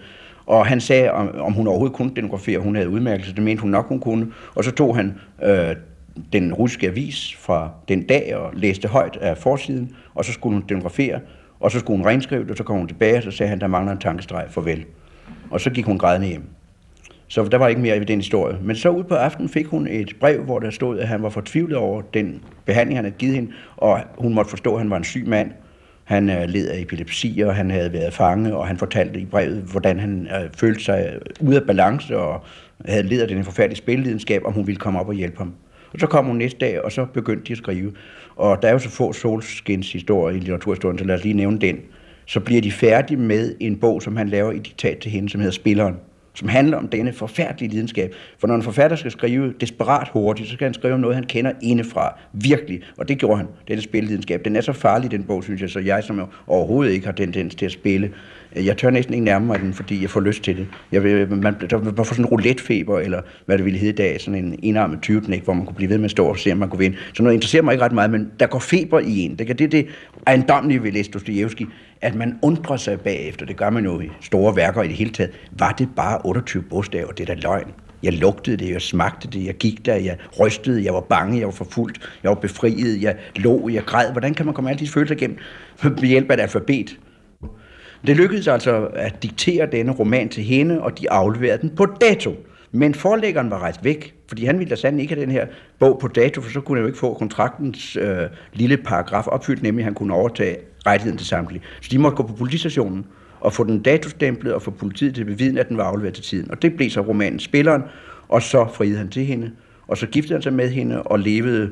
Og 0.45 0.65
han 0.65 0.81
sagde, 0.81 1.11
om, 1.11 1.29
om 1.39 1.53
hun 1.53 1.67
overhovedet 1.67 1.95
kunne 1.95 2.11
denografere, 2.15 2.59
hun 2.59 2.75
havde 2.75 2.89
udmærkelse, 2.89 3.35
det 3.35 3.43
mente 3.43 3.61
hun 3.61 3.71
nok, 3.71 3.87
hun 3.87 3.99
kunne. 3.99 4.27
Og 4.55 4.63
så 4.63 4.71
tog 4.71 4.95
han 4.95 5.13
øh, 5.43 5.75
den 6.33 6.53
russiske 6.53 6.87
avis 6.87 7.35
fra 7.39 7.69
den 7.87 8.03
dag 8.03 8.35
og 8.35 8.51
læste 8.53 8.87
højt 8.87 9.17
af 9.21 9.37
forsiden, 9.37 9.95
og 10.15 10.25
så 10.25 10.31
skulle 10.31 10.53
hun 10.53 10.65
denografere, 10.69 11.19
og 11.59 11.71
så 11.71 11.79
skulle 11.79 11.97
hun 11.97 12.07
renskrive 12.07 12.43
det, 12.43 12.51
og 12.51 12.57
så 12.57 12.63
kom 12.63 12.77
hun 12.77 12.87
tilbage, 12.87 13.17
og 13.17 13.23
så 13.23 13.31
sagde 13.31 13.49
han, 13.49 13.59
der 13.59 13.67
mangler 13.67 13.91
en 13.91 13.99
tankestreg, 13.99 14.45
farvel. 14.49 14.85
Og 15.49 15.61
så 15.61 15.69
gik 15.69 15.85
hun 15.85 15.97
grædende 15.97 16.27
hjem. 16.27 16.43
Så 17.27 17.43
der 17.43 17.57
var 17.57 17.67
ikke 17.67 17.81
mere 17.81 17.97
i 17.97 18.03
den 18.03 18.19
historie. 18.19 18.57
Men 18.61 18.75
så 18.75 18.89
ud 18.89 19.03
på 19.03 19.15
aftenen 19.15 19.49
fik 19.49 19.65
hun 19.65 19.87
et 19.87 20.15
brev, 20.19 20.43
hvor 20.43 20.59
der 20.59 20.69
stod, 20.69 20.99
at 20.99 21.07
han 21.07 21.23
var 21.23 21.29
fortvivlet 21.29 21.77
over 21.77 22.01
den 22.01 22.43
behandling, 22.65 22.97
han 22.97 23.05
havde 23.05 23.15
givet 23.17 23.35
hende, 23.35 23.51
og 23.77 23.99
hun 24.17 24.33
måtte 24.33 24.49
forstå, 24.49 24.73
at 24.73 24.79
han 24.79 24.89
var 24.89 24.97
en 24.97 25.03
syg 25.03 25.27
mand, 25.27 25.51
han 26.03 26.29
øh, 26.29 26.43
led 26.47 26.67
af 26.67 26.79
epilepsi, 26.79 27.41
og 27.45 27.55
han 27.55 27.71
havde 27.71 27.93
været 27.93 28.13
fange, 28.13 28.55
og 28.55 28.67
han 28.67 28.77
fortalte 28.77 29.19
i 29.19 29.25
brevet, 29.25 29.57
hvordan 29.57 29.99
han 29.99 30.27
øh, 30.27 30.49
følte 30.57 30.83
sig 30.83 31.11
øh, 31.13 31.47
ude 31.47 31.57
af 31.57 31.63
balance, 31.67 32.17
og 32.17 32.43
havde 32.85 33.03
led 33.03 33.21
af 33.21 33.27
den 33.27 33.43
forfærdelige 33.43 33.77
spillelidenskab, 33.77 34.41
om 34.45 34.53
hun 34.53 34.67
ville 34.67 34.79
komme 34.79 34.99
op 34.99 35.07
og 35.07 35.13
hjælpe 35.13 35.37
ham. 35.37 35.53
Og 35.93 35.99
så 35.99 36.07
kom 36.07 36.25
hun 36.25 36.35
næste 36.35 36.59
dag, 36.59 36.81
og 36.81 36.91
så 36.91 37.05
begyndte 37.05 37.43
de 37.47 37.51
at 37.51 37.57
skrive. 37.57 37.91
Og 38.35 38.61
der 38.61 38.67
er 38.67 38.71
jo 38.71 38.79
så 38.79 38.89
få 38.89 39.13
solskins 39.13 39.93
historier 39.93 40.35
i 40.35 40.39
litteraturhistorien, 40.39 40.97
så 40.97 41.05
lad 41.05 41.15
os 41.15 41.23
lige 41.23 41.33
nævne 41.33 41.59
den. 41.59 41.79
Så 42.31 42.39
bliver 42.39 42.61
de 42.61 42.71
færdige 42.71 43.17
med 43.17 43.55
en 43.59 43.77
bog, 43.77 44.01
som 44.01 44.15
han 44.15 44.29
laver 44.29 44.51
i 44.51 44.59
diktat 44.59 44.97
til 44.97 45.11
hende, 45.11 45.29
som 45.29 45.41
hedder 45.41 45.53
Spilleren 45.53 45.95
som 46.33 46.47
handler 46.47 46.77
om 46.77 46.87
denne 46.87 47.13
forfærdelige 47.13 47.71
lidenskab. 47.71 48.15
For 48.39 48.47
når 48.47 48.55
en 48.55 48.63
forfatter 48.63 48.97
skal 48.97 49.11
skrive 49.11 49.53
desperat 49.61 50.07
hurtigt, 50.13 50.49
så 50.49 50.53
skal 50.53 50.65
han 50.65 50.73
skrive 50.73 50.93
om 50.93 50.99
noget, 50.99 51.15
han 51.15 51.25
kender 51.25 51.51
indefra. 51.61 52.19
Virkelig. 52.33 52.81
Og 52.97 53.07
det 53.07 53.17
gjorde 53.17 53.37
han, 53.37 53.47
denne 53.67 53.81
spillelidenskab. 53.81 54.45
Den 54.45 54.55
er 54.55 54.61
så 54.61 54.73
farlig, 54.73 55.11
den 55.11 55.23
bog, 55.23 55.43
synes 55.43 55.61
jeg, 55.61 55.69
så 55.69 55.79
jeg, 55.79 56.03
som 56.03 56.21
overhovedet 56.47 56.93
ikke 56.93 57.05
har 57.05 57.13
tendens 57.13 57.55
til 57.55 57.65
at 57.65 57.71
spille, 57.71 58.11
jeg 58.55 58.77
tør 58.77 58.89
næsten 58.89 59.13
ikke 59.13 59.25
nærme 59.25 59.45
mig 59.45 59.59
den, 59.59 59.73
fordi 59.73 60.01
jeg 60.01 60.09
får 60.09 60.19
lyst 60.19 60.43
til 60.43 60.57
det. 60.57 60.67
Jeg 60.91 61.03
vil, 61.03 61.31
man, 61.31 61.55
der 61.69 61.77
var 61.77 62.03
for 62.03 62.13
sådan 62.13 62.25
en 62.25 62.29
roulettefeber, 62.29 62.99
eller 62.99 63.21
hvad 63.45 63.57
det 63.57 63.65
ville 63.65 63.79
hedde 63.79 63.93
i 63.93 63.95
dag, 63.95 64.21
sådan 64.21 64.45
en 64.45 64.59
enarmet 64.63 65.01
tyveknæk, 65.01 65.43
hvor 65.43 65.53
man 65.53 65.65
kunne 65.65 65.75
blive 65.75 65.89
ved 65.89 65.97
med 65.97 66.05
at 66.05 66.11
stå 66.11 66.25
og 66.25 66.37
se, 66.37 66.51
om 66.51 66.57
man 66.57 66.69
kunne 66.69 66.79
vinde. 66.79 66.97
Så 67.13 67.23
noget 67.23 67.33
interesserer 67.33 67.63
mig 67.63 67.73
ikke 67.73 67.85
ret 67.85 67.91
meget, 67.91 68.11
men 68.11 68.31
der 68.39 68.47
går 68.47 68.59
feber 68.59 68.99
i 68.99 69.19
en. 69.19 69.35
Det 69.35 69.49
er 69.49 69.53
det, 69.53 69.71
det 69.71 69.87
ejendomlige 70.27 70.83
ved 70.83 70.91
læse 70.91 71.11
Dostoyevsky, 71.11 71.67
at 72.01 72.15
man 72.15 72.39
undrer 72.41 72.77
sig 72.77 72.99
bagefter. 72.99 73.45
Det 73.45 73.57
gør 73.57 73.69
man 73.69 73.83
jo 73.83 73.99
i 73.99 74.09
store 74.21 74.55
værker 74.55 74.83
i 74.83 74.87
det 74.87 74.95
hele 74.95 75.11
taget. 75.11 75.31
Var 75.59 75.71
det 75.71 75.89
bare 75.95 76.19
28 76.25 76.63
bogstaver? 76.63 77.11
Det 77.11 77.29
er 77.29 77.35
da 77.35 77.41
løgn. 77.41 77.67
Jeg 78.03 78.13
lugtede 78.13 78.57
det, 78.57 78.69
jeg 78.71 78.81
smagte 78.81 79.27
det, 79.27 79.45
jeg 79.45 79.55
gik 79.55 79.85
der, 79.85 79.95
jeg 79.95 80.17
rystede, 80.39 80.85
jeg 80.85 80.93
var 80.93 81.01
bange, 81.01 81.39
jeg 81.39 81.45
var 81.45 81.51
forfulgt, 81.51 82.09
jeg 82.23 82.29
var 82.29 82.35
befriet, 82.35 83.01
jeg 83.01 83.15
lå, 83.35 83.69
jeg 83.69 83.83
græd. 83.85 84.11
Hvordan 84.11 84.33
kan 84.33 84.45
man 84.45 84.55
komme 84.55 84.69
alle 84.69 84.79
disse 84.79 84.93
følelser 84.93 85.15
igennem 85.15 85.37
ved 85.83 86.07
hjælp 86.07 86.31
af 86.31 86.35
et 86.35 86.41
alfabet? 86.41 86.97
Det 88.07 88.17
lykkedes 88.17 88.47
altså 88.47 88.85
at 88.85 89.23
diktere 89.23 89.67
denne 89.71 89.91
roman 89.91 90.29
til 90.29 90.43
hende, 90.43 90.81
og 90.81 90.99
de 90.99 91.11
afleverede 91.11 91.61
den 91.61 91.69
på 91.69 91.85
dato. 91.85 92.35
Men 92.71 92.93
forlæggeren 92.93 93.49
var 93.49 93.59
rejst 93.59 93.83
væk, 93.83 94.15
fordi 94.27 94.45
han 94.45 94.59
ville 94.59 94.69
da 94.69 94.75
sandelig 94.75 95.03
ikke 95.03 95.13
have 95.13 95.25
den 95.25 95.31
her 95.31 95.47
bog 95.79 95.99
på 95.99 96.07
dato, 96.07 96.41
for 96.41 96.51
så 96.51 96.61
kunne 96.61 96.77
han 96.77 96.83
jo 96.83 96.87
ikke 96.87 96.99
få 96.99 97.13
kontraktens 97.13 97.95
øh, 97.95 98.17
lille 98.53 98.77
paragraf 98.77 99.27
opfyldt, 99.27 99.63
nemlig 99.63 99.81
at 99.81 99.85
han 99.85 99.93
kunne 99.93 100.13
overtage 100.13 100.57
rettigheden 100.85 101.17
til 101.17 101.27
samtlige. 101.27 101.61
Så 101.81 101.89
de 101.91 101.97
måtte 101.97 102.15
gå 102.15 102.23
på 102.23 102.33
politistationen 102.33 103.05
og 103.39 103.53
få 103.53 103.63
den 103.63 103.81
datostemplet 103.81 104.53
og 104.53 104.61
få 104.61 104.71
politiet 104.71 105.15
til 105.15 105.21
at 105.21 105.27
bevidne, 105.27 105.59
at 105.59 105.69
den 105.69 105.77
var 105.77 105.83
afleveret 105.83 106.13
til 106.13 106.23
tiden. 106.23 106.51
Og 106.51 106.61
det 106.61 106.75
blev 106.75 106.89
så 106.89 107.01
romanen 107.01 107.39
Spilleren, 107.39 107.83
og 108.29 108.41
så 108.41 108.67
friede 108.73 108.97
han 108.97 109.09
til 109.09 109.25
hende, 109.25 109.51
og 109.87 109.97
så 109.97 110.07
giftede 110.07 110.33
han 110.33 110.41
sig 110.41 110.53
med 110.53 110.69
hende 110.69 111.03
og 111.03 111.19
levede 111.19 111.71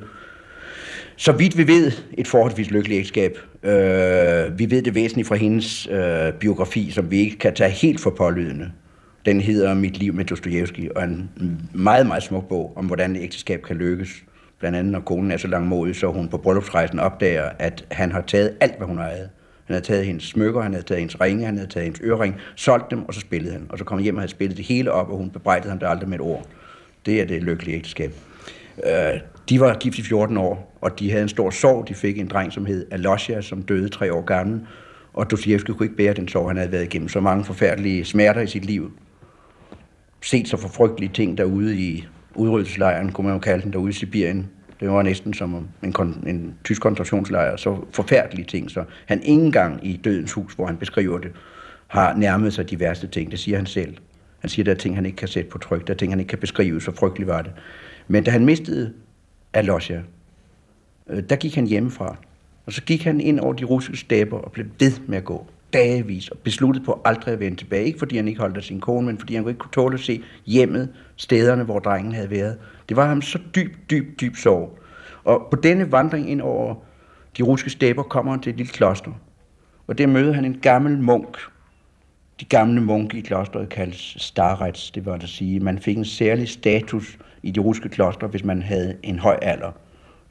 så 1.22 1.32
vidt 1.32 1.58
vi 1.58 1.68
ved, 1.68 1.92
et 2.14 2.28
forholdsvis 2.28 2.72
lykkeligt 2.72 2.98
ægteskab. 2.98 3.38
Øh, 3.64 4.60
vi 4.60 4.72
ved 4.72 4.82
det 4.82 4.96
væsentligt 4.96 5.28
fra 5.28 5.36
hendes 5.36 5.88
øh, 5.88 6.34
biografi, 6.34 6.92
som 6.92 7.12
vi 7.12 7.20
ikke 7.20 7.38
kan 7.38 7.54
tage 7.54 7.70
helt 7.70 8.02
for 8.02 8.10
pålydende. 8.10 8.72
Den 9.26 9.42
hedder 9.42 9.74
Mit 9.74 9.98
liv 9.98 10.14
med 10.14 10.26
Dostojevski, 10.26 10.90
og 10.96 11.04
en 11.04 11.30
meget, 11.74 12.08
meget 12.08 12.24
smuk 12.24 12.48
bog 12.50 12.74
om, 12.76 12.86
hvordan 12.86 13.16
et 13.16 13.24
ægteskab 13.24 13.62
kan 13.62 13.76
lykkes. 13.76 14.10
Blandt 14.60 14.78
andet, 14.78 14.92
når 14.92 15.00
konen 15.00 15.32
er 15.32 15.38
så 15.38 15.48
langmodig, 15.48 15.96
så 15.96 16.08
hun 16.08 16.28
på 16.28 16.38
bryllupsrejsen 16.38 17.00
opdager, 17.00 17.50
at 17.60 17.86
han 17.92 18.12
har 18.12 18.22
taget 18.22 18.54
alt, 18.60 18.78
hvad 18.78 18.88
hun 18.88 18.98
har 18.98 19.06
ejet. 19.06 19.30
Han 19.66 19.74
havde 19.74 19.86
taget 19.86 20.06
hendes 20.06 20.24
smykker, 20.24 20.62
han 20.62 20.74
havde 20.74 20.86
taget 20.86 21.00
hendes 21.00 21.22
ringe, 21.22 21.46
han 21.46 21.58
havde 21.58 21.70
taget 21.70 21.84
hendes 21.84 22.02
ørering, 22.04 22.36
solgt 22.56 22.92
dem, 22.92 23.06
og 23.06 23.14
så 23.14 23.20
spillede 23.20 23.52
han. 23.52 23.66
Og 23.70 23.78
så 23.78 23.84
kom 23.84 23.98
han 23.98 24.04
hjem 24.04 24.16
og 24.16 24.22
havde 24.22 24.32
spillet 24.32 24.58
det 24.58 24.66
hele 24.66 24.92
op, 24.92 25.10
og 25.10 25.18
hun 25.18 25.30
bebrejdede 25.30 25.70
ham 25.70 25.80
det 25.80 25.88
aldrig 25.88 26.10
med 26.10 26.20
et 26.20 26.26
ord. 26.26 26.48
Det 27.06 27.22
er 27.22 27.26
det 27.26 27.44
lykkelige 27.44 27.76
ægteskab. 27.76 28.14
Øh, 28.86 29.20
de 29.50 29.60
var 29.60 29.74
gift 29.74 29.98
i 29.98 30.04
14 30.04 30.38
år, 30.38 30.78
og 30.82 31.00
de 31.00 31.10
havde 31.12 31.24
en 31.24 31.30
stor 31.30 31.50
sorg. 31.50 31.88
De 31.88 31.94
fik 31.94 32.18
en 32.18 32.28
dreng, 32.28 32.54
som 32.54 32.66
hed 32.66 32.86
Alosja, 32.92 33.42
som 33.42 33.62
døde 33.62 33.90
tre 33.90 34.14
år 34.14 34.22
gammel. 34.22 34.62
Og 35.14 35.32
Dostoyevsky 35.32 35.72
kunne 35.72 35.86
ikke 35.86 35.98
bære 35.98 36.14
den 36.14 36.28
sorg, 36.28 36.50
han 36.50 36.58
havde 36.58 36.72
været 36.72 36.84
igennem. 36.84 37.10
Så 37.10 37.20
mange 37.20 37.44
forfærdelige 37.44 38.06
smerter 38.06 38.42
i 38.42 38.48
sit 38.48 38.66
liv. 38.66 38.92
Set 40.22 40.48
så 40.48 40.58
forfrygtelige 40.58 41.12
ting 41.14 41.38
derude 41.38 41.78
i 41.78 42.08
udryddelseslejren, 42.36 43.12
kunne 43.12 43.28
man 43.28 43.36
jo 43.36 43.40
kalde 43.40 43.64
den, 43.64 43.74
derude 43.74 43.90
i 43.90 43.94
Sibirien. 43.94 44.50
Det 44.80 44.90
var 44.90 45.02
næsten 45.02 45.34
som 45.34 45.68
en, 45.84 45.94
en 46.28 46.54
tysk 46.64 46.82
koncentrationslejr, 46.82 47.56
så 47.58 47.78
forfærdelige 47.92 48.46
ting. 48.46 48.72
Så 48.72 48.84
han 49.06 49.22
ingen 49.24 49.52
gang 49.52 49.88
i 49.88 49.98
Dødens 50.04 50.34
Hus, 50.34 50.54
hvor 50.54 50.66
han 50.66 50.78
beskriver 50.78 51.18
det, 51.18 51.32
har 51.88 52.16
nærmet 52.16 52.54
sig 52.54 52.70
de 52.70 52.80
værste 52.80 53.08
ting. 53.08 53.32
Det 53.32 53.40
siger 53.40 53.58
han 53.58 53.66
selv. 53.66 53.98
Han 54.40 54.50
siger, 54.50 54.64
der 54.64 54.72
er 54.72 54.76
ting, 54.76 54.96
han 54.96 55.06
ikke 55.06 55.16
kan 55.16 55.28
sætte 55.28 55.50
på 55.50 55.58
tryk. 55.58 55.88
Der 55.88 55.94
er 55.94 55.98
ting, 55.98 56.12
han 56.12 56.20
ikke 56.20 56.30
kan 56.30 56.40
beskrive. 56.40 56.82
Så 56.82 56.92
frygteligt 56.96 57.28
var 57.28 57.42
det. 57.42 57.52
Men 58.08 58.24
da 58.24 58.32
han 58.32 58.46
mistede 58.46 58.94
af 59.54 59.66
Losja. 59.66 60.02
Øh, 61.10 61.24
der 61.30 61.36
gik 61.36 61.56
han 61.56 61.68
hjemmefra. 61.68 62.16
Og 62.66 62.74
så 62.74 62.82
gik 62.82 63.04
han 63.04 63.22
ind 63.22 63.40
over 63.40 63.54
de 63.54 63.66
russiske 63.66 63.98
stæber 63.98 64.38
og 64.38 64.52
blev 64.52 64.66
ved 64.80 64.92
med 65.08 65.18
at 65.18 65.26
gå 65.26 65.46
dagevis 65.74 66.30
og 66.30 66.38
besluttede 66.38 66.86
på 66.86 67.02
aldrig 67.06 67.34
at 67.34 67.40
vende 67.40 67.58
tilbage. 67.58 67.86
Ikke 67.86 68.00
fordi 68.00 68.16
han 68.16 68.28
ikke 68.28 68.40
holdt 68.40 68.58
af 68.58 68.64
sin 68.64 68.80
kone, 68.80 69.06
men 69.06 69.18
fordi 69.18 69.36
han 69.36 69.48
ikke 69.48 69.60
kunne 69.60 69.72
tåle 69.72 69.94
at 69.94 70.00
se 70.00 70.24
hjemmet, 70.46 70.90
stederne, 71.16 71.64
hvor 71.64 71.80
drengen 71.80 72.14
havde 72.14 72.30
været. 72.30 72.58
Det 72.90 72.98
var 72.98 73.08
ham 73.08 73.22
så 73.22 73.40
dyb, 73.56 73.76
dyb, 73.90 74.22
dyb 74.22 74.36
sorg. 74.36 74.80
Og 75.24 75.48
på 75.52 75.58
denne 75.64 75.92
vandring 75.92 76.30
ind 76.30 76.42
over 76.42 76.76
de 77.38 77.44
russiske 77.44 77.70
stæber 77.70 78.04
kommer 78.04 78.32
han 78.32 78.42
til 78.42 78.50
et 78.50 78.58
lille 78.58 78.72
kloster. 78.72 79.12
Og 79.88 79.98
der 79.98 80.08
møder 80.08 80.34
han 80.34 80.46
en 80.46 80.60
gammel 80.60 81.00
munk. 81.00 81.38
De 82.40 82.46
gamle 82.46 82.82
munke 82.82 83.18
i 83.18 83.22
klosteret 83.22 83.70
kaldes 83.70 84.16
starrets, 84.18 84.92
det 84.92 85.06
var 85.06 85.14
altså 85.14 85.26
at 85.26 85.30
sige. 85.30 85.60
Man 85.60 85.80
fik 85.80 85.98
en 85.98 86.06
særlig 86.06 86.50
status 86.50 87.18
i 87.44 87.52
de 87.52 87.60
russiske 87.60 87.90
klostre, 87.90 88.28
hvis 88.28 88.44
man 88.44 88.62
havde 88.62 88.96
en 89.04 89.20
høj 89.20 89.40
alder, 89.42 89.72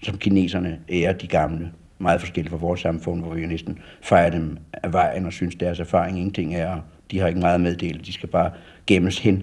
som 0.03 0.19
kineserne 0.19 0.81
ærer 0.89 1.13
de 1.13 1.27
gamle 1.27 1.73
meget 1.99 2.21
forskelligt 2.21 2.51
fra 2.51 2.57
vores 2.57 2.81
samfund, 2.81 3.23
hvor 3.23 3.35
vi 3.35 3.47
næsten 3.47 3.79
fejrer 4.03 4.31
dem 4.31 4.59
af 4.73 4.93
vejen 4.93 5.27
og 5.27 5.33
synes, 5.33 5.55
deres 5.55 5.81
erfaring 5.81 6.19
ingenting 6.19 6.55
er. 6.55 6.81
De 7.11 7.19
har 7.19 7.29
ikke 7.29 7.41
meget 7.41 7.61
meddelt, 7.61 8.07
de 8.07 8.13
skal 8.13 8.29
bare 8.29 8.51
gemmes 8.87 9.19
hen. 9.19 9.43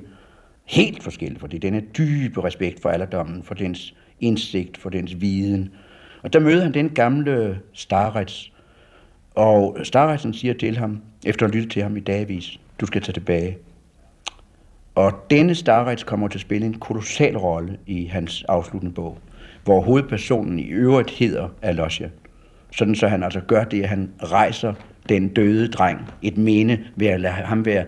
Helt 0.65 1.03
forskelligt, 1.03 1.39
for 1.39 1.47
det 1.47 1.57
er 1.57 1.59
denne 1.59 1.83
dybe 1.97 2.43
respekt 2.43 2.81
for 2.81 2.89
alderdommen, 2.89 3.43
for 3.43 3.53
dens 3.53 3.95
indsigt, 4.19 4.77
for 4.77 4.89
dens 4.89 5.21
viden. 5.21 5.69
Og 6.23 6.33
der 6.33 6.39
møder 6.39 6.63
han 6.63 6.73
den 6.73 6.89
gamle 6.89 7.59
Starrets, 7.73 8.51
og 9.35 9.77
Starretsen 9.83 10.33
siger 10.33 10.53
til 10.53 10.77
ham, 10.77 11.01
efter 11.25 11.45
at 11.45 11.51
have 11.51 11.55
lyttet 11.55 11.71
til 11.71 11.83
ham 11.83 11.97
i 11.97 11.99
dagvis, 11.99 12.59
du 12.81 12.85
skal 12.85 13.01
tage 13.01 13.13
tilbage. 13.13 13.57
Og 14.95 15.11
denne 15.29 15.55
Starrets 15.55 16.03
kommer 16.03 16.27
til 16.27 16.37
at 16.37 16.41
spille 16.41 16.67
en 16.67 16.73
kolossal 16.73 17.37
rolle 17.37 17.77
i 17.87 18.05
hans 18.05 18.43
afsluttende 18.43 18.95
bog, 18.95 19.17
hvor 19.63 19.81
hovedpersonen 19.81 20.59
i 20.59 20.67
øvrigt 20.67 21.11
hedder 21.11 21.47
Alosja. 21.61 22.09
Sådan 22.71 22.95
så 22.95 23.07
han 23.07 23.23
altså 23.23 23.39
gør 23.39 23.63
det, 23.63 23.83
at 23.83 23.89
han 23.89 24.11
rejser 24.23 24.73
den 25.09 25.27
døde 25.27 25.67
dreng 25.67 25.99
et 26.21 26.37
mene 26.37 26.79
ved 26.95 27.07
at 27.07 27.19
lade 27.19 27.33
ham 27.33 27.65
være, 27.65 27.85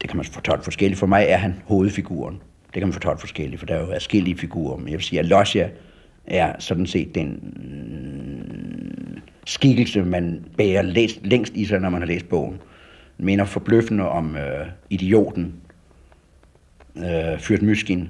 det 0.00 0.10
kan 0.10 0.16
man 0.16 0.26
fortolke 0.26 0.64
forskelligt, 0.64 0.98
for 0.98 1.06
mig 1.06 1.26
er 1.28 1.36
han 1.36 1.62
hovedfiguren. 1.66 2.40
Det 2.66 2.72
kan 2.72 2.82
man 2.82 2.92
fortolke 2.92 3.20
forskelligt, 3.20 3.58
for 3.58 3.66
der 3.66 3.74
er 3.74 3.80
jo 3.80 3.86
forskellige 3.86 4.38
figurer, 4.38 4.76
men 4.76 4.88
jeg 4.88 4.94
vil 4.94 5.02
sige, 5.02 5.18
at 5.18 5.26
Losja 5.26 5.68
er 6.26 6.52
sådan 6.58 6.86
set 6.86 7.14
den 7.14 7.54
skikkelse, 9.46 10.02
man 10.02 10.44
bærer 10.56 10.82
læst, 10.82 11.26
længst 11.26 11.54
i 11.56 11.64
sig, 11.64 11.80
når 11.80 11.90
man 11.90 12.00
har 12.00 12.06
læst 12.06 12.28
bogen. 12.28 12.60
Den 13.16 13.24
minder 13.24 13.44
forbløffende 13.44 14.08
om 14.08 14.36
øh, 14.36 14.66
idioten, 14.90 15.54
øh, 16.96 17.38
Fyrt 17.38 17.62
Myskin, 17.62 18.08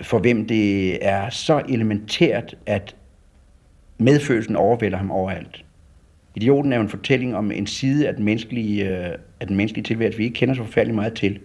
for 0.00 0.18
hvem 0.18 0.46
det 0.46 0.98
er 1.06 1.30
så 1.30 1.62
elementært, 1.68 2.54
at 2.66 2.96
medfølelsen 3.98 4.56
overvælder 4.56 4.98
ham 4.98 5.10
overalt. 5.10 5.64
Idioten 6.34 6.72
er 6.72 6.76
jo 6.76 6.82
en 6.82 6.88
fortælling 6.88 7.36
om 7.36 7.50
en 7.50 7.66
side 7.66 8.08
af 8.08 8.14
den 8.14 8.24
menneskelige, 8.24 8.88
øh, 8.88 9.18
af 9.40 9.46
den 9.46 9.56
menneskelige 9.56 9.84
tilværelse, 9.84 10.18
vi 10.18 10.24
ikke 10.24 10.34
kender 10.34 10.54
så 10.54 10.64
forfærdeligt 10.64 10.94
meget 10.94 11.14
til. 11.14 11.38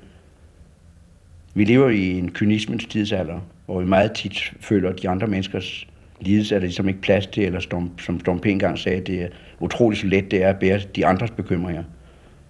Vi 1.54 1.64
lever 1.66 1.90
i 1.90 2.10
en 2.18 2.32
kynismens 2.32 2.86
tidsalder, 2.86 3.40
hvor 3.66 3.80
vi 3.80 3.86
meget 3.86 4.12
tit 4.12 4.54
føler, 4.60 4.90
at 4.90 5.02
de 5.02 5.10
andre 5.10 5.28
menneskers 5.28 5.88
lidelse 6.22 6.56
er 6.56 6.60
der 6.60 6.66
ligesom 6.66 6.88
ikke 6.88 7.02
plads 7.02 7.28
til, 7.28 7.44
eller 7.44 7.60
som, 7.60 7.92
som 8.00 8.20
Storm 8.20 8.40
P. 8.40 8.46
engang 8.46 8.80
sagde, 8.80 9.02
det 9.02 9.22
er 9.22 9.28
utroligt 9.60 10.02
så 10.02 10.08
let 10.08 10.32
det 10.32 10.44
er 10.44 10.50
at 10.50 10.60
bære 10.60 10.80
de 10.96 11.06
andres 11.06 11.32
bekymringer. 11.32 11.84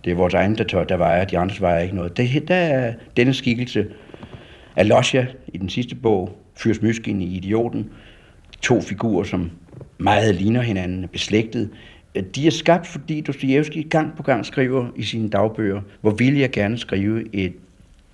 Det 0.03 0.11
er 0.11 0.15
vores 0.15 0.33
egen, 0.33 0.57
der 0.57 0.63
tør, 0.63 0.83
der 0.83 0.97
vejer, 0.97 1.25
de 1.25 1.37
andres 1.37 1.61
vejer 1.61 1.79
ikke 1.79 1.95
noget. 1.95 2.17
Det, 2.17 2.47
der 2.47 2.55
er 2.55 2.93
denne 3.17 3.33
skikkelse 3.33 3.87
af 4.75 4.87
Losja 4.87 5.25
i 5.47 5.57
den 5.57 5.69
sidste 5.69 5.95
bog, 5.95 6.37
Fyrs 6.55 6.81
Myskin 6.81 7.21
i 7.21 7.25
Idioten, 7.25 7.89
to 8.61 8.81
figurer, 8.81 9.23
som 9.23 9.51
meget 9.97 10.35
ligner 10.35 10.61
hinanden, 10.61 11.07
beslægtet. 11.07 11.69
De 12.35 12.47
er 12.47 12.51
skabt, 12.51 12.87
fordi 12.87 13.21
Dostoyevsky 13.21 13.89
gang 13.89 14.17
på 14.17 14.23
gang 14.23 14.45
skriver 14.45 14.87
i 14.95 15.03
sine 15.03 15.29
dagbøger, 15.29 15.81
hvor 16.01 16.11
vil 16.11 16.37
jeg 16.37 16.51
gerne 16.51 16.77
skrive 16.77 17.35
et, 17.35 17.53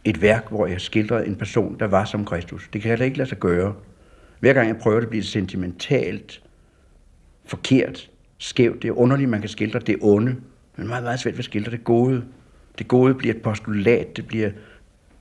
et 0.05 0.21
værk, 0.21 0.49
hvor 0.49 0.67
jeg 0.67 0.81
skildrer 0.81 1.21
en 1.21 1.35
person, 1.35 1.75
der 1.79 1.87
var 1.87 2.05
som 2.05 2.25
Kristus. 2.25 2.69
Det 2.73 2.81
kan 2.81 2.91
jeg 2.91 3.01
ikke 3.01 3.17
lade 3.17 3.29
sig 3.29 3.39
gøre. 3.39 3.73
Hver 4.39 4.53
gang 4.53 4.67
jeg 4.67 4.77
prøver 4.77 4.99
det, 4.99 5.09
bliver 5.09 5.21
det 5.21 5.29
sentimentalt, 5.29 6.43
forkert, 7.45 8.09
skævt. 8.37 8.81
Det 8.81 8.87
er 8.87 8.97
underligt, 8.97 9.29
man 9.29 9.41
kan 9.41 9.49
skildre 9.49 9.79
det 9.79 9.97
onde, 10.01 10.35
men 10.75 10.87
meget, 10.87 11.03
meget 11.03 11.19
svært 11.19 11.33
ved 11.33 11.39
at 11.39 11.45
skildre 11.45 11.71
det 11.71 11.83
gode. 11.83 12.23
Det 12.77 12.87
gode 12.87 13.13
bliver 13.13 13.35
et 13.35 13.41
postulat, 13.41 14.17
det 14.17 14.27
bliver 14.27 14.49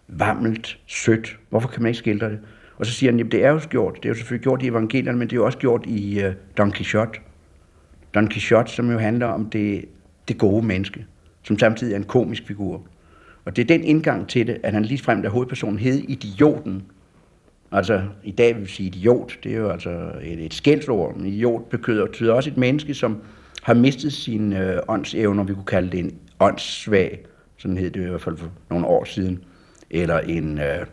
vammelt, 0.09 0.79
sødt. 0.87 1.39
Hvorfor 1.51 1.69
kan 1.69 1.83
man 1.83 1.89
ikke 1.89 1.99
skildre 1.99 2.31
det? 2.31 2.39
Og 2.77 2.87
så 2.87 2.93
siger 2.93 3.13
han, 3.13 3.19
jamen 3.19 3.33
det 3.33 3.45
er 3.45 3.51
jo 3.51 3.61
gjort. 3.71 3.97
Det 3.97 4.05
er 4.05 4.09
jo 4.09 4.15
selvfølgelig 4.15 4.43
gjort 4.43 4.63
i 4.63 4.67
evangelierne, 4.67 5.19
men 5.19 5.29
det 5.29 5.33
er 5.33 5.41
jo 5.41 5.45
også 5.45 5.59
gjort 5.59 5.85
i 5.87 6.27
uh, 6.27 6.33
Don 6.59 6.73
Quixote. 6.73 7.21
Don 8.15 8.29
Quixote, 8.29 8.73
som 8.73 8.91
jo 8.91 8.99
handler 8.99 9.27
om 9.27 9.51
det, 9.51 9.85
det 10.29 10.39
gode 10.39 10.67
menneske, 10.67 11.07
som 11.43 11.59
samtidig 11.59 11.93
er 11.93 11.97
en 11.97 12.05
komisk 12.05 12.47
figur. 12.47 12.83
Og 13.45 13.57
det 13.57 13.63
er 13.63 13.67
den 13.67 13.85
indgang 13.85 14.29
til 14.29 14.47
det, 14.47 14.57
at 14.63 14.73
han 14.73 14.85
lige 14.85 15.03
frem, 15.03 15.23
der 15.23 15.29
hovedpersonen 15.29 15.79
hed 15.79 15.99
Idioten. 15.99 16.83
Altså, 17.73 18.03
i 18.25 18.31
dag 18.31 18.55
vil 18.55 18.63
vi 18.63 18.69
sige 18.69 18.87
idiot, 18.87 19.39
det 19.45 19.53
er 19.53 19.57
jo 19.57 19.69
altså 19.69 20.13
et, 20.23 20.45
et 20.45 20.55
skældsord. 20.55 21.17
Men 21.17 21.27
idiot 21.27 21.69
betyder, 21.71 22.07
betyder 22.07 22.33
også 22.33 22.51
et 22.51 22.57
menneske, 22.57 22.95
som 22.95 23.19
har 23.63 23.75
mistet 23.75 24.13
sine 24.13 24.73
øh, 24.73 24.79
åndsevner, 24.89 25.45
vi 25.45 25.55
kunne 25.55 25.65
kalde 25.65 25.91
det 25.91 26.01
en 26.01 26.19
åndssvag, 26.41 27.27
sådan 27.57 27.77
hed 27.77 27.91
det 27.91 28.01
i 28.01 28.09
hvert 28.09 28.23
fald 28.23 28.37
for 28.37 28.51
nogle 28.71 28.87
år 28.87 29.05
siden, 29.05 29.45
eller 29.91 30.19
en, 30.19 30.59
øh, 30.59 30.87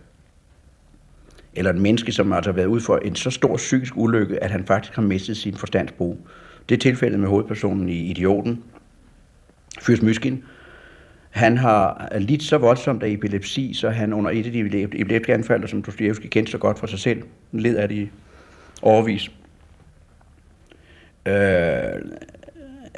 eller 1.53 1.73
et 1.73 1.81
menneske, 1.81 2.11
som 2.11 2.33
altså 2.33 2.51
har 2.51 2.55
været 2.55 2.65
ude 2.65 2.81
for 2.81 2.97
en 2.97 3.15
så 3.15 3.29
stor 3.29 3.57
psykisk 3.57 3.97
ulykke, 3.97 4.43
at 4.43 4.51
han 4.51 4.65
faktisk 4.65 4.95
har 4.95 5.01
mistet 5.01 5.37
sin 5.37 5.55
forstandsbrug. 5.55 6.27
Det 6.69 6.75
er 6.75 6.79
tilfældet 6.79 7.19
med 7.19 7.27
hovedpersonen 7.27 7.89
i 7.89 8.09
Idioten, 8.09 8.63
Fyrs 9.81 10.01
Myskin. 10.01 10.43
Han 11.33 11.57
har 11.57 12.07
lidt 12.19 12.43
så 12.43 12.57
voldsomt 12.57 13.03
af 13.03 13.09
epilepsi, 13.09 13.73
så 13.73 13.89
han 13.89 14.13
under 14.13 14.31
et 14.31 14.45
af 14.45 14.51
de 14.51 14.59
epileptiske 14.59 15.33
anfald, 15.33 15.67
som 15.67 15.81
Dostoyevsky 15.81 16.27
kendte 16.27 16.51
så 16.51 16.57
godt 16.57 16.79
for 16.79 16.87
sig 16.87 16.99
selv, 16.99 17.23
led 17.51 17.75
af 17.75 17.89
det 17.89 18.09
overvis. 18.81 19.31
Øh, 21.25 21.33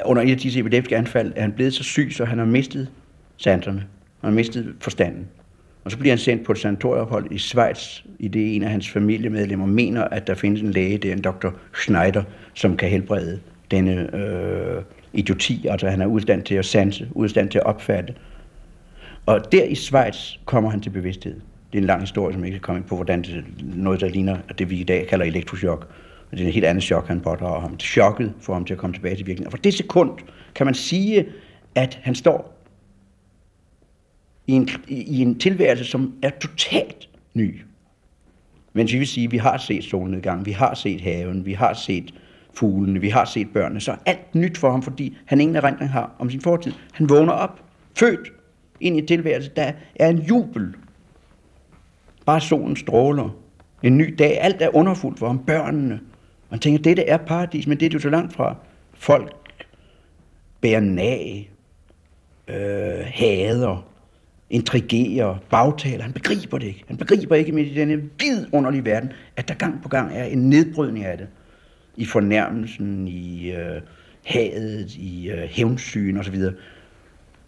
under 0.04 0.22
et 0.22 0.30
af 0.30 0.38
disse 0.38 0.60
epileptiske 0.60 0.96
anfald 0.96 1.32
er 1.36 1.40
han 1.40 1.52
blevet 1.52 1.74
så 1.74 1.82
syg, 1.82 2.08
så 2.12 2.24
han 2.24 2.38
har 2.38 2.44
mistet 2.46 2.88
sanserne. 3.36 3.78
Han 4.20 4.30
har 4.30 4.30
mistet 4.30 4.74
forstanden. 4.80 5.26
Og 5.84 5.90
så 5.90 5.98
bliver 5.98 6.12
han 6.12 6.18
sendt 6.18 6.44
på 6.44 6.52
et 6.52 6.58
sanatorieophold 6.58 7.32
i 7.32 7.38
Schweiz, 7.38 8.00
i 8.18 8.28
det 8.28 8.56
en 8.56 8.62
af 8.62 8.70
hans 8.70 8.90
familiemedlemmer 8.90 9.66
mener, 9.66 10.04
at 10.04 10.26
der 10.26 10.34
findes 10.34 10.62
en 10.62 10.70
læge, 10.70 10.98
det 10.98 11.08
er 11.08 11.12
en 11.12 11.22
dr. 11.22 11.48
Schneider, 11.74 12.22
som 12.54 12.76
kan 12.76 12.88
helbrede 12.88 13.40
denne 13.70 14.16
øh, 14.16 14.82
idioti, 15.16 15.66
altså 15.66 15.88
han 15.88 16.00
er 16.00 16.06
udstand 16.06 16.42
til 16.42 16.54
at 16.54 16.64
sanse, 16.64 17.08
udstand 17.12 17.50
til 17.50 17.58
at 17.58 17.66
opfatte. 17.66 18.14
Og 19.26 19.52
der 19.52 19.64
i 19.64 19.74
Schweiz 19.74 20.32
kommer 20.44 20.70
han 20.70 20.80
til 20.80 20.90
bevidsthed. 20.90 21.40
Det 21.72 21.78
er 21.78 21.82
en 21.82 21.86
lang 21.86 22.00
historie, 22.00 22.32
som 22.32 22.42
jeg 22.42 22.48
ikke 22.48 22.58
kan 22.58 22.62
komme 22.62 22.78
ind 22.78 22.88
på, 22.88 22.94
hvordan 22.94 23.22
det 23.22 23.44
noget, 23.62 24.00
der 24.00 24.08
ligner 24.08 24.38
det, 24.58 24.70
vi 24.70 24.76
i 24.76 24.84
dag 24.84 25.06
kalder 25.06 25.24
elektroschok. 25.24 25.88
Og 26.30 26.36
det 26.36 26.40
er 26.40 26.46
en 26.46 26.52
helt 26.52 26.66
andet 26.66 26.84
chok, 26.84 27.08
han 27.08 27.20
pådrager 27.20 27.60
ham. 27.60 27.80
Chokket 27.80 28.32
får 28.40 28.54
ham 28.54 28.64
til 28.64 28.74
at 28.74 28.78
komme 28.78 28.94
tilbage 28.94 29.16
til 29.16 29.26
virkeligheden. 29.26 29.46
Og 29.46 29.52
for 29.52 29.62
det 29.62 29.74
sekund 29.74 30.10
kan 30.54 30.66
man 30.66 30.74
sige, 30.74 31.26
at 31.74 31.98
han 32.02 32.14
står 32.14 32.56
i 34.46 34.52
en, 34.52 34.68
i 34.88 35.22
en 35.22 35.38
tilværelse, 35.38 35.84
som 35.84 36.14
er 36.22 36.30
totalt 36.30 37.08
ny. 37.34 37.60
Men 38.72 38.88
vi 38.88 38.98
vil 38.98 39.06
sige, 39.06 39.24
at 39.24 39.32
vi 39.32 39.36
har 39.36 39.58
set 39.58 39.84
solnedgang, 39.84 40.46
vi 40.46 40.52
har 40.52 40.74
set 40.74 41.00
haven, 41.00 41.46
vi 41.46 41.52
har 41.52 41.74
set 41.74 42.14
fuglene, 42.56 43.00
vi 43.00 43.08
har 43.08 43.24
set 43.24 43.48
børnene, 43.52 43.80
så 43.80 43.92
er 43.92 43.96
alt 44.06 44.34
nyt 44.34 44.58
for 44.58 44.70
ham, 44.70 44.82
fordi 44.82 45.16
han 45.24 45.40
ingen 45.40 45.56
erindring 45.56 45.90
har 45.90 46.10
om 46.18 46.30
sin 46.30 46.40
fortid. 46.40 46.72
Han 46.92 47.08
vågner 47.08 47.32
op, 47.32 47.60
født 47.94 48.32
ind 48.80 48.96
i 48.98 49.06
tilværelsen, 49.06 49.52
der 49.56 49.72
er 49.96 50.08
en 50.08 50.18
jubel. 50.18 50.74
Bare 52.26 52.40
solen 52.40 52.76
stråler. 52.76 53.36
En 53.82 53.98
ny 53.98 54.14
dag, 54.18 54.38
alt 54.40 54.62
er 54.62 54.76
underfuldt 54.76 55.18
for 55.18 55.26
ham, 55.26 55.38
børnene. 55.38 56.00
Man 56.50 56.60
tænker, 56.60 56.82
dette 56.82 57.02
er 57.02 57.16
paradis, 57.16 57.66
men 57.66 57.80
det 57.80 57.86
er 57.86 57.90
jo 57.94 57.98
så 57.98 58.10
langt 58.10 58.32
fra. 58.32 58.56
Folk 58.94 59.32
bærer 60.60 60.80
nag, 60.80 61.50
øh, 62.48 63.04
hader, 63.04 63.86
intrigerer, 64.50 65.36
bagtaler. 65.50 66.02
Han 66.02 66.12
begriber 66.12 66.58
det 66.58 66.66
ikke. 66.66 66.84
Han 66.86 66.96
begriber 66.96 67.36
ikke 67.36 67.52
midt 67.52 67.68
i 67.68 67.74
denne 67.74 68.02
vidunderlige 68.20 68.84
verden, 68.84 69.12
at 69.36 69.48
der 69.48 69.54
gang 69.54 69.82
på 69.82 69.88
gang 69.88 70.16
er 70.16 70.24
en 70.24 70.50
nedbrydning 70.50 71.04
af 71.04 71.18
det. 71.18 71.26
I 71.96 72.04
fornærmelsen, 72.04 73.08
i, 73.08 73.50
øh, 73.50 73.80
hadet, 74.24 74.94
i 74.94 75.30
øh, 75.30 75.38
hævnsyn 75.38 76.16
osv. 76.16 76.42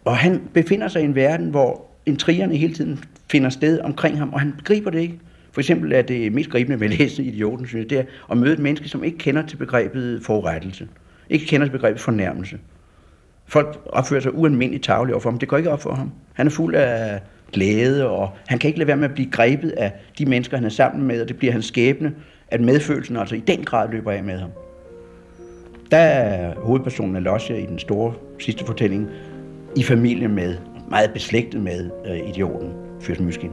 Og 0.05 0.17
han 0.17 0.43
befinder 0.55 0.89
sig 0.89 1.03
i 1.03 1.05
en 1.05 1.15
verden, 1.15 1.51
hvor 1.51 1.87
intrigerne 2.07 2.57
hele 2.57 2.75
tiden 2.75 3.05
finder 3.31 3.51
sted 3.51 3.81
omkring 3.81 4.19
ham, 4.19 4.33
og 4.33 4.41
han 4.41 4.53
begriber 4.59 4.91
det 4.91 5.01
ikke. 5.01 5.19
For 5.53 5.61
eksempel 5.61 5.93
er 5.93 6.03
det 6.03 6.33
mest 6.33 6.51
gribende 6.51 6.81
ved 6.81 6.91
at 6.91 6.99
læse 6.99 7.23
Idioten, 7.25 7.67
synes 7.67 7.83
jeg, 7.83 7.91
det 7.91 7.99
er 7.99 8.05
at 8.31 8.37
møde 8.37 8.53
et 8.53 8.59
menneske, 8.59 8.89
som 8.89 9.05
ikke 9.05 9.19
kender 9.19 9.47
til 9.47 9.57
begrebet 9.57 10.21
forurettelse. 10.23 10.89
Ikke 11.31 11.47
kender 11.47 11.67
til 11.67 11.73
begrebet 11.73 12.01
fornærmelse. 12.01 12.59
Folk 13.47 13.81
opfører 13.87 14.21
sig 14.21 14.35
ualmindeligt 14.35 14.85
tageligt 14.85 15.13
overfor 15.13 15.31
ham. 15.31 15.39
Det 15.39 15.49
går 15.49 15.57
ikke 15.57 15.71
op 15.71 15.83
for 15.83 15.95
ham. 15.95 16.13
Han 16.33 16.47
er 16.47 16.51
fuld 16.51 16.75
af 16.75 17.21
glæde, 17.53 18.09
og 18.09 18.31
han 18.47 18.59
kan 18.59 18.69
ikke 18.69 18.79
lade 18.79 18.89
være 18.89 18.97
med 18.97 19.09
at 19.09 19.15
blive 19.15 19.31
grebet 19.31 19.71
af 19.71 19.93
de 20.19 20.27
mennesker, 20.27 20.57
han 20.57 20.65
er 20.67 20.71
sammen 20.71 21.07
med, 21.07 21.23
og 21.23 21.29
det 21.29 21.37
bliver 21.37 21.53
hans 21.53 21.65
skæbne, 21.65 22.13
at 22.51 22.61
medfølelsen 22.61 23.17
altså 23.17 23.35
i 23.35 23.41
den 23.41 23.65
grad 23.65 23.89
løber 23.91 24.13
af 24.13 24.25
med 24.25 24.39
ham. 24.39 24.51
Der 25.91 25.97
er 25.97 26.55
hovedpersonen 26.61 27.17
af 27.17 27.25
Losja 27.25 27.57
i 27.57 27.67
den 27.67 27.79
store 27.79 28.15
sidste 28.39 28.65
fortælling 28.65 29.09
i 29.77 29.83
familie 29.83 30.29
med, 30.29 30.57
meget 30.91 31.13
beslægtet 31.13 31.61
med 31.61 31.91
øh, 32.07 32.29
idioten, 32.29 32.73
Fyrst 33.01 33.21
Myskin. 33.21 33.51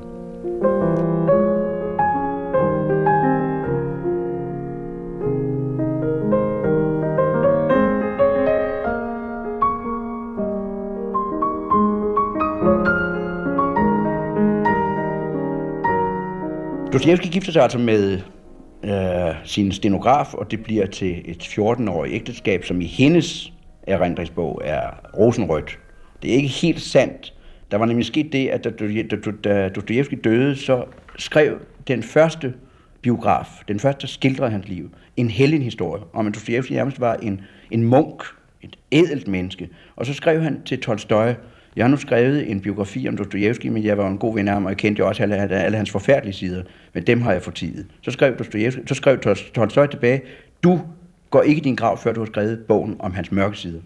Dostojevski 16.94 17.30
gifter 17.30 17.52
sig 17.52 17.64
altså 17.64 17.78
med 17.78 18.20
øh, 18.86 19.36
sin 19.44 19.72
stenograf, 19.72 20.34
og 20.34 20.52
det 20.52 20.64
bliver 20.64 20.86
til 20.86 21.22
et 21.26 21.44
14-årigt 21.44 22.14
ægteskab, 22.14 22.66
som 22.66 22.82
i 22.82 22.86
hendes 22.86 23.54
erindringsbog 23.88 24.62
er 24.66 24.82
rosenrødt. 25.18 25.80
Det 26.22 26.32
er 26.32 26.36
ikke 26.36 26.48
helt 26.48 26.82
sandt. 26.82 27.34
Der 27.72 27.78
var 27.78 27.86
nemlig 27.86 28.06
sket 28.06 28.34
det, 28.34 28.48
at 28.48 28.64
da 29.44 29.70
Dostoyevsky 29.70 30.20
døde, 30.24 30.56
så 30.56 30.86
skrev 31.18 31.60
den 31.88 32.04
første 32.04 32.54
biograf, 33.02 33.48
den 33.68 33.80
første, 33.80 34.02
der 34.02 34.08
skildrede 34.08 34.52
hans 34.52 34.68
liv, 34.68 34.90
en 35.18 35.30
hellig 35.30 35.64
historie, 35.64 36.04
om 36.14 36.28
at 36.28 36.36
Dostoyevsky 36.36 36.72
nærmest 36.72 37.00
var 37.00 37.14
en, 37.14 37.42
en 37.72 37.84
munk, 37.84 38.24
et 38.62 38.76
ædelt 38.92 39.28
menneske. 39.28 39.70
Og 39.96 40.06
så 40.06 40.14
skrev 40.14 40.42
han 40.42 40.62
til 40.66 40.82
Tolstoy, 40.82 41.34
jeg 41.76 41.86
har 41.86 41.90
nu 41.90 41.98
skrevet 41.98 42.52
en 42.52 42.62
biografi 42.62 43.08
om 43.08 43.18
Dostojevski, 43.18 43.70
men 43.70 43.84
jeg 43.84 43.98
var 43.98 44.08
en 44.08 44.18
god 44.18 44.34
ven 44.36 44.48
af 44.48 44.54
ham, 44.54 44.66
og 44.66 44.70
jeg 44.72 44.78
kendte 44.78 45.00
jo 45.00 45.08
også 45.08 45.24
alle, 45.24 45.36
alle 45.36 45.78
hans 45.78 45.92
forfærdelige 45.92 46.34
sider, 46.34 46.64
men 46.94 47.04
dem 47.04 47.22
har 47.22 47.32
jeg 47.32 47.42
fortidet. 47.42 47.86
Så 48.02 48.12
skrev, 48.12 48.38
Dostojevski, 48.38 48.82
så 48.86 48.96
skrev 48.96 49.20
Tolstoy 49.54 49.88
tilbage, 49.88 50.22
du 50.64 50.82
går 51.30 51.42
ikke 51.42 51.62
i 51.62 51.64
din 51.64 51.76
grav, 51.76 51.98
før 51.98 52.14
du 52.14 52.20
har 52.20 52.26
skrevet 52.26 52.60
bogen 52.68 52.96
om 53.00 53.14
hans 53.14 53.32
mørke 53.32 53.58
sider. 53.58 53.82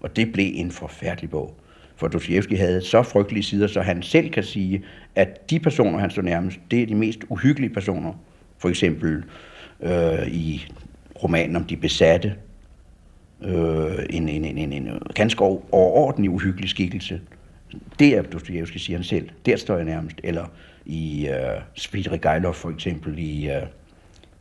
Og 0.00 0.16
det 0.16 0.32
blev 0.32 0.50
en 0.54 0.70
forfærdelig 0.70 1.30
bog. 1.30 1.54
For 1.96 2.08
Dostojevski 2.08 2.54
havde 2.54 2.80
så 2.80 3.02
frygtelige 3.02 3.42
sider, 3.42 3.66
så 3.66 3.80
han 3.80 4.02
selv 4.02 4.30
kan 4.30 4.42
sige, 4.42 4.84
at 5.14 5.50
de 5.50 5.60
personer, 5.60 5.98
han 5.98 6.10
står 6.10 6.22
nærmest, 6.22 6.58
det 6.70 6.82
er 6.82 6.86
de 6.86 6.94
mest 6.94 7.18
uhyggelige 7.28 7.74
personer. 7.74 8.12
For 8.58 8.68
eksempel 8.68 9.24
øh, 9.82 10.28
i 10.28 10.66
romanen 11.22 11.56
om 11.56 11.64
de 11.64 11.76
besatte, 11.76 12.34
øh, 13.42 14.06
en, 14.10 14.28
en, 14.28 14.44
en, 14.44 14.58
en, 14.58 14.72
en 14.72 15.02
ganske 15.14 15.44
overordentlig 15.44 16.30
uhyggelig 16.30 16.70
skikkelse. 16.70 17.20
Det 17.98 18.16
er 18.16 18.22
Dostoyevsky, 18.22 18.76
siger 18.76 18.96
han 18.96 19.04
selv. 19.04 19.28
Der 19.46 19.56
står 19.56 19.76
jeg 19.76 19.84
nærmest. 19.84 20.20
Eller 20.24 20.44
i 20.86 21.28
øh, 21.28 21.60
Svidrigailov 21.74 22.54
for 22.54 22.70
eksempel, 22.70 23.18
i, 23.18 23.50
øh, 23.50 23.62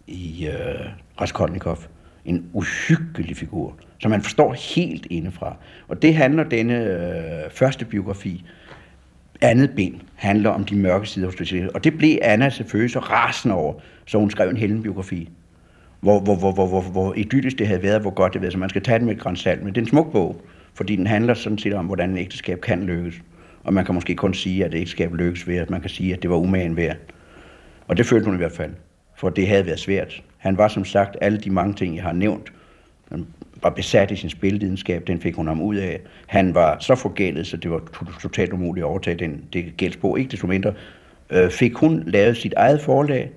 i 0.08 0.48
øh, 0.48 0.90
Raskolnikov. 1.22 1.78
En 2.26 2.50
uhyggelig 2.54 3.38
figur, 3.38 3.76
som 4.00 4.12
man 4.12 4.22
forstår 4.22 4.54
helt 4.76 5.08
indefra. 5.10 5.56
Og 5.88 6.02
det 6.02 6.16
handler 6.16 6.44
denne 6.44 6.84
øh, 6.84 7.52
første 7.52 7.86
biografi, 7.86 8.46
andet 9.42 9.72
ben, 9.76 10.02
handler 10.16 10.50
om 10.50 10.64
de 10.64 10.76
mørke 10.76 11.08
sider 11.08 11.28
hos 11.28 11.54
Og 11.74 11.84
det 11.84 11.98
blev 11.98 12.18
Anna 12.22 12.50
selvfølgelig 12.50 12.92
så 12.92 13.00
rasende 13.00 13.56
over, 13.56 13.74
så 14.06 14.20
hun 14.20 14.32
skrev 14.32 14.50
en 14.50 14.58
heldenbiografi 14.58 15.30
hvor, 16.06 16.20
hvor, 16.20 16.36
hvor, 16.36 16.52
hvor, 16.52 16.68
hvor, 16.68 16.82
hvor 16.82 17.14
idyllisk 17.14 17.60
det 17.60 17.68
havde 17.68 17.84
været, 17.84 18.02
hvor 18.02 18.10
godt 18.10 18.34
det 18.34 18.40
havde 18.40 18.44
været. 18.44 18.54
Så 18.54 18.60
man 18.60 18.70
skal 18.70 18.82
tage 18.82 19.00
den 19.00 19.08
med 19.08 19.18
grænsalt. 19.20 19.64
Men 19.64 19.76
det 19.76 19.82
er 19.82 19.86
en 19.86 19.90
smuk 19.90 20.12
bog, 20.12 20.42
fordi 20.74 20.96
den 20.96 21.08
handler 21.08 21.34
sådan 21.34 21.58
set 21.58 21.74
om, 21.74 21.86
hvordan 21.86 22.18
et 22.18 22.20
ægteskab 22.20 22.62
kan 22.62 22.84
lykkes. 22.84 23.16
Og 23.64 23.74
man 23.74 23.86
kan 23.86 23.96
måske 23.96 24.16
kun 24.16 24.34
sige, 24.34 24.66
at 24.66 24.74
et 24.74 24.78
ægteskab 24.78 25.14
lykkes 25.14 25.48
ved, 25.48 25.58
at 25.58 25.70
man 25.70 25.82
kan 25.82 25.90
sige, 25.90 26.14
at 26.14 26.22
det 26.22 26.30
var 26.30 26.36
umagen 26.36 26.78
værd. 26.78 26.98
Og 27.88 27.98
det 27.98 28.06
følte 28.06 28.26
hun 28.26 28.34
i 28.34 28.38
hvert 28.38 28.52
fald, 28.52 28.72
for 29.18 29.30
det 29.30 29.48
havde 29.48 29.66
været 29.66 29.80
svært. 29.80 30.24
Han 30.38 30.58
var 30.58 30.68
som 30.68 30.86
sagt 30.86 31.18
alle 31.22 31.38
de 31.38 31.50
mange 31.50 31.74
ting, 31.74 31.96
jeg 31.96 32.04
har 32.04 32.14
nævnt. 32.14 32.54
Han 33.12 33.26
var 33.64 33.70
besat 33.70 34.12
i 34.12 34.16
sin 34.16 34.30
spilvidenskab, 34.30 35.08
den 35.08 35.22
fik 35.22 35.36
hun 35.36 35.48
ham 35.48 35.62
ud 35.62 35.76
af. 35.76 36.00
Han 36.28 36.54
var 36.54 36.78
så 36.80 36.96
forgældet, 36.96 37.48
så 37.48 37.58
det 37.58 37.72
var 37.72 37.82
totalt 38.22 38.54
umuligt 38.54 38.84
at 38.84 38.88
overtage 38.88 39.18
den, 39.18 39.44
det 39.54 39.78
gældsbog. 39.78 40.20
Ikke 40.20 40.32
desto 40.32 40.48
mindre 40.48 40.74
øh, 41.30 41.50
fik 41.50 41.76
hun 41.76 42.04
lavet 42.08 42.38
sit 42.38 42.54
eget 42.54 42.82
forlag, 42.82 43.32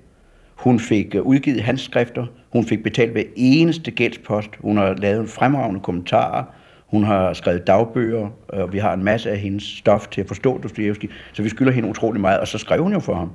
hun 0.59 0.79
fik 0.79 1.15
øh, 1.15 1.21
udgivet 1.21 1.61
hans 1.61 1.81
skrifter. 1.81 2.25
Hun 2.53 2.65
fik 2.65 2.83
betalt 2.83 3.11
hver 3.11 3.23
eneste 3.35 3.91
gældspost. 3.91 4.49
Hun 4.59 4.77
har 4.77 4.93
lavet 4.93 5.29
fremragende 5.29 5.79
kommentarer. 5.79 6.43
Hun 6.87 7.03
har 7.03 7.33
skrevet 7.33 7.67
dagbøger, 7.67 8.29
øh, 8.53 8.59
og 8.59 8.73
vi 8.73 8.77
har 8.77 8.93
en 8.93 9.03
masse 9.03 9.31
af 9.31 9.37
hendes 9.37 9.63
stof 9.63 10.07
til 10.07 10.21
at 10.21 10.27
forstå 10.27 10.57
Dostojevski, 10.57 11.09
så 11.33 11.43
vi 11.43 11.49
skylder 11.49 11.71
hende 11.71 11.89
utrolig 11.89 12.21
meget, 12.21 12.39
og 12.39 12.47
så 12.47 12.57
skrev 12.57 12.83
hun 12.83 12.93
jo 12.93 12.99
for 12.99 13.15
ham. 13.15 13.31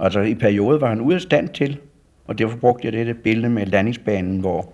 Altså 0.00 0.20
i 0.20 0.34
perioder 0.34 0.78
var 0.78 0.88
han 0.88 1.00
ude 1.00 1.14
af 1.14 1.20
stand 1.20 1.48
til, 1.48 1.78
og 2.26 2.38
derfor 2.38 2.56
brugte 2.56 2.86
jeg 2.86 2.92
dette 2.92 3.14
billede 3.14 3.50
med 3.50 3.66
landingsbanen, 3.66 4.40
hvor 4.40 4.72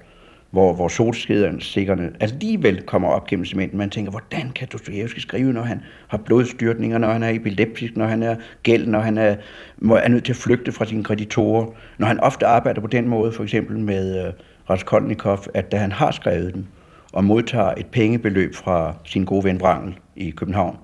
hvor, 0.55 0.73
hvor 0.73 0.89
solskæderne 0.89 2.11
alligevel 2.21 2.83
kommer 2.83 3.09
op 3.09 3.27
gennem 3.27 3.45
cementen. 3.45 3.79
Man 3.79 3.91
tænker, 3.91 4.11
hvordan 4.11 4.51
kan 4.51 4.69
Dostojevski 4.73 5.21
skrive, 5.21 5.53
når 5.53 5.63
han 5.63 5.81
har 6.09 6.19
blodstyrtninger, 6.19 6.99
når 6.99 7.09
han 7.09 7.23
er 7.23 7.29
epileptisk, 7.29 7.97
når 7.97 8.07
han 8.07 8.23
er 8.23 8.37
gæld, 8.63 8.87
når 8.87 9.01
han 9.01 9.19
er, 9.19 9.37
må, 9.79 9.97
er 9.97 10.09
nødt 10.09 10.25
til 10.25 10.33
at 10.33 10.37
flygte 10.37 10.73
fra 10.73 10.85
sine 10.85 11.05
kreditorer, 11.05 11.67
når 11.99 12.07
han 12.07 12.21
ofte 12.21 12.47
arbejder 12.47 12.81
på 12.81 12.87
den 12.87 13.09
måde, 13.09 13.33
for 13.33 13.43
eksempel 13.43 13.79
med 13.79 14.29
uh, 14.29 14.35
Raskolnikov, 14.71 15.39
at 15.55 15.73
da 15.73 15.77
han 15.77 15.93
har 15.93 16.11
skrevet 16.11 16.55
den, 16.55 16.69
og 17.13 17.25
modtager 17.25 17.75
et 17.77 17.87
pengebeløb 17.87 18.55
fra 18.55 18.97
sin 19.05 19.25
gode 19.25 19.45
ven 19.45 19.63
Wrangel 19.63 19.99
i 20.17 20.31
København, 20.31 20.77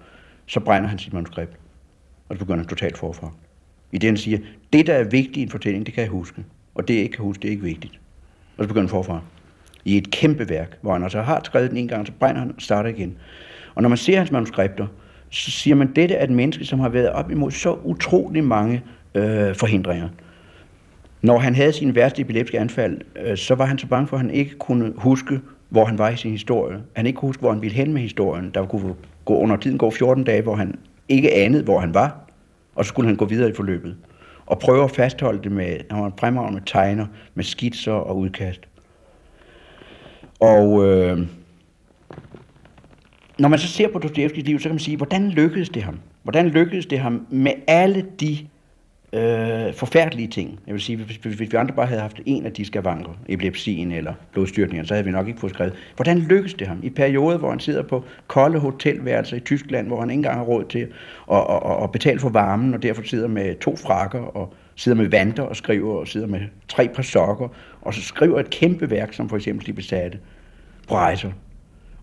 så 0.46 0.60
brænder 0.60 0.88
han 0.88 0.98
sit 0.98 1.12
manuskript, 1.12 1.52
og 2.28 2.36
så 2.36 2.38
begynder 2.38 2.58
han 2.58 2.68
totalt 2.68 2.98
forfra. 2.98 3.30
I 3.92 3.98
det 3.98 4.08
han 4.08 4.16
siger, 4.16 4.38
det 4.72 4.86
der 4.86 4.94
er 4.94 5.04
vigtigt 5.04 5.36
i 5.36 5.42
en 5.42 5.50
fortælling, 5.50 5.86
det 5.86 5.94
kan 5.94 6.02
jeg 6.02 6.10
huske, 6.10 6.44
og 6.74 6.88
det 6.88 6.94
jeg 6.94 7.02
ikke 7.02 7.16
kan 7.16 7.24
huske, 7.24 7.42
det 7.42 7.48
er 7.48 7.52
ikke 7.52 7.64
vigtigt. 7.64 8.00
Og 8.56 8.64
så 8.64 8.68
begynder 8.68 8.82
han 8.82 8.88
forfra 8.88 9.20
i 9.84 9.96
et 9.96 10.10
kæmpe 10.10 10.48
værk, 10.48 10.78
hvor 10.80 10.92
han 10.92 11.02
altså 11.02 11.22
har 11.22 11.40
skrevet 11.44 11.70
den 11.70 11.78
en 11.78 11.88
gang, 11.88 12.06
så 12.06 12.12
brænder 12.20 12.40
han 12.40 12.52
og 12.56 12.62
starter 12.62 12.90
igen. 12.90 13.16
Og 13.74 13.82
når 13.82 13.88
man 13.88 13.98
ser 13.98 14.18
hans 14.18 14.30
manuskripter, 14.30 14.86
så 15.30 15.50
siger 15.50 15.74
man, 15.74 15.88
at 15.88 15.96
dette 15.96 16.14
er 16.14 16.24
et 16.24 16.30
menneske, 16.30 16.64
som 16.64 16.80
har 16.80 16.88
været 16.88 17.10
op 17.10 17.30
imod 17.30 17.50
så 17.50 17.78
utrolig 17.84 18.44
mange 18.44 18.82
øh, 19.14 19.54
forhindringer. 19.54 20.08
Når 21.22 21.38
han 21.38 21.54
havde 21.54 21.72
sine 21.72 21.94
værste 21.94 22.22
epileptiske 22.22 22.58
anfald, 22.58 23.00
øh, 23.16 23.36
så 23.36 23.54
var 23.54 23.64
han 23.64 23.78
så 23.78 23.86
bange 23.86 24.06
for, 24.06 24.16
at 24.16 24.20
han 24.22 24.30
ikke 24.30 24.58
kunne 24.58 24.92
huske, 24.96 25.40
hvor 25.68 25.84
han 25.84 25.98
var 25.98 26.08
i 26.08 26.16
sin 26.16 26.30
historie. 26.30 26.78
Han 26.96 27.06
ikke 27.06 27.16
kunne 27.16 27.28
huske, 27.28 27.40
hvor 27.40 27.52
han 27.52 27.62
ville 27.62 27.76
hen 27.76 27.92
med 27.92 28.02
historien. 28.02 28.50
Der 28.54 28.66
kunne 28.66 28.94
gå 29.24 29.38
under 29.38 29.56
tiden 29.56 29.78
gå 29.78 29.90
14 29.90 30.24
dage, 30.24 30.42
hvor 30.42 30.54
han 30.54 30.78
ikke 31.08 31.34
anede, 31.34 31.62
hvor 31.62 31.80
han 31.80 31.94
var, 31.94 32.20
og 32.74 32.84
så 32.84 32.88
skulle 32.88 33.06
han 33.06 33.16
gå 33.16 33.24
videre 33.24 33.50
i 33.50 33.52
forløbet. 33.52 33.96
Og 34.46 34.58
prøve 34.58 34.84
at 34.84 34.90
fastholde 34.90 35.42
det 35.42 35.52
med, 35.52 35.76
han 35.90 36.02
var 36.02 36.12
fremragende 36.20 36.62
tegner, 36.66 37.06
med 37.34 37.44
skitser 37.44 37.92
og 37.92 38.18
udkast. 38.18 38.60
Og 40.41 40.86
øh, 40.86 41.26
når 43.38 43.49
man 43.49 43.59
så 43.59 43.68
ser 43.68 43.88
på 43.88 43.99
Dostojevskis 43.99 44.45
liv, 44.45 44.59
så 44.59 44.62
kan 44.62 44.74
man 44.74 44.78
sige, 44.78 44.97
hvordan 44.97 45.28
lykkedes 45.28 45.68
det 45.68 45.82
ham? 45.82 46.01
Hvordan 46.22 46.49
lykkedes 46.49 46.86
det 46.86 46.99
ham 46.99 47.26
med 47.30 47.53
alle 47.66 48.07
de 48.20 48.38
øh, 49.12 49.74
forfærdelige 49.74 50.28
ting? 50.28 50.61
Jeg 50.66 50.74
vil 50.74 50.82
sige, 50.82 50.97
hvis, 50.97 51.16
hvis 51.16 51.41
vi 51.41 51.57
andre 51.57 51.74
bare 51.74 51.86
havde 51.86 52.01
haft 52.01 52.20
en 52.26 52.47
af 52.47 52.53
de 52.53 52.64
skavanker, 52.64 53.12
epilepsien 53.28 53.93
eller 53.93 54.14
blodstyrtningen, 54.32 54.86
så 54.86 54.95
havde 54.95 55.05
vi 55.05 55.11
nok 55.11 55.28
ikke 55.28 55.41
fået 55.41 55.53
skrevet. 55.53 55.74
Hvordan 55.97 56.18
lykkedes 56.18 56.55
det 56.55 56.66
ham? 56.66 56.80
I 56.82 56.91
perioder, 56.91 57.38
hvor 57.38 57.51
han 57.51 57.61
sidder 57.61 57.82
på 57.82 58.05
kolde 58.26 58.59
hotelværelser 58.59 59.36
i 59.36 59.41
Tyskland, 59.41 59.86
hvor 59.86 60.01
han 60.01 60.11
ikke 60.11 60.18
engang 60.18 60.36
har 60.36 60.45
råd 60.45 60.64
til 60.64 60.88
at, 61.32 61.38
at, 61.38 61.61
at, 61.64 61.82
at 61.82 61.93
betale 61.93 62.20
for 62.20 62.28
varmen, 62.28 62.74
og 62.74 62.82
derfor 62.82 63.03
sidder 63.03 63.28
med 63.28 63.61
to 63.61 63.76
frakker 63.76 64.20
og 64.20 64.55
sidder 64.80 64.98
med 64.98 65.08
vanter 65.08 65.42
og 65.42 65.56
skriver, 65.56 65.94
og 65.94 66.08
sidder 66.08 66.26
med 66.26 66.40
tre 66.68 66.88
par 66.94 67.02
sokker, 67.02 67.48
og 67.82 67.94
så 67.94 68.02
skriver 68.02 68.40
et 68.40 68.50
kæmpe 68.50 68.90
værk, 68.90 69.12
som 69.12 69.28
for 69.28 69.36
eksempel 69.36 69.66
De 69.66 69.72
Besatte, 69.72 70.18
på 70.88 70.94
rejser. 70.94 71.30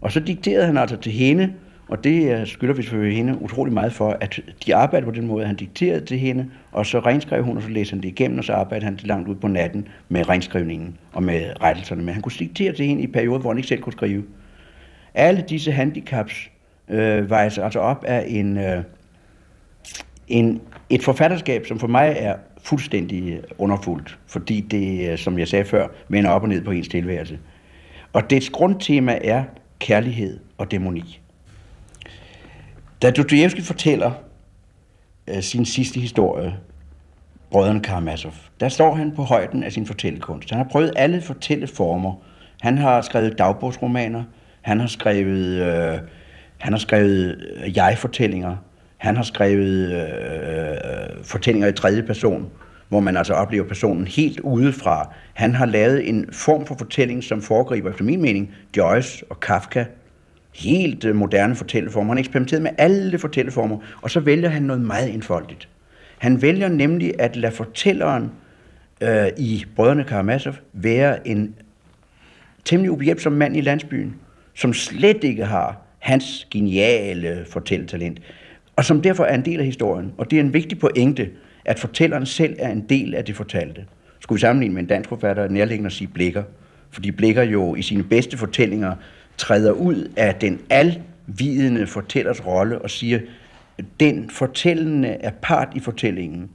Og 0.02 0.12
så 0.12 0.20
dikterede 0.20 0.66
han 0.66 0.78
altså 0.78 0.98
til 0.98 1.12
hende, 1.12 1.54
og 1.88 2.04
det 2.04 2.48
skylder 2.48 2.74
vi 2.74 2.82
selvfølgelig 2.82 3.18
hende 3.18 3.42
utrolig 3.42 3.74
meget 3.74 3.94
for, 3.94 4.18
at 4.22 4.40
de 4.66 4.76
arbejdede 4.76 5.12
på 5.12 5.16
den 5.16 5.28
måde, 5.28 5.46
han 5.46 5.56
dikterede 5.56 6.06
til 6.06 6.20
hende, 6.20 6.50
og 6.72 6.86
så 6.86 7.00
renskrev 7.00 7.44
hun, 7.44 7.58
og 7.58 7.64
så 7.64 7.70
læste 7.70 7.94
han 7.94 8.02
det 8.02 8.08
igennem, 8.08 8.38
og 8.38 8.44
så 8.44 8.54
arbejdede 8.54 8.86
han 8.86 8.96
det 8.96 9.08
langt 9.08 9.30
ud 9.30 9.36
på 9.36 9.48
natten 9.48 9.88
med 10.10 10.30
renskrivningen 10.30 10.98
og 11.14 11.24
med 11.24 11.62
rettelserne. 11.62 12.04
Men 12.04 12.14
han 12.14 12.22
kunne 12.22 12.32
diktere 12.40 12.74
til 12.74 12.86
hende 12.86 13.04
i 13.04 13.08
perioder, 13.08 13.40
hvor 13.40 13.50
han 13.50 13.58
ikke 13.58 13.68
selv 13.68 13.82
kunne 13.82 13.94
skrive. 13.94 14.24
Alle 15.14 15.44
disse 15.50 15.72
handicaps 15.72 16.50
øh, 16.90 17.30
vejes 17.30 17.58
altså 17.58 17.80
op 17.80 18.04
af 18.04 18.26
en, 18.28 18.58
øh, 18.58 18.84
en, 20.28 20.62
et 20.90 21.04
forfatterskab, 21.04 21.66
som 21.66 21.80
for 21.80 21.88
mig 21.88 22.16
er 22.20 22.36
fuldstændig 22.68 23.42
underfuldt, 23.58 24.20
fordi 24.28 24.62
det, 24.62 25.12
øh, 25.12 25.18
som 25.18 25.40
jeg 25.40 25.48
sagde 25.48 25.66
før, 25.66 25.88
vender 26.10 26.30
op 26.30 26.44
og 26.44 26.50
ned 26.50 26.64
på 26.64 26.72
ens 26.72 26.88
tilværelse. 26.88 27.40
Og 28.14 28.30
dets 28.30 28.50
grundtema 28.50 29.20
er 29.22 29.44
kærlighed 29.80 30.40
og 30.58 30.72
dæmoni. 30.72 31.20
Da 33.02 33.12
Dostoyevsky 33.12 33.62
fortæller 33.62 34.12
øh, 35.28 35.42
sin 35.42 35.66
sidste 35.66 36.00
historie, 36.00 36.58
Brødrene 37.52 37.82
Karamazov, 37.82 38.34
der 38.60 38.70
står 38.70 38.96
han 38.96 39.12
på 39.16 39.24
højden 39.24 39.64
af 39.64 39.72
sin 39.72 39.86
fortællekunst. 39.86 40.50
Han 40.50 40.58
har 40.58 40.68
prøvet 40.72 40.94
alle 40.96 41.22
fortælleformer. 41.22 42.14
Han 42.62 42.78
har 42.78 43.02
skrevet 43.02 43.38
dagbogsromaner, 43.38 44.24
han 44.62 44.80
har 44.80 44.88
skrevet, 44.88 45.46
øh, 45.48 46.00
han 46.58 46.74
har 46.74 46.80
skrevet 46.80 47.46
øh, 47.56 47.78
jeg-fortællinger, 47.78 48.56
han 48.98 49.16
har 49.16 49.24
skrevet 49.24 49.92
øh, 49.92 51.24
fortællinger 51.24 51.68
i 51.68 51.72
tredje 51.72 52.04
person, 52.04 52.50
hvor 52.90 53.00
man 53.00 53.18
altså 53.18 53.34
oplever 53.34 53.68
personen 53.68 54.08
helt 54.08 54.40
udefra. 54.40 55.14
Han 55.34 55.56
har 55.56 55.66
lavet 55.66 56.10
en 56.10 56.26
form 56.32 56.66
for 56.66 56.76
fortælling, 56.78 57.24
som 57.24 57.42
foregriber, 57.42 57.90
efter 57.90 58.04
min 58.04 58.22
mening, 58.22 58.56
Joyce 58.78 59.26
og 59.30 59.40
Kafka. 59.40 59.86
Helt 60.56 61.06
øh, 61.06 61.16
moderne 61.16 61.56
fortælleformer. 61.56 62.08
Han 62.08 62.18
har 62.18 62.20
eksperimenteret 62.20 62.62
med 62.62 62.72
alle 62.78 63.20
fortælleformer, 63.20 63.78
og 64.02 64.12
så 64.12 64.20
vælger 64.20 64.50
han 64.50 64.64
noget 64.64 64.82
meget 64.82 65.10
indfoldigt. 65.10 65.70
Han 66.18 66.42
vælger 66.42 66.68
nemlig 66.68 67.14
at 67.20 67.36
lade 67.36 67.54
fortælleren 67.56 68.32
øh, 69.02 69.28
i 69.38 69.66
Brødrene 69.76 70.04
Karamazov 70.04 70.54
være 70.74 71.28
en 71.28 71.56
temmelig 72.66 72.92
ubehjælpsom 72.92 73.34
mand 73.34 73.58
i 73.58 73.62
landsbyen, 73.62 74.16
som 74.56 74.74
slet 74.74 75.24
ikke 75.24 75.46
har 75.46 75.82
hans 76.00 76.48
geniale 76.52 77.46
fortælletalent 77.50 78.20
og 78.78 78.86
som 78.86 79.02
derfor 79.02 79.24
er 79.24 79.36
en 79.36 79.46
del 79.46 79.60
af 79.60 79.66
historien. 79.66 80.14
Og 80.18 80.32
det 80.32 80.38
er 80.38 80.44
en 80.44 80.54
vigtig 80.54 80.80
pointe, 80.80 81.30
at 81.66 81.80
fortælleren 81.80 82.26
selv 82.26 82.56
er 82.60 82.72
en 82.72 82.86
del 82.90 83.16
af 83.16 83.26
det 83.26 83.36
fortalte. 83.36 83.86
Skulle 84.20 84.38
vi 84.38 84.42
sammenligne 84.42 84.74
med 84.74 84.82
en 84.82 84.88
dansk 84.88 85.10
forfatter, 85.10 85.44
er 85.44 85.50
nærliggende 85.50 85.88
at 85.88 85.94
sige 85.94 86.08
Blikker. 86.08 86.44
Fordi 86.92 87.12
Blikker 87.12 87.44
jo 87.44 87.76
i 87.76 87.82
sine 87.82 88.04
bedste 88.04 88.38
fortællinger 88.38 88.96
træder 89.38 89.72
ud 89.72 90.12
af 90.16 90.36
den 90.36 90.60
alvidende 90.70 91.88
fortællers 91.88 92.46
rolle 92.46 92.82
og 92.82 92.90
siger, 92.90 93.20
den 94.00 94.30
fortællende 94.30 95.10
er 95.10 95.32
part 95.42 95.68
i 95.76 95.80
fortællingen, 95.80 96.50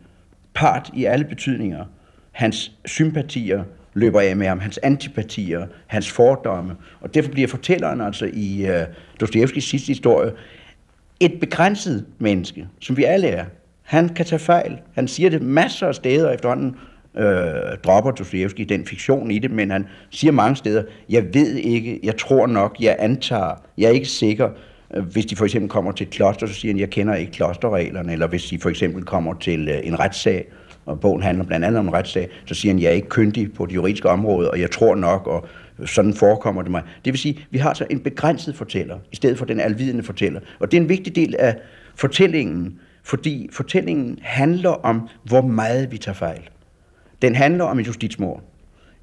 part 0.54 0.90
i 0.94 1.04
alle 1.04 1.24
betydninger. 1.24 1.84
Hans 2.32 2.72
sympatier 2.84 3.64
løber 3.94 4.20
af 4.20 4.36
med 4.36 4.46
ham, 4.46 4.60
hans 4.60 4.78
antipatier, 4.78 5.66
hans 5.86 6.10
fordomme. 6.10 6.76
Og 7.00 7.14
derfor 7.14 7.30
bliver 7.30 7.48
fortælleren 7.48 8.00
altså 8.00 8.30
i 8.32 8.66
øh, 8.66 8.80
uh, 8.80 8.86
Dostojevskis 9.20 9.64
sidste 9.64 9.86
historie 9.86 10.32
et 11.24 11.40
begrænset 11.40 12.06
menneske, 12.18 12.66
som 12.80 12.96
vi 12.96 13.04
alle 13.04 13.28
er. 13.28 13.44
Han 13.82 14.08
kan 14.08 14.26
tage 14.26 14.38
fejl. 14.38 14.78
Han 14.94 15.08
siger 15.08 15.30
det 15.30 15.42
masser 15.42 15.86
af 15.86 15.94
steder 15.94 16.30
efterhånden, 16.30 16.76
øh, 17.16 17.24
dropper 17.84 18.10
Dostoevsky 18.10 18.60
den 18.60 18.86
fiktion 18.86 19.30
i 19.30 19.38
det, 19.38 19.50
men 19.50 19.70
han 19.70 19.86
siger 20.10 20.32
mange 20.32 20.56
steder, 20.56 20.82
jeg 21.08 21.34
ved 21.34 21.54
ikke, 21.54 22.00
jeg 22.02 22.16
tror 22.16 22.46
nok, 22.46 22.76
jeg 22.80 22.96
antager, 22.98 23.62
jeg 23.78 23.86
er 23.86 23.92
ikke 23.92 24.08
sikker. 24.08 24.50
Øh, 24.94 25.04
hvis 25.04 25.26
de 25.26 25.36
for 25.36 25.44
eksempel 25.44 25.70
kommer 25.70 25.92
til 25.92 26.06
et 26.06 26.10
kloster, 26.10 26.46
så 26.46 26.54
siger 26.54 26.72
han, 26.72 26.80
jeg 26.80 26.90
kender 26.90 27.14
ikke 27.14 27.32
klosterreglerne, 27.32 28.12
eller 28.12 28.26
hvis 28.26 28.44
de 28.44 28.58
for 28.58 28.70
eksempel 28.70 29.04
kommer 29.04 29.34
til 29.34 29.68
øh, 29.68 29.80
en 29.84 30.00
retssag, 30.00 30.44
og 30.86 31.00
bogen 31.00 31.22
handler 31.22 31.44
blandt 31.44 31.66
andet 31.66 31.78
om 31.78 31.88
en 31.88 31.94
retssag, 31.94 32.28
så 32.46 32.54
siger 32.54 32.72
han, 32.72 32.82
jeg 32.82 32.88
er 32.88 32.94
ikke 32.94 33.08
kyndig 33.08 33.52
på 33.52 33.66
det 33.66 33.74
juridiske 33.74 34.08
område, 34.08 34.50
og 34.50 34.60
jeg 34.60 34.70
tror 34.70 34.94
nok, 34.94 35.26
og 35.26 35.46
sådan 35.86 36.14
forekommer 36.14 36.62
det 36.62 36.70
mig. 36.70 36.82
Det 37.04 37.12
vil 37.12 37.18
sige, 37.18 37.46
vi 37.50 37.58
har 37.58 37.74
så 37.74 37.86
en 37.90 38.00
begrænset 38.00 38.56
fortæller, 38.56 38.98
i 39.12 39.16
stedet 39.16 39.38
for 39.38 39.44
den 39.44 39.60
alvidende 39.60 40.02
fortæller. 40.02 40.40
Og 40.58 40.70
det 40.70 40.76
er 40.76 40.80
en 40.80 40.88
vigtig 40.88 41.16
del 41.16 41.36
af 41.38 41.56
fortællingen, 41.94 42.78
fordi 43.02 43.48
fortællingen 43.52 44.18
handler 44.22 44.70
om, 44.70 45.08
hvor 45.24 45.42
meget 45.42 45.92
vi 45.92 45.98
tager 45.98 46.14
fejl. 46.14 46.40
Den 47.22 47.34
handler 47.34 47.64
om 47.64 47.78
en 47.78 47.84
justitsmord. 47.84 48.42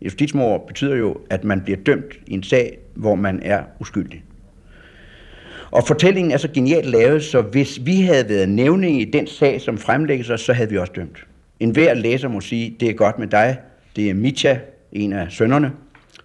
Justitsmord 0.02 0.68
betyder 0.68 0.96
jo, 0.96 1.18
at 1.30 1.44
man 1.44 1.62
bliver 1.62 1.78
dømt 1.86 2.20
i 2.28 2.34
en 2.34 2.44
sag, 2.44 2.78
hvor 2.96 3.16
man 3.16 3.40
er 3.44 3.64
uskyldig. 3.80 4.24
Og 5.72 5.88
fortællingen 5.88 6.32
er 6.32 6.38
så 6.38 6.50
genialt 6.54 6.86
lavet, 6.86 7.24
så 7.24 7.42
hvis 7.42 7.80
vi 7.86 8.02
havde 8.02 8.30
været 8.30 8.50
nævning 8.50 9.02
i 9.02 9.06
den 9.06 9.28
sag, 9.28 9.62
som 9.62 9.78
fremlægges 9.78 10.30
os, 10.30 10.42
så 10.42 10.54
havde 10.54 10.70
vi 10.70 10.78
også 10.78 10.94
dømt. 10.96 11.26
En 11.60 11.72
hver 11.72 11.94
læser 11.94 12.28
må 12.28 12.42
sige, 12.42 12.76
det 12.80 12.90
er 12.90 12.94
godt 12.94 13.20
med 13.20 13.28
dig, 13.28 13.58
det 13.96 14.10
er 14.10 14.14
Mitja, 14.14 14.60
en 14.92 15.14
af 15.14 15.32
sønnerne, 15.32 15.72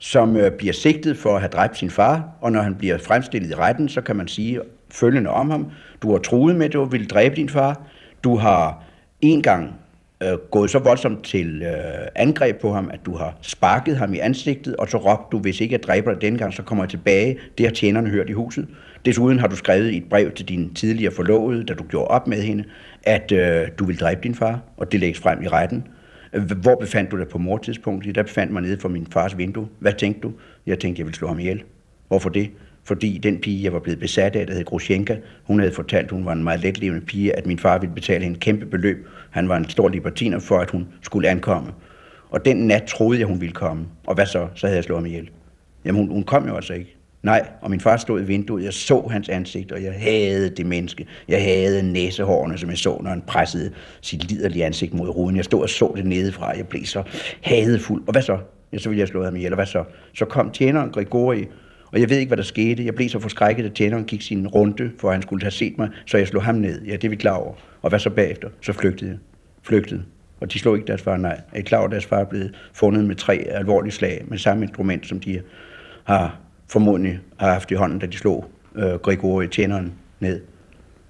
som 0.04 0.36
øh, 0.36 0.52
bliver 0.52 0.72
sigtet 0.72 1.16
for 1.16 1.34
at 1.34 1.40
have 1.40 1.48
dræbt 1.48 1.78
sin 1.78 1.90
far, 1.90 2.28
og 2.40 2.52
når 2.52 2.60
han 2.60 2.74
bliver 2.74 2.98
fremstillet 2.98 3.50
i 3.50 3.54
retten, 3.54 3.88
så 3.88 4.00
kan 4.00 4.16
man 4.16 4.28
sige 4.28 4.60
følgende 4.90 5.30
om 5.30 5.50
ham. 5.50 5.70
Du 6.02 6.10
har 6.12 6.18
truet 6.18 6.56
med, 6.56 6.66
at 6.66 6.72
du 6.72 6.84
ville 6.84 7.06
dræbe 7.06 7.36
din 7.36 7.48
far. 7.48 7.82
Du 8.24 8.36
har 8.36 8.84
en 9.20 9.42
gang 9.42 9.74
øh, 10.22 10.38
gået 10.50 10.70
så 10.70 10.78
voldsomt 10.78 11.24
til 11.24 11.62
øh, 11.62 12.06
angreb 12.14 12.60
på 12.60 12.72
ham, 12.72 12.90
at 12.92 13.00
du 13.06 13.16
har 13.16 13.36
sparket 13.40 13.96
ham 13.96 14.14
i 14.14 14.18
ansigtet, 14.18 14.76
og 14.76 14.88
så 14.88 14.96
råbte 14.96 15.26
du, 15.32 15.38
hvis 15.38 15.60
ikke 15.60 15.72
jeg 15.72 15.82
dræber 15.82 16.12
dig 16.12 16.22
denne 16.22 16.38
gang, 16.38 16.54
så 16.54 16.62
kommer 16.62 16.84
jeg 16.84 16.90
tilbage. 16.90 17.38
Det 17.58 17.66
har 17.66 17.72
tjenerne 17.72 18.10
hørt 18.10 18.30
i 18.30 18.32
huset. 18.32 18.68
Desuden 19.04 19.38
har 19.38 19.46
du 19.46 19.56
skrevet 19.56 19.90
i 19.90 19.96
et 19.96 20.08
brev 20.10 20.32
til 20.32 20.48
din 20.48 20.74
tidligere 20.74 21.12
forlovede, 21.12 21.64
da 21.64 21.74
du 21.74 21.84
gjorde 21.84 22.08
op 22.08 22.26
med 22.26 22.42
hende, 22.42 22.64
at 23.02 23.32
øh, 23.32 23.68
du 23.78 23.84
vil 23.84 24.00
dræbe 24.00 24.20
din 24.22 24.34
far, 24.34 24.60
og 24.76 24.92
det 24.92 25.00
lægges 25.00 25.20
frem 25.20 25.42
i 25.42 25.48
retten. 25.48 25.84
Hvor 26.34 26.74
befandt 26.74 27.10
du 27.10 27.18
dig 27.18 27.28
på 27.28 27.38
mortidspunktet? 27.38 28.14
Der 28.14 28.22
befandt 28.22 28.52
mig 28.52 28.62
nede 28.62 28.80
for 28.80 28.88
min 28.88 29.06
fars 29.10 29.38
vindue. 29.38 29.68
Hvad 29.78 29.92
tænkte 29.92 30.20
du? 30.20 30.32
Jeg 30.66 30.78
tænkte, 30.78 31.00
jeg 31.00 31.06
ville 31.06 31.16
slå 31.16 31.28
ham 31.28 31.38
ihjel. 31.38 31.62
Hvorfor 32.08 32.28
det? 32.28 32.50
Fordi 32.84 33.18
den 33.18 33.40
pige, 33.40 33.64
jeg 33.64 33.72
var 33.72 33.78
blevet 33.78 34.00
besat 34.00 34.36
af, 34.36 34.46
der 34.46 34.54
hed 34.54 34.64
Grushenka, 34.64 35.16
hun 35.44 35.58
havde 35.58 35.72
fortalt, 35.72 36.10
hun 36.10 36.24
var 36.24 36.32
en 36.32 36.44
meget 36.44 36.60
letlevende 36.60 37.06
pige, 37.06 37.36
at 37.36 37.46
min 37.46 37.58
far 37.58 37.78
ville 37.78 37.94
betale 37.94 38.26
en 38.26 38.34
kæmpe 38.34 38.66
beløb. 38.66 39.08
Han 39.30 39.48
var 39.48 39.56
en 39.56 39.68
stor 39.68 39.88
libertiner 39.88 40.38
for, 40.38 40.58
at 40.58 40.70
hun 40.70 40.86
skulle 41.02 41.28
ankomme. 41.28 41.72
Og 42.30 42.44
den 42.44 42.56
nat 42.56 42.82
troede 42.82 43.18
jeg, 43.18 43.26
hun 43.26 43.40
ville 43.40 43.52
komme. 43.52 43.86
Og 44.06 44.14
hvad 44.14 44.26
så? 44.26 44.48
Så 44.54 44.66
havde 44.66 44.76
jeg 44.76 44.84
slået 44.84 45.00
ham 45.00 45.06
ihjel. 45.06 45.30
Jamen, 45.84 46.00
hun, 46.00 46.10
hun 46.10 46.24
kom 46.24 46.48
jo 46.48 46.56
altså 46.56 46.74
ikke. 46.74 46.96
Nej, 47.24 47.48
og 47.60 47.70
min 47.70 47.80
far 47.80 47.96
stod 47.96 48.20
i 48.20 48.24
vinduet, 48.24 48.64
jeg 48.64 48.72
så 48.72 49.08
hans 49.10 49.28
ansigt, 49.28 49.72
og 49.72 49.82
jeg 49.82 49.94
havde 49.98 50.50
det 50.50 50.66
menneske. 50.66 51.06
Jeg 51.28 51.42
havde 51.42 51.92
næsehårene, 51.92 52.58
som 52.58 52.70
jeg 52.70 52.78
så, 52.78 52.98
når 53.02 53.10
han 53.10 53.22
pressede 53.26 53.70
sit 54.00 54.30
liderlige 54.30 54.64
ansigt 54.64 54.94
mod 54.94 55.08
ruden. 55.08 55.36
Jeg 55.36 55.44
stod 55.44 55.62
og 55.62 55.68
så 55.68 55.92
det 55.96 56.06
nedefra, 56.06 56.56
jeg 56.56 56.68
blev 56.68 56.84
så 56.84 57.02
hadefuld. 57.40 58.02
Og 58.06 58.12
hvad 58.12 58.22
så? 58.22 58.38
Ja, 58.72 58.78
så 58.78 58.88
ville 58.88 59.00
jeg 59.00 59.08
slå 59.08 59.24
ham 59.24 59.36
ihjel, 59.36 59.52
og 59.52 59.56
hvad 59.56 59.66
så? 59.66 59.84
Så 60.14 60.24
kom 60.24 60.50
tjeneren 60.50 60.90
Grigori, 60.90 61.44
og 61.92 62.00
jeg 62.00 62.10
ved 62.10 62.18
ikke, 62.18 62.30
hvad 62.30 62.36
der 62.36 62.42
skete. 62.42 62.84
Jeg 62.84 62.94
blev 62.94 63.08
så 63.08 63.18
forskrækket, 63.18 63.66
at 63.66 63.72
tjeneren 63.72 64.04
gik 64.04 64.22
sin 64.22 64.46
runde, 64.46 64.90
for 64.98 65.12
han 65.12 65.22
skulle 65.22 65.42
have 65.42 65.50
set 65.50 65.78
mig, 65.78 65.88
så 66.06 66.18
jeg 66.18 66.28
slog 66.28 66.42
ham 66.42 66.54
ned. 66.54 66.82
Ja, 66.82 66.92
det 66.92 67.04
er 67.04 67.08
vi 67.08 67.16
klar 67.16 67.36
over. 67.36 67.54
Og 67.82 67.88
hvad 67.88 67.98
så 67.98 68.10
bagefter? 68.10 68.48
Så 68.62 68.72
flygtede 68.72 69.10
jeg. 69.10 69.18
Flygtede. 69.62 70.02
Og 70.40 70.52
de 70.52 70.58
slog 70.58 70.76
ikke 70.76 70.86
deres 70.86 71.02
far, 71.02 71.16
nej. 71.16 71.40
Jeg 71.52 71.60
I 71.60 71.62
klar 71.62 71.78
over, 71.78 71.86
at 71.86 71.92
deres 71.92 72.06
far 72.06 72.20
er 72.20 72.24
blevet 72.24 72.54
fundet 72.72 73.04
med 73.04 73.16
tre 73.16 73.34
alvorlige 73.48 73.92
slag 73.92 74.24
med 74.28 74.38
samme 74.38 74.64
instrument, 74.64 75.06
som 75.06 75.20
de 75.20 75.40
har 76.04 76.43
formodentlig 76.68 77.18
har 77.36 77.52
haft 77.52 77.70
i 77.70 77.74
hånden, 77.74 77.98
da 77.98 78.06
de 78.06 78.16
slog 78.16 78.44
øh, 78.74 78.94
Grigori 78.94 79.48
tjeneren 79.48 79.92
ned. 80.20 80.40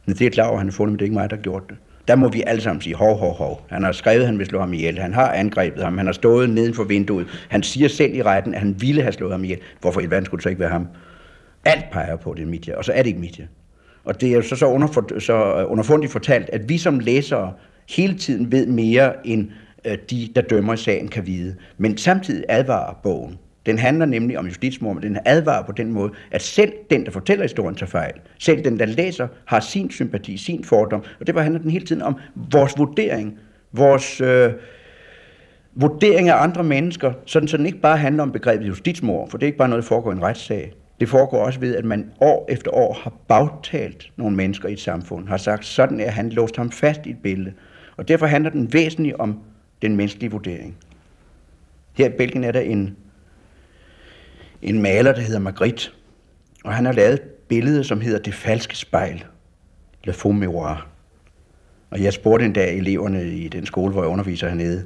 Men 0.07 0.17
det 0.17 0.27
er 0.27 0.31
klart, 0.31 0.53
at 0.53 0.59
han 0.59 0.67
har 0.67 0.73
fundet, 0.73 0.93
men 0.93 0.99
det 0.99 1.03
er 1.03 1.07
ikke 1.07 1.15
mig, 1.15 1.31
der 1.31 1.37
har 1.37 1.43
gjort 1.43 1.63
det. 1.69 1.77
Der 2.09 2.17
må 2.17 2.29
vi 2.29 2.43
alle 2.47 2.63
sammen 2.63 2.81
sige, 2.81 2.95
hov, 2.95 3.19
hov, 3.19 3.35
hov. 3.35 3.67
Han 3.69 3.83
har 3.83 3.93
skrevet, 3.93 4.21
at 4.21 4.27
han 4.27 4.39
vil 4.39 4.47
slå 4.47 4.61
ham 4.61 4.73
ihjel. 4.73 4.99
Han 4.99 5.15
har 5.15 5.33
angrebet 5.33 5.85
ham. 5.85 5.99
Han 5.99 6.07
har 6.07 6.13
stået 6.13 6.51
neden 6.51 6.75
for 6.75 6.85
vinduet. 6.85 7.27
Han 7.49 7.63
siger 7.63 7.89
selv 7.89 8.15
i 8.15 8.23
retten, 8.23 8.55
at 8.55 8.61
han 8.61 8.81
ville 8.81 9.03
have 9.03 9.13
slået 9.13 9.33
ham 9.33 9.45
ihjel. 9.45 9.59
Hvorfor 9.81 10.01
i 10.01 10.11
verden 10.11 10.25
skulle 10.25 10.39
det 10.39 10.43
så 10.43 10.49
ikke 10.49 10.61
være 10.61 10.71
ham? 10.71 10.87
Alt 11.65 11.85
peger 11.93 12.17
på, 12.17 12.35
det 12.35 12.43
er 12.43 12.47
Mitya, 12.47 12.77
og 12.77 12.85
så 12.85 12.93
er 12.93 13.03
det 13.03 13.07
ikke 13.07 13.21
Mitya. 13.21 13.47
Og 14.05 14.21
det 14.21 14.29
er 14.29 14.33
jo 14.33 14.43
så, 14.43 14.57
så, 14.57 14.67
underfor, 14.67 15.21
så 15.21 15.35
øh, 15.35 15.71
underfundigt 15.71 16.13
fortalt, 16.13 16.51
at 16.51 16.69
vi 16.69 16.79
som 16.79 16.99
læsere 16.99 17.53
hele 17.89 18.19
tiden 18.19 18.53
ved 18.53 18.67
mere, 18.67 19.27
end 19.27 19.49
øh, 19.85 19.99
de, 20.11 20.29
der 20.35 20.43
dømmer 20.43 20.75
i 20.75 20.77
sagen, 20.77 21.09
kan 21.09 21.27
vide. 21.27 21.57
Men 21.79 21.97
samtidig 21.97 22.45
advarer 22.49 23.01
bogen 23.03 23.39
den 23.67 23.79
handler 23.79 24.07
nemlig 24.07 24.39
om 24.39 24.47
justitsmord, 24.47 24.95
men 24.95 25.03
den 25.03 25.19
advarer 25.25 25.67
på 25.67 25.73
den 25.73 25.93
måde, 25.93 26.12
at 26.31 26.43
selv 26.43 26.73
den, 26.91 27.05
der 27.05 27.11
fortæller 27.11 27.45
historien, 27.45 27.75
tager 27.75 27.91
fejl. 27.91 28.12
Selv 28.39 28.65
den, 28.65 28.79
der 28.79 28.87
læser, 28.87 29.29
har 29.45 29.61
sin 29.61 29.91
sympati, 29.91 30.37
sin 30.37 30.65
fordom. 30.65 31.03
Og 31.21 31.27
det 31.27 31.35
handler 31.43 31.61
den 31.61 31.71
hele 31.71 31.87
tiden 31.87 32.03
om 32.03 32.17
vores 32.53 32.79
vurdering, 32.79 33.39
vores 33.73 34.21
øh, 34.21 34.53
vurdering 35.75 36.29
af 36.29 36.43
andre 36.43 36.65
mennesker, 36.65 37.12
sådan, 37.27 37.49
så 37.49 37.57
den 37.57 37.67
ikke 37.67 37.81
bare 37.81 37.97
handler 37.97 38.23
om 38.23 38.33
begrebet 38.33 38.67
justitsmord, 38.67 39.31
for 39.31 39.39
det 39.39 39.45
er 39.45 39.49
ikke 39.49 39.59
bare 39.59 39.69
noget, 39.69 39.83
der 39.83 39.89
foregår 39.89 40.11
i 40.11 40.15
en 40.15 40.23
retssag. 40.23 40.73
Det 41.01 41.09
foregår 41.09 41.39
også 41.39 41.61
ved, 41.61 41.77
at 41.77 41.85
man 41.85 42.11
år 42.21 42.47
efter 42.49 42.71
år 42.71 42.99
har 43.03 43.12
bagtalt 43.29 44.12
nogle 44.17 44.37
mennesker 44.37 44.69
i 44.69 44.73
et 44.73 44.81
samfund, 44.81 45.29
har 45.29 45.37
sagt, 45.37 45.67
sådan 45.67 46.01
er 46.01 46.11
han, 46.11 46.31
låst 46.31 46.57
ham 46.57 46.71
fast 46.71 47.07
i 47.07 47.11
et 47.11 47.19
billede. 47.23 47.53
Og 47.97 48.09
derfor 48.09 48.27
handler 48.27 48.51
den 48.51 48.73
væsentligt 48.73 49.17
om 49.17 49.39
den 49.83 49.97
menneskelige 49.97 50.31
vurdering. 50.31 50.77
Her 51.93 52.07
i 52.07 52.12
Belgien 52.19 52.45
er 52.45 52.53
der 52.53 52.61
en 52.61 52.97
en 54.65 54.83
maler, 54.83 55.12
der 55.12 55.21
hedder 55.21 55.41
Magritte, 55.41 55.91
og 56.65 56.75
han 56.75 56.85
har 56.85 56.93
lavet 56.93 57.15
et 57.15 57.21
billede, 57.23 57.85
som 57.85 58.01
hedder 58.01 58.19
Det 58.19 58.35
falske 58.35 58.77
spejl, 58.77 59.25
Le 60.05 60.12
Faux 60.12 60.35
Miroir. 60.35 60.87
Og 61.91 62.03
jeg 62.03 62.12
spurgte 62.12 62.45
en 62.47 62.53
dag 62.53 62.77
eleverne 62.79 63.25
i 63.29 63.49
den 63.49 63.67
skole, 63.67 63.93
hvor 63.93 64.03
jeg 64.03 64.11
underviser 64.11 64.49
hernede, 64.49 64.85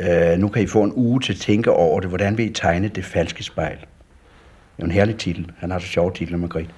øh, 0.00 0.38
nu 0.38 0.48
kan 0.48 0.62
I 0.62 0.66
få 0.66 0.82
en 0.82 0.92
uge 0.92 1.20
til 1.20 1.32
at 1.32 1.38
tænke 1.38 1.70
over 1.70 2.00
det, 2.00 2.08
hvordan 2.08 2.38
vil 2.38 2.46
I 2.46 2.52
tegne 2.52 2.88
Det 2.88 3.04
falske 3.04 3.42
spejl? 3.42 3.78
Det 4.76 4.82
er 4.82 4.84
en 4.84 4.90
herlig 4.90 5.16
titel. 5.16 5.52
Han 5.56 5.70
har 5.70 5.78
så 5.78 5.86
sjove 5.86 6.12
titler, 6.12 6.38
Magritte. 6.38 6.72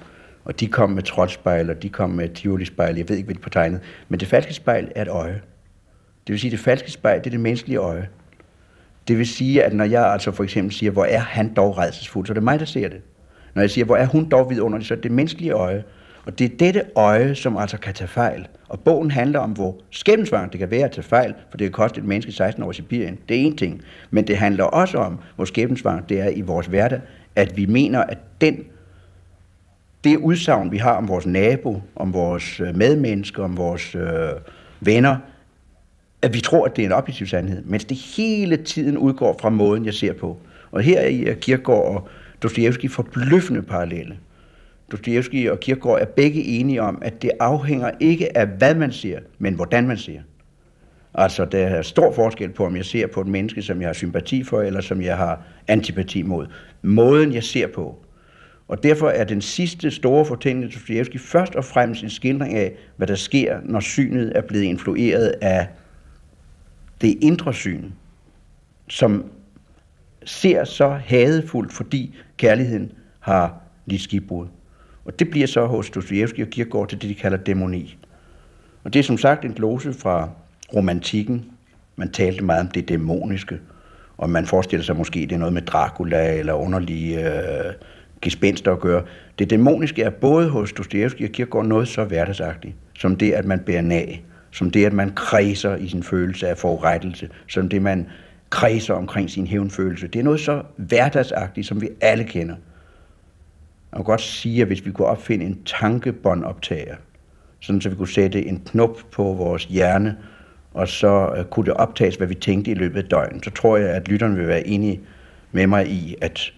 Og 0.45 0.59
de 0.59 0.67
kom 0.67 0.89
med 0.89 1.03
trotspejl, 1.03 1.69
og 1.69 1.83
de 1.83 1.89
kom 1.89 2.09
med 2.09 2.29
tivoli-spejl. 2.29 2.97
Jeg 2.97 3.09
ved 3.09 3.15
ikke, 3.15 3.25
hvad 3.25 3.35
de 3.35 3.39
på 3.39 3.49
tegnet. 3.49 3.79
Men 4.09 4.19
det 4.19 4.27
falske 4.27 4.53
spejl 4.53 4.91
er 4.95 5.01
et 5.01 5.07
øje. 5.07 5.41
Det 6.27 6.33
vil 6.33 6.39
sige, 6.39 6.49
at 6.49 6.51
det 6.51 6.59
falske 6.59 6.91
spejl, 6.91 7.19
det 7.19 7.25
er 7.25 7.31
det 7.31 7.39
menneskelige 7.39 7.77
øje. 7.77 8.09
Det 9.07 9.17
vil 9.17 9.27
sige, 9.27 9.63
at 9.63 9.73
når 9.73 9.85
jeg 9.85 10.11
altså 10.11 10.31
for 10.31 10.43
eksempel 10.43 10.73
siger, 10.73 10.91
hvor 10.91 11.05
er 11.05 11.19
han 11.19 11.53
dog 11.53 11.77
redselsfuld, 11.77 12.25
så 12.27 12.31
er 12.31 12.33
det 12.33 12.43
mig, 12.43 12.59
der 12.59 12.65
ser 12.65 12.89
det. 12.89 13.01
Når 13.53 13.61
jeg 13.61 13.69
siger, 13.69 13.85
hvor 13.85 13.95
er 13.95 14.05
hun 14.05 14.29
dog 14.29 14.49
vidunderlig, 14.49 14.87
så 14.87 14.93
er 14.93 14.97
det 14.97 15.11
menneskelige 15.11 15.51
øje. 15.51 15.83
Og 16.25 16.39
det 16.39 16.51
er 16.53 16.57
dette 16.57 16.83
øje, 16.95 17.35
som 17.35 17.57
altså 17.57 17.77
kan 17.77 17.93
tage 17.93 18.07
fejl. 18.07 18.47
Og 18.69 18.79
bogen 18.79 19.11
handler 19.11 19.39
om, 19.39 19.51
hvor 19.51 19.77
skæmmensvang 19.89 20.51
det 20.51 20.59
kan 20.59 20.71
være 20.71 20.85
at 20.85 20.91
tage 20.91 21.03
fejl, 21.03 21.33
for 21.49 21.57
det 21.57 21.65
kan 21.65 21.71
koste 21.71 21.99
et 21.99 22.05
menneske 22.05 22.31
16 22.31 22.63
år 22.63 22.71
i 22.71 22.73
Sibirien. 22.73 23.17
Det 23.29 23.37
er 23.37 23.41
en 23.41 23.57
ting. 23.57 23.81
Men 24.11 24.27
det 24.27 24.37
handler 24.37 24.63
også 24.63 24.97
om, 24.97 25.19
hvor 25.35 25.45
skæmmensvang 25.45 26.09
det 26.09 26.21
er 26.21 26.29
i 26.29 26.41
vores 26.41 26.67
hverdag, 26.67 27.01
at 27.35 27.57
vi 27.57 27.65
mener, 27.65 27.99
at 27.99 28.17
den 28.41 28.63
det 30.03 30.17
udsagn, 30.17 30.71
vi 30.71 30.77
har 30.77 30.93
om 30.93 31.07
vores 31.07 31.25
nabo, 31.25 31.81
om 31.95 32.13
vores 32.13 32.59
øh, 32.59 32.75
medmennesker, 32.75 33.43
om 33.43 33.57
vores 33.57 33.95
øh, 33.95 34.29
venner, 34.79 35.17
at 36.25 36.33
vi 36.33 36.39
tror, 36.39 36.65
at 36.65 36.75
det 36.75 36.81
er 36.81 36.85
en 36.85 36.91
objektiv 36.91 37.27
sandhed, 37.27 37.63
mens 37.65 37.85
det 37.85 37.97
hele 37.97 38.57
tiden 38.57 38.97
udgår 38.97 39.37
fra 39.41 39.49
måden, 39.49 39.85
jeg 39.85 39.93
ser 39.93 40.13
på. 40.13 40.37
Og 40.71 40.81
her 40.81 40.99
er 40.99 41.31
øh, 41.31 41.35
Kierkegaard 41.35 41.85
og 41.85 42.07
Dostoyevsky 42.43 42.91
forbløffende 42.91 43.61
parallelle. 43.61 44.17
Dostoyevsky 44.91 45.49
og 45.49 45.59
Kierkegaard 45.59 46.01
er 46.01 46.05
begge 46.05 46.43
enige 46.43 46.81
om, 46.81 46.99
at 47.01 47.21
det 47.21 47.31
afhænger 47.39 47.91
ikke 47.99 48.37
af, 48.37 48.47
hvad 48.47 48.75
man 48.75 48.91
ser, 48.91 49.19
men 49.39 49.53
hvordan 49.53 49.87
man 49.87 49.97
ser. 49.97 50.19
Altså, 51.13 51.45
der 51.45 51.67
er 51.67 51.81
stor 51.81 52.11
forskel 52.11 52.49
på, 52.49 52.65
om 52.65 52.75
jeg 52.75 52.85
ser 52.85 53.07
på 53.07 53.21
et 53.21 53.27
menneske, 53.27 53.61
som 53.61 53.81
jeg 53.81 53.89
har 53.89 53.93
sympati 53.93 54.43
for, 54.43 54.61
eller 54.61 54.81
som 54.81 55.01
jeg 55.01 55.17
har 55.17 55.41
antipati 55.67 56.21
mod. 56.21 56.47
Måden, 56.81 57.33
jeg 57.33 57.43
ser 57.43 57.67
på. 57.67 58.05
Og 58.67 58.83
derfor 58.83 59.09
er 59.09 59.23
den 59.23 59.41
sidste 59.41 59.91
store 59.91 60.25
fortælling 60.25 60.63
af 60.63 60.71
Dostoyevsky 60.71 61.19
først 61.19 61.55
og 61.55 61.65
fremmest 61.65 62.03
en 62.03 62.09
skildring 62.09 62.53
af, 62.53 62.73
hvad 62.97 63.07
der 63.07 63.15
sker, 63.15 63.57
når 63.63 63.79
synet 63.79 64.31
er 64.35 64.41
blevet 64.41 64.63
influeret 64.63 65.33
af 65.41 65.67
det 67.01 67.17
indre 67.21 67.53
syn, 67.53 67.91
som 68.87 69.25
ser 70.25 70.63
så 70.63 70.89
hadefuldt, 70.89 71.73
fordi 71.73 72.15
kærligheden 72.37 72.91
har 73.19 73.53
lidt 73.85 74.01
skibbrud. 74.01 74.47
Og 75.05 75.19
det 75.19 75.29
bliver 75.29 75.47
så 75.47 75.65
hos 75.65 75.89
Dostoyevsky 75.89 76.41
og 76.41 76.49
Kierkegaard 76.49 76.89
til 76.89 77.01
det, 77.01 77.09
de 77.09 77.15
kalder 77.15 77.37
dæmoni. 77.37 77.97
Og 78.83 78.93
det 78.93 78.99
er 78.99 79.03
som 79.03 79.17
sagt 79.17 79.45
en 79.45 79.53
glose 79.53 79.93
fra 79.93 80.29
romantikken. 80.75 81.45
Man 81.95 82.11
talte 82.11 82.43
meget 82.43 82.61
om 82.61 82.67
det 82.67 82.89
dæmoniske, 82.89 83.59
og 84.17 84.29
man 84.29 84.45
forestiller 84.45 84.83
sig 84.83 84.95
måske, 84.95 85.19
det 85.19 85.31
er 85.31 85.37
noget 85.37 85.53
med 85.53 85.61
Dracula 85.61 86.33
eller 86.33 86.53
underlige 86.53 87.29
øh, 87.29 87.73
gespenster 88.21 88.71
at 88.71 88.79
gøre. 88.79 89.03
Det 89.39 89.49
dæmoniske 89.49 90.03
er 90.03 90.09
både 90.09 90.49
hos 90.49 90.73
Dostoyevsky 90.73 91.27
og 91.27 91.31
Kierkegaard 91.31 91.65
noget 91.65 91.87
så 91.87 92.03
hverdagsagtigt, 92.03 92.75
som 92.99 93.15
det, 93.15 93.31
at 93.31 93.45
man 93.45 93.59
bærer 93.59 93.81
nag, 93.81 94.25
som 94.55 94.69
det, 94.69 94.85
at 94.85 94.93
man 94.93 95.11
kredser 95.15 95.75
i 95.75 95.87
sin 95.87 96.03
følelse 96.03 96.47
af 96.47 96.57
forurettelse, 96.57 97.29
som 97.47 97.69
det, 97.69 97.81
man 97.81 98.07
kredser 98.49 98.93
omkring 98.93 99.29
sin 99.29 99.47
hævnfølelse. 99.47 100.07
Det 100.07 100.19
er 100.19 100.23
noget 100.23 100.39
så 100.39 100.63
hverdagsagtigt, 100.75 101.67
som 101.67 101.81
vi 101.81 101.89
alle 102.01 102.23
kender. 102.23 102.55
Jeg 103.91 103.97
kan 103.97 104.03
godt 104.03 104.21
sige, 104.21 104.61
at 104.61 104.67
hvis 104.67 104.85
vi 104.85 104.91
kunne 104.91 105.07
opfinde 105.07 105.45
en 105.45 105.63
tankebåndoptager, 105.63 106.95
sådan 107.59 107.81
så 107.81 107.89
vi 107.89 107.95
kunne 107.95 108.07
sætte 108.07 108.45
en 108.45 108.61
knop 108.65 108.97
på 109.11 109.23
vores 109.23 109.65
hjerne, 109.65 110.17
og 110.73 110.87
så 110.87 111.33
øh, 111.37 111.45
kunne 111.45 111.65
det 111.65 111.73
optages, 111.73 112.15
hvad 112.15 112.27
vi 112.27 112.35
tænkte 112.35 112.71
i 112.71 112.73
løbet 112.73 113.03
af 113.03 113.09
døgnet, 113.09 113.45
så 113.45 113.51
tror 113.51 113.77
jeg, 113.77 113.89
at 113.89 114.07
lytterne 114.07 114.35
vil 114.35 114.47
være 114.47 114.67
enige 114.67 115.01
med 115.51 115.67
mig 115.67 115.87
i, 115.87 116.15
at 116.21 116.53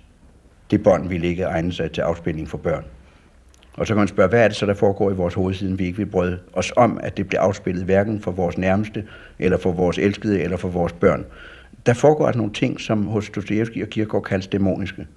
det 0.72 0.84
bånd 0.84 1.10
ville 1.10 1.28
ikke 1.28 1.44
egne 1.44 1.74
sig 1.74 1.92
til 1.92 2.02
afspilning 2.02 2.50
for 2.50 2.58
børn. 2.58 2.84
Og 3.78 3.88
så 3.88 3.94
kan 3.94 4.00
man 4.00 4.08
spørge, 4.08 4.30
hvad 4.30 4.44
er 4.44 4.48
det 4.48 4.58
så, 4.58 4.66
der 4.66 4.74
foregår 4.74 5.12
i 5.12 5.14
vores 5.14 5.34
hoved, 5.34 5.54
siden 5.54 5.80
vi 5.80 5.86
ikke 5.86 5.98
vil 5.98 6.06
brøde 6.06 6.40
os 6.54 6.74
om, 6.76 7.00
at 7.04 7.18
det 7.18 7.28
bliver 7.28 7.42
afspillet 7.42 7.84
hverken 7.84 8.22
for 8.22 8.32
vores 8.32 8.58
nærmeste, 8.58 9.04
eller 9.40 9.58
for 9.58 9.72
vores 9.72 9.98
elskede, 9.98 10.42
eller 10.42 10.58
for 10.58 10.68
vores 10.68 10.94
børn. 10.94 11.26
Der 11.86 11.94
foregår 11.94 12.28
altså 12.28 12.38
nogle 12.38 12.54
ting, 12.54 12.82
som 12.82 13.06
hos 13.06 13.30
Dostoevsky 13.30 13.84
og 13.84 13.90
Kierkegaard 13.90 14.24
kaldes 14.24 14.48
dæmoniske. 14.48 15.08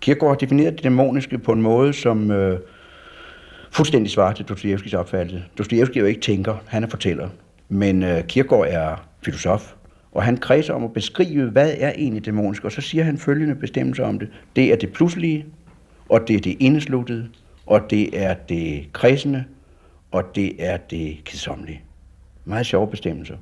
Kierkegaard 0.00 0.38
definerer 0.38 0.70
det 0.70 0.84
dæmoniske 0.84 1.38
på 1.38 1.52
en 1.52 1.62
måde, 1.62 1.92
som 1.92 2.30
øh, 2.30 2.58
fuldstændig 3.70 4.10
svarer 4.10 4.32
til 4.32 4.44
Dostojevskis 4.44 4.94
opfattelse. 4.94 5.44
Dostojevski 5.58 5.98
er 5.98 6.02
jo 6.02 6.06
ikke 6.06 6.20
tænker, 6.20 6.54
han 6.66 6.84
er 6.84 6.88
fortæller. 6.88 7.28
Men 7.68 8.02
øh, 8.02 8.24
Kierkegaard 8.24 8.66
er 8.68 9.08
filosof, 9.24 9.72
og 10.12 10.22
han 10.22 10.36
kredser 10.36 10.74
om 10.74 10.84
at 10.84 10.92
beskrive, 10.92 11.50
hvad 11.50 11.74
er 11.78 11.92
egentlig 11.96 12.26
dæmonisk, 12.26 12.64
og 12.64 12.72
så 12.72 12.80
siger 12.80 13.04
han 13.04 13.18
følgende 13.18 13.54
bestemmelser 13.54 14.04
om 14.04 14.18
det. 14.18 14.28
Det 14.56 14.72
er 14.72 14.76
det 14.76 14.92
pludselige, 14.92 15.46
og 16.08 16.28
det 16.28 16.36
er 16.36 16.40
det 16.40 16.56
indesluttede, 16.60 17.28
og 17.70 17.90
det 17.90 18.22
er 18.22 18.34
det 18.34 18.92
kredsende, 18.92 19.44
og 20.10 20.34
det 20.34 20.66
er 20.66 20.76
det 20.76 21.18
kedsommelige. 21.24 21.82
Meget 22.44 22.66
sjove 22.66 22.90
bestemmelser. 22.90 23.36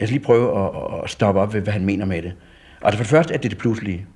Jeg 0.00 0.08
skal 0.08 0.18
lige 0.18 0.26
prøve 0.26 0.64
at, 0.64 1.04
at 1.04 1.10
stoppe 1.10 1.40
op 1.40 1.54
ved, 1.54 1.60
hvad 1.60 1.72
han 1.72 1.84
mener 1.84 2.04
med 2.04 2.22
det. 2.22 2.34
Altså 2.82 2.96
for 2.96 3.02
det 3.02 3.10
første 3.10 3.34
er 3.34 3.38
det 3.38 3.50
det 3.50 3.58
pludselige. 3.58 4.06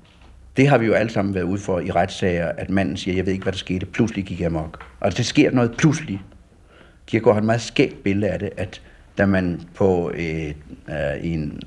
Det 0.57 0.69
har 0.69 0.79
vi 0.79 0.87
jo 0.87 0.93
alle 0.93 1.13
sammen 1.13 1.35
været 1.35 1.45
ude 1.45 1.59
for 1.59 1.81
i 1.81 1.91
retssager, 1.91 2.49
at 2.49 2.71
manden 2.71 2.97
siger, 2.97 3.15
jeg 3.15 3.27
ved 3.27 3.33
ikke, 3.33 3.43
hvad 3.43 3.53
der 3.53 3.59
skete, 3.59 3.87
pludselig 3.87 4.25
gik 4.25 4.41
jeg 4.41 4.47
amok. 4.47 4.85
Altså 5.01 5.17
det 5.17 5.27
sker 5.27 5.51
noget 5.51 5.77
pludselig. 5.77 6.23
Kierkegaard 7.07 7.35
har 7.35 7.41
et 7.41 7.47
meget 7.47 7.61
skægt 7.61 8.03
billede 8.03 8.33
af 8.33 8.39
det, 8.39 8.51
at 8.57 8.83
da 9.19 9.27
man 9.27 9.61
på 9.75 10.13
et, 10.17 10.57
øh, 10.89 11.33
en 11.33 11.61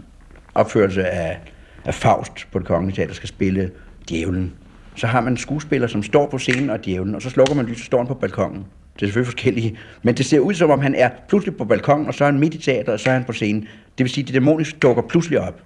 opførelse 0.55 1.07
af, 1.07 1.39
af 1.85 1.93
Faust 1.93 2.51
på 2.51 2.59
det 2.59 2.67
kongelige 2.67 2.95
teater 2.95 3.13
skal 3.13 3.29
spille 3.29 3.71
djævlen, 4.09 4.53
så 4.95 5.07
har 5.07 5.21
man 5.21 5.33
en 5.33 5.37
skuespiller, 5.37 5.87
som 5.87 6.03
står 6.03 6.29
på 6.29 6.37
scenen 6.37 6.69
og 6.69 6.85
djævlen, 6.85 7.15
og 7.15 7.21
så 7.21 7.29
slukker 7.29 7.55
man 7.55 7.65
lyset, 7.65 7.81
og 7.81 7.85
står 7.85 7.97
han 7.97 8.07
på 8.07 8.13
balkongen. 8.13 8.65
Det 8.95 9.01
er 9.01 9.05
selvfølgelig 9.05 9.27
forskellige, 9.27 9.77
men 10.03 10.15
det 10.15 10.25
ser 10.25 10.39
ud 10.39 10.53
som 10.53 10.69
om 10.69 10.79
han 10.79 10.95
er 10.95 11.09
pludselig 11.27 11.57
på 11.57 11.65
balkongen, 11.65 12.07
og 12.07 12.13
så 12.13 12.25
er 12.25 12.31
han 12.31 12.39
midt 12.39 12.53
i 12.53 12.57
teateret, 12.57 12.89
og 12.89 12.99
så 12.99 13.09
er 13.09 13.13
han 13.13 13.23
på 13.23 13.33
scenen. 13.33 13.61
Det 13.97 14.03
vil 14.03 14.09
sige, 14.09 14.21
at 14.21 14.27
det 14.27 14.33
dæmoniske 14.33 14.79
dukker 14.79 15.03
pludselig 15.03 15.39
op. 15.39 15.61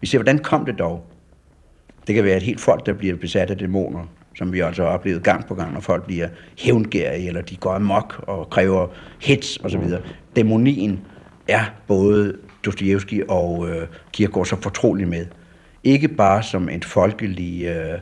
Vi 0.00 0.06
ser, 0.06 0.18
hvordan 0.18 0.38
kom 0.38 0.64
det 0.64 0.78
dog? 0.78 1.04
Det 2.06 2.14
kan 2.14 2.24
være 2.24 2.36
et 2.36 2.42
helt 2.42 2.60
folk, 2.60 2.86
der 2.86 2.92
bliver 2.92 3.16
besat 3.16 3.50
af 3.50 3.58
dæmoner, 3.58 4.06
som 4.36 4.52
vi 4.52 4.60
altså 4.60 4.82
har 4.82 4.90
oplevet 4.90 5.22
gang 5.22 5.46
på 5.46 5.54
gang, 5.54 5.72
når 5.72 5.80
folk 5.80 6.06
bliver 6.06 6.28
hævngærige, 6.58 7.28
eller 7.28 7.40
de 7.40 7.56
går 7.56 7.72
amok 7.72 8.24
og 8.26 8.50
kræver 8.50 8.86
hits 9.20 9.58
osv. 9.64 9.82
Dæmonien 10.36 11.00
er 11.48 11.64
både 11.86 12.36
Dostoyevsky 12.64 13.22
og 13.28 13.68
øh, 13.70 13.86
Kierkegaard 14.12 14.46
så 14.46 14.56
fortrolig 14.60 15.08
med. 15.08 15.26
Ikke 15.84 16.08
bare 16.08 16.42
som 16.42 16.68
en 16.68 16.82
folkelig 16.82 17.64
øh, 17.64 17.98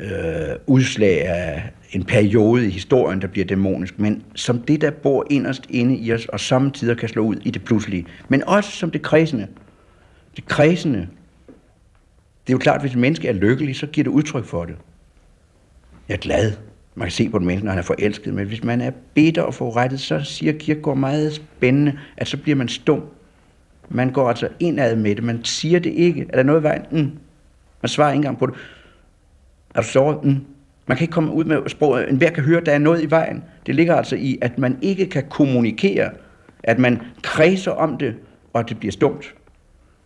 øh, 0.00 0.56
udslag 0.66 1.26
af 1.26 1.70
en 1.92 2.04
periode 2.04 2.66
i 2.66 2.70
historien, 2.70 3.20
der 3.20 3.26
bliver 3.26 3.44
dæmonisk, 3.44 3.98
men 3.98 4.22
som 4.34 4.60
det, 4.60 4.80
der 4.80 4.90
bor 4.90 5.26
inderst 5.30 5.66
inde 5.70 5.96
i 5.96 6.12
os, 6.12 6.26
og 6.26 6.40
samtidig 6.40 6.96
kan 6.96 7.08
slå 7.08 7.22
ud 7.22 7.36
i 7.44 7.50
det 7.50 7.64
pludselige. 7.64 8.06
Men 8.28 8.44
også 8.44 8.70
som 8.70 8.90
det 8.90 9.02
kredsende. 9.02 9.46
Det 10.36 10.46
kredsende. 10.46 11.08
Det 12.46 12.52
er 12.52 12.54
jo 12.54 12.58
klart, 12.58 12.74
at 12.74 12.82
hvis 12.82 12.92
et 12.92 12.98
menneske 12.98 13.28
er 13.28 13.32
lykkelig, 13.32 13.76
så 13.76 13.86
giver 13.86 14.04
det 14.04 14.10
udtryk 14.10 14.44
for 14.44 14.64
det. 14.64 14.76
Jeg 16.08 16.14
er 16.14 16.18
glad. 16.18 16.52
Man 16.94 17.06
kan 17.06 17.12
se 17.12 17.28
på 17.28 17.38
den 17.38 17.46
menneske, 17.46 17.64
når 17.64 17.72
han 17.72 17.78
er 17.78 17.82
forelsket, 17.82 18.34
men 18.34 18.46
hvis 18.46 18.64
man 18.64 18.80
er 18.80 18.90
bitter 19.14 19.42
og 19.42 19.54
forurettet, 19.54 20.00
så 20.00 20.20
siger 20.24 20.52
Kierkegaard 20.52 20.98
meget 20.98 21.32
spændende, 21.32 21.98
at 22.16 22.28
så 22.28 22.36
bliver 22.36 22.56
man 22.56 22.68
stum. 22.68 23.02
Man 23.88 24.10
går 24.10 24.28
altså 24.28 24.48
indad 24.60 24.96
med 24.96 25.14
det. 25.14 25.24
Man 25.24 25.44
siger 25.44 25.78
det 25.78 25.90
ikke. 25.90 26.26
Er 26.28 26.36
der 26.36 26.42
noget 26.42 26.60
i 26.60 26.62
vejen? 26.62 26.82
Mm. 26.90 27.10
Man 27.82 27.88
svarer 27.88 28.10
ikke 28.10 28.16
engang 28.16 28.38
på 28.38 28.46
det. 28.46 28.54
Er 29.78 29.82
du 29.82 29.88
såret? 29.88 30.24
Mm. 30.24 30.36
Man 30.86 30.96
kan 30.96 31.04
ikke 31.04 31.12
komme 31.12 31.32
ud 31.32 31.44
med 31.44 31.68
sproget. 31.68 32.08
En 32.10 32.16
hver 32.16 32.30
kan 32.30 32.44
høre, 32.44 32.60
at 32.60 32.66
der 32.66 32.72
er 32.72 32.78
noget 32.78 33.02
i 33.02 33.10
vejen. 33.10 33.44
Det 33.66 33.74
ligger 33.74 33.94
altså 33.94 34.16
i, 34.16 34.38
at 34.40 34.58
man 34.58 34.78
ikke 34.82 35.06
kan 35.06 35.24
kommunikere. 35.30 36.10
At 36.62 36.78
man 36.78 37.00
kredser 37.22 37.70
om 37.70 37.98
det, 37.98 38.14
og 38.52 38.60
at 38.60 38.68
det 38.68 38.78
bliver 38.78 38.92
stumt. 38.92 39.34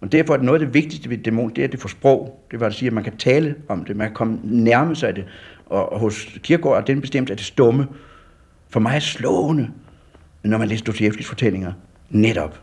Og 0.01 0.13
derfor 0.13 0.33
er 0.33 0.37
det 0.37 0.47
noget 0.47 0.61
af 0.61 0.67
det 0.67 0.75
vigtigste 0.75 1.11
ved 1.11 1.19
dæmon, 1.19 1.51
det 1.51 1.59
er, 1.59 1.65
at 1.65 1.73
det 1.73 1.81
får 1.81 1.89
sprog. 1.89 2.47
Det 2.51 2.61
var 2.61 2.67
at 2.67 2.75
sige, 2.75 2.87
at 2.87 2.93
man 2.93 3.05
kan 3.05 3.17
tale 3.17 3.55
om 3.69 3.85
det, 3.85 3.97
man 3.97 4.07
kan 4.07 4.15
komme 4.15 4.39
nærme 4.43 4.97
sig 4.97 5.17
det. 5.17 5.25
Og 5.67 5.99
hos 5.99 6.39
Kierkegaard 6.43 6.77
er 6.77 6.85
den 6.85 7.01
bestemt, 7.01 7.31
at 7.31 7.39
det 7.39 7.47
stumme. 7.47 7.87
For 8.71 8.81
mig 8.81 8.97
er 8.97 9.01
slående, 9.01 9.71
når 10.45 10.59
man 10.59 10.69
læser 10.69 10.85
Dostoyevskis 10.85 11.27
fortællinger. 11.27 11.73
Netop. 12.11 12.61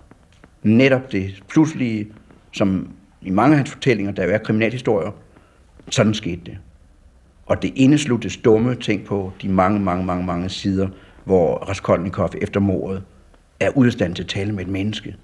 Netop 0.64 1.12
det 1.12 1.43
pludselige, 1.49 2.07
som 2.51 2.89
i 3.22 3.30
mange 3.30 3.53
af 3.53 3.57
hans 3.57 3.72
fortællinger, 3.72 4.12
der 4.12 4.24
er 4.24 4.38
kriminalhistorier, 4.38 5.12
sådan 5.89 6.14
skete 6.14 6.41
det. 6.45 6.57
Og 7.50 7.62
det 7.62 7.74
indesluttes 7.76 8.38
dumme 8.38 8.76
tænk 8.76 9.06
på 9.06 9.32
de 9.41 9.50
mange, 9.50 9.80
mange, 9.80 10.06
mange, 10.06 10.26
mange 10.26 10.50
sider, 10.50 10.88
hvor 11.26 11.56
Raskolnikov 11.56 12.30
efter 12.41 12.60
mordet 12.60 13.04
er 13.60 13.70
udstand 13.76 14.16
til 14.16 14.24
at 14.24 14.30
tale 14.30 14.52
med 14.52 14.64
et 14.64 14.68
menneske. 14.68 15.16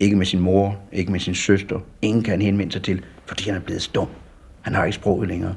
Ikke 0.00 0.16
med 0.16 0.26
sin 0.26 0.40
mor, 0.40 0.78
ikke 0.92 1.12
med 1.12 1.20
sin 1.20 1.34
søster. 1.34 1.80
Ingen 2.02 2.22
kan 2.22 2.42
henvende 2.42 2.72
sig 2.72 2.82
til, 2.82 3.04
fordi 3.26 3.44
han 3.44 3.54
er 3.54 3.60
blevet 3.60 3.82
stum. 3.82 4.08
Han 4.60 4.74
har 4.74 4.84
ikke 4.84 4.94
sproget 4.94 5.28
længere. 5.28 5.54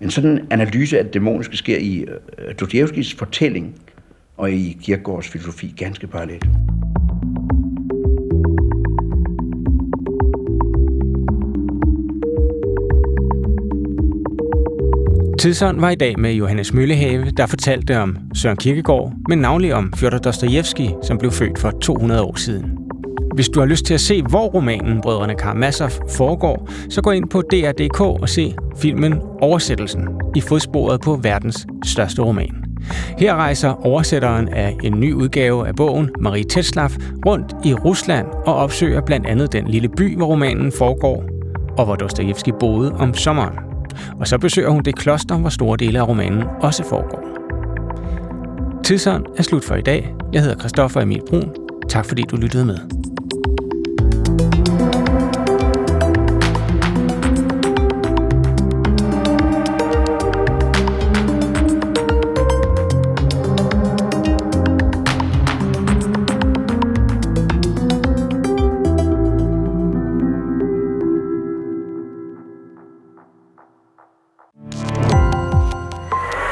En 0.00 0.10
sådan 0.10 0.46
analyse 0.50 0.98
af 0.98 1.04
det 1.04 1.14
dæmoniske 1.14 1.56
sker 1.56 1.78
i 1.78 2.06
øh, 2.38 2.54
Dostojevskis 2.60 3.14
fortælling 3.14 3.80
og 4.36 4.50
i 4.52 4.78
Kierkegaards 4.82 5.28
filosofi 5.28 5.74
ganske 5.76 6.06
parallelt. 6.06 6.44
Tidsånd 15.38 15.80
var 15.80 15.90
i 15.90 15.94
dag 15.94 16.18
med 16.18 16.32
Johannes 16.32 16.72
Møllehave, 16.72 17.30
der 17.30 17.46
fortalte 17.46 17.98
om 17.98 18.16
Søren 18.34 18.56
Kierkegaard, 18.56 19.12
men 19.28 19.38
navnlig 19.38 19.74
om 19.74 19.92
Fjodor 19.96 20.18
Dostojevski, 20.18 20.90
som 21.02 21.18
blev 21.18 21.30
født 21.30 21.58
for 21.58 21.70
200 21.70 22.22
år 22.22 22.36
siden. 22.36 22.78
Hvis 23.34 23.48
du 23.48 23.60
har 23.60 23.66
lyst 23.66 23.84
til 23.84 23.94
at 23.94 24.00
se, 24.00 24.22
hvor 24.22 24.46
romanen 24.46 25.00
Brødrene 25.00 25.34
Karamazov 25.34 25.90
foregår, 26.10 26.68
så 26.90 27.02
gå 27.02 27.10
ind 27.10 27.28
på 27.28 27.42
DR.dk 27.42 28.00
og 28.00 28.28
se 28.28 28.54
filmen 28.76 29.20
Oversættelsen 29.40 30.08
i 30.36 30.40
fodsporet 30.40 31.00
på 31.00 31.18
verdens 31.22 31.66
største 31.84 32.22
roman. 32.22 32.64
Her 33.18 33.34
rejser 33.34 33.86
oversætteren 33.86 34.48
af 34.48 34.76
en 34.84 35.00
ny 35.00 35.12
udgave 35.12 35.68
af 35.68 35.76
bogen, 35.76 36.10
Marie 36.20 36.44
Tetzlaff, 36.44 36.96
rundt 37.26 37.54
i 37.64 37.74
Rusland 37.74 38.26
og 38.46 38.54
opsøger 38.54 39.00
blandt 39.00 39.26
andet 39.26 39.52
den 39.52 39.68
lille 39.68 39.88
by, 39.88 40.16
hvor 40.16 40.26
romanen 40.26 40.72
foregår, 40.72 41.24
og 41.78 41.84
hvor 41.84 41.94
Dostojevski 41.94 42.52
boede 42.60 42.92
om 42.92 43.14
sommeren. 43.14 43.67
Og 44.20 44.26
så 44.26 44.38
besøger 44.38 44.68
hun 44.68 44.82
det 44.82 44.96
kloster, 44.96 45.36
hvor 45.36 45.48
store 45.48 45.76
dele 45.76 45.98
af 45.98 46.08
romanen 46.08 46.44
også 46.60 46.84
foregår. 46.88 47.28
Tidsånd 48.84 49.26
er 49.36 49.42
slut 49.42 49.64
for 49.64 49.74
i 49.74 49.82
dag. 49.82 50.14
Jeg 50.32 50.42
hedder 50.42 50.58
Christoffer 50.58 51.00
Emil 51.00 51.22
Brun. 51.28 51.54
Tak 51.88 52.06
fordi 52.06 52.22
du 52.22 52.36
lyttede 52.36 52.64
med. 52.64 52.78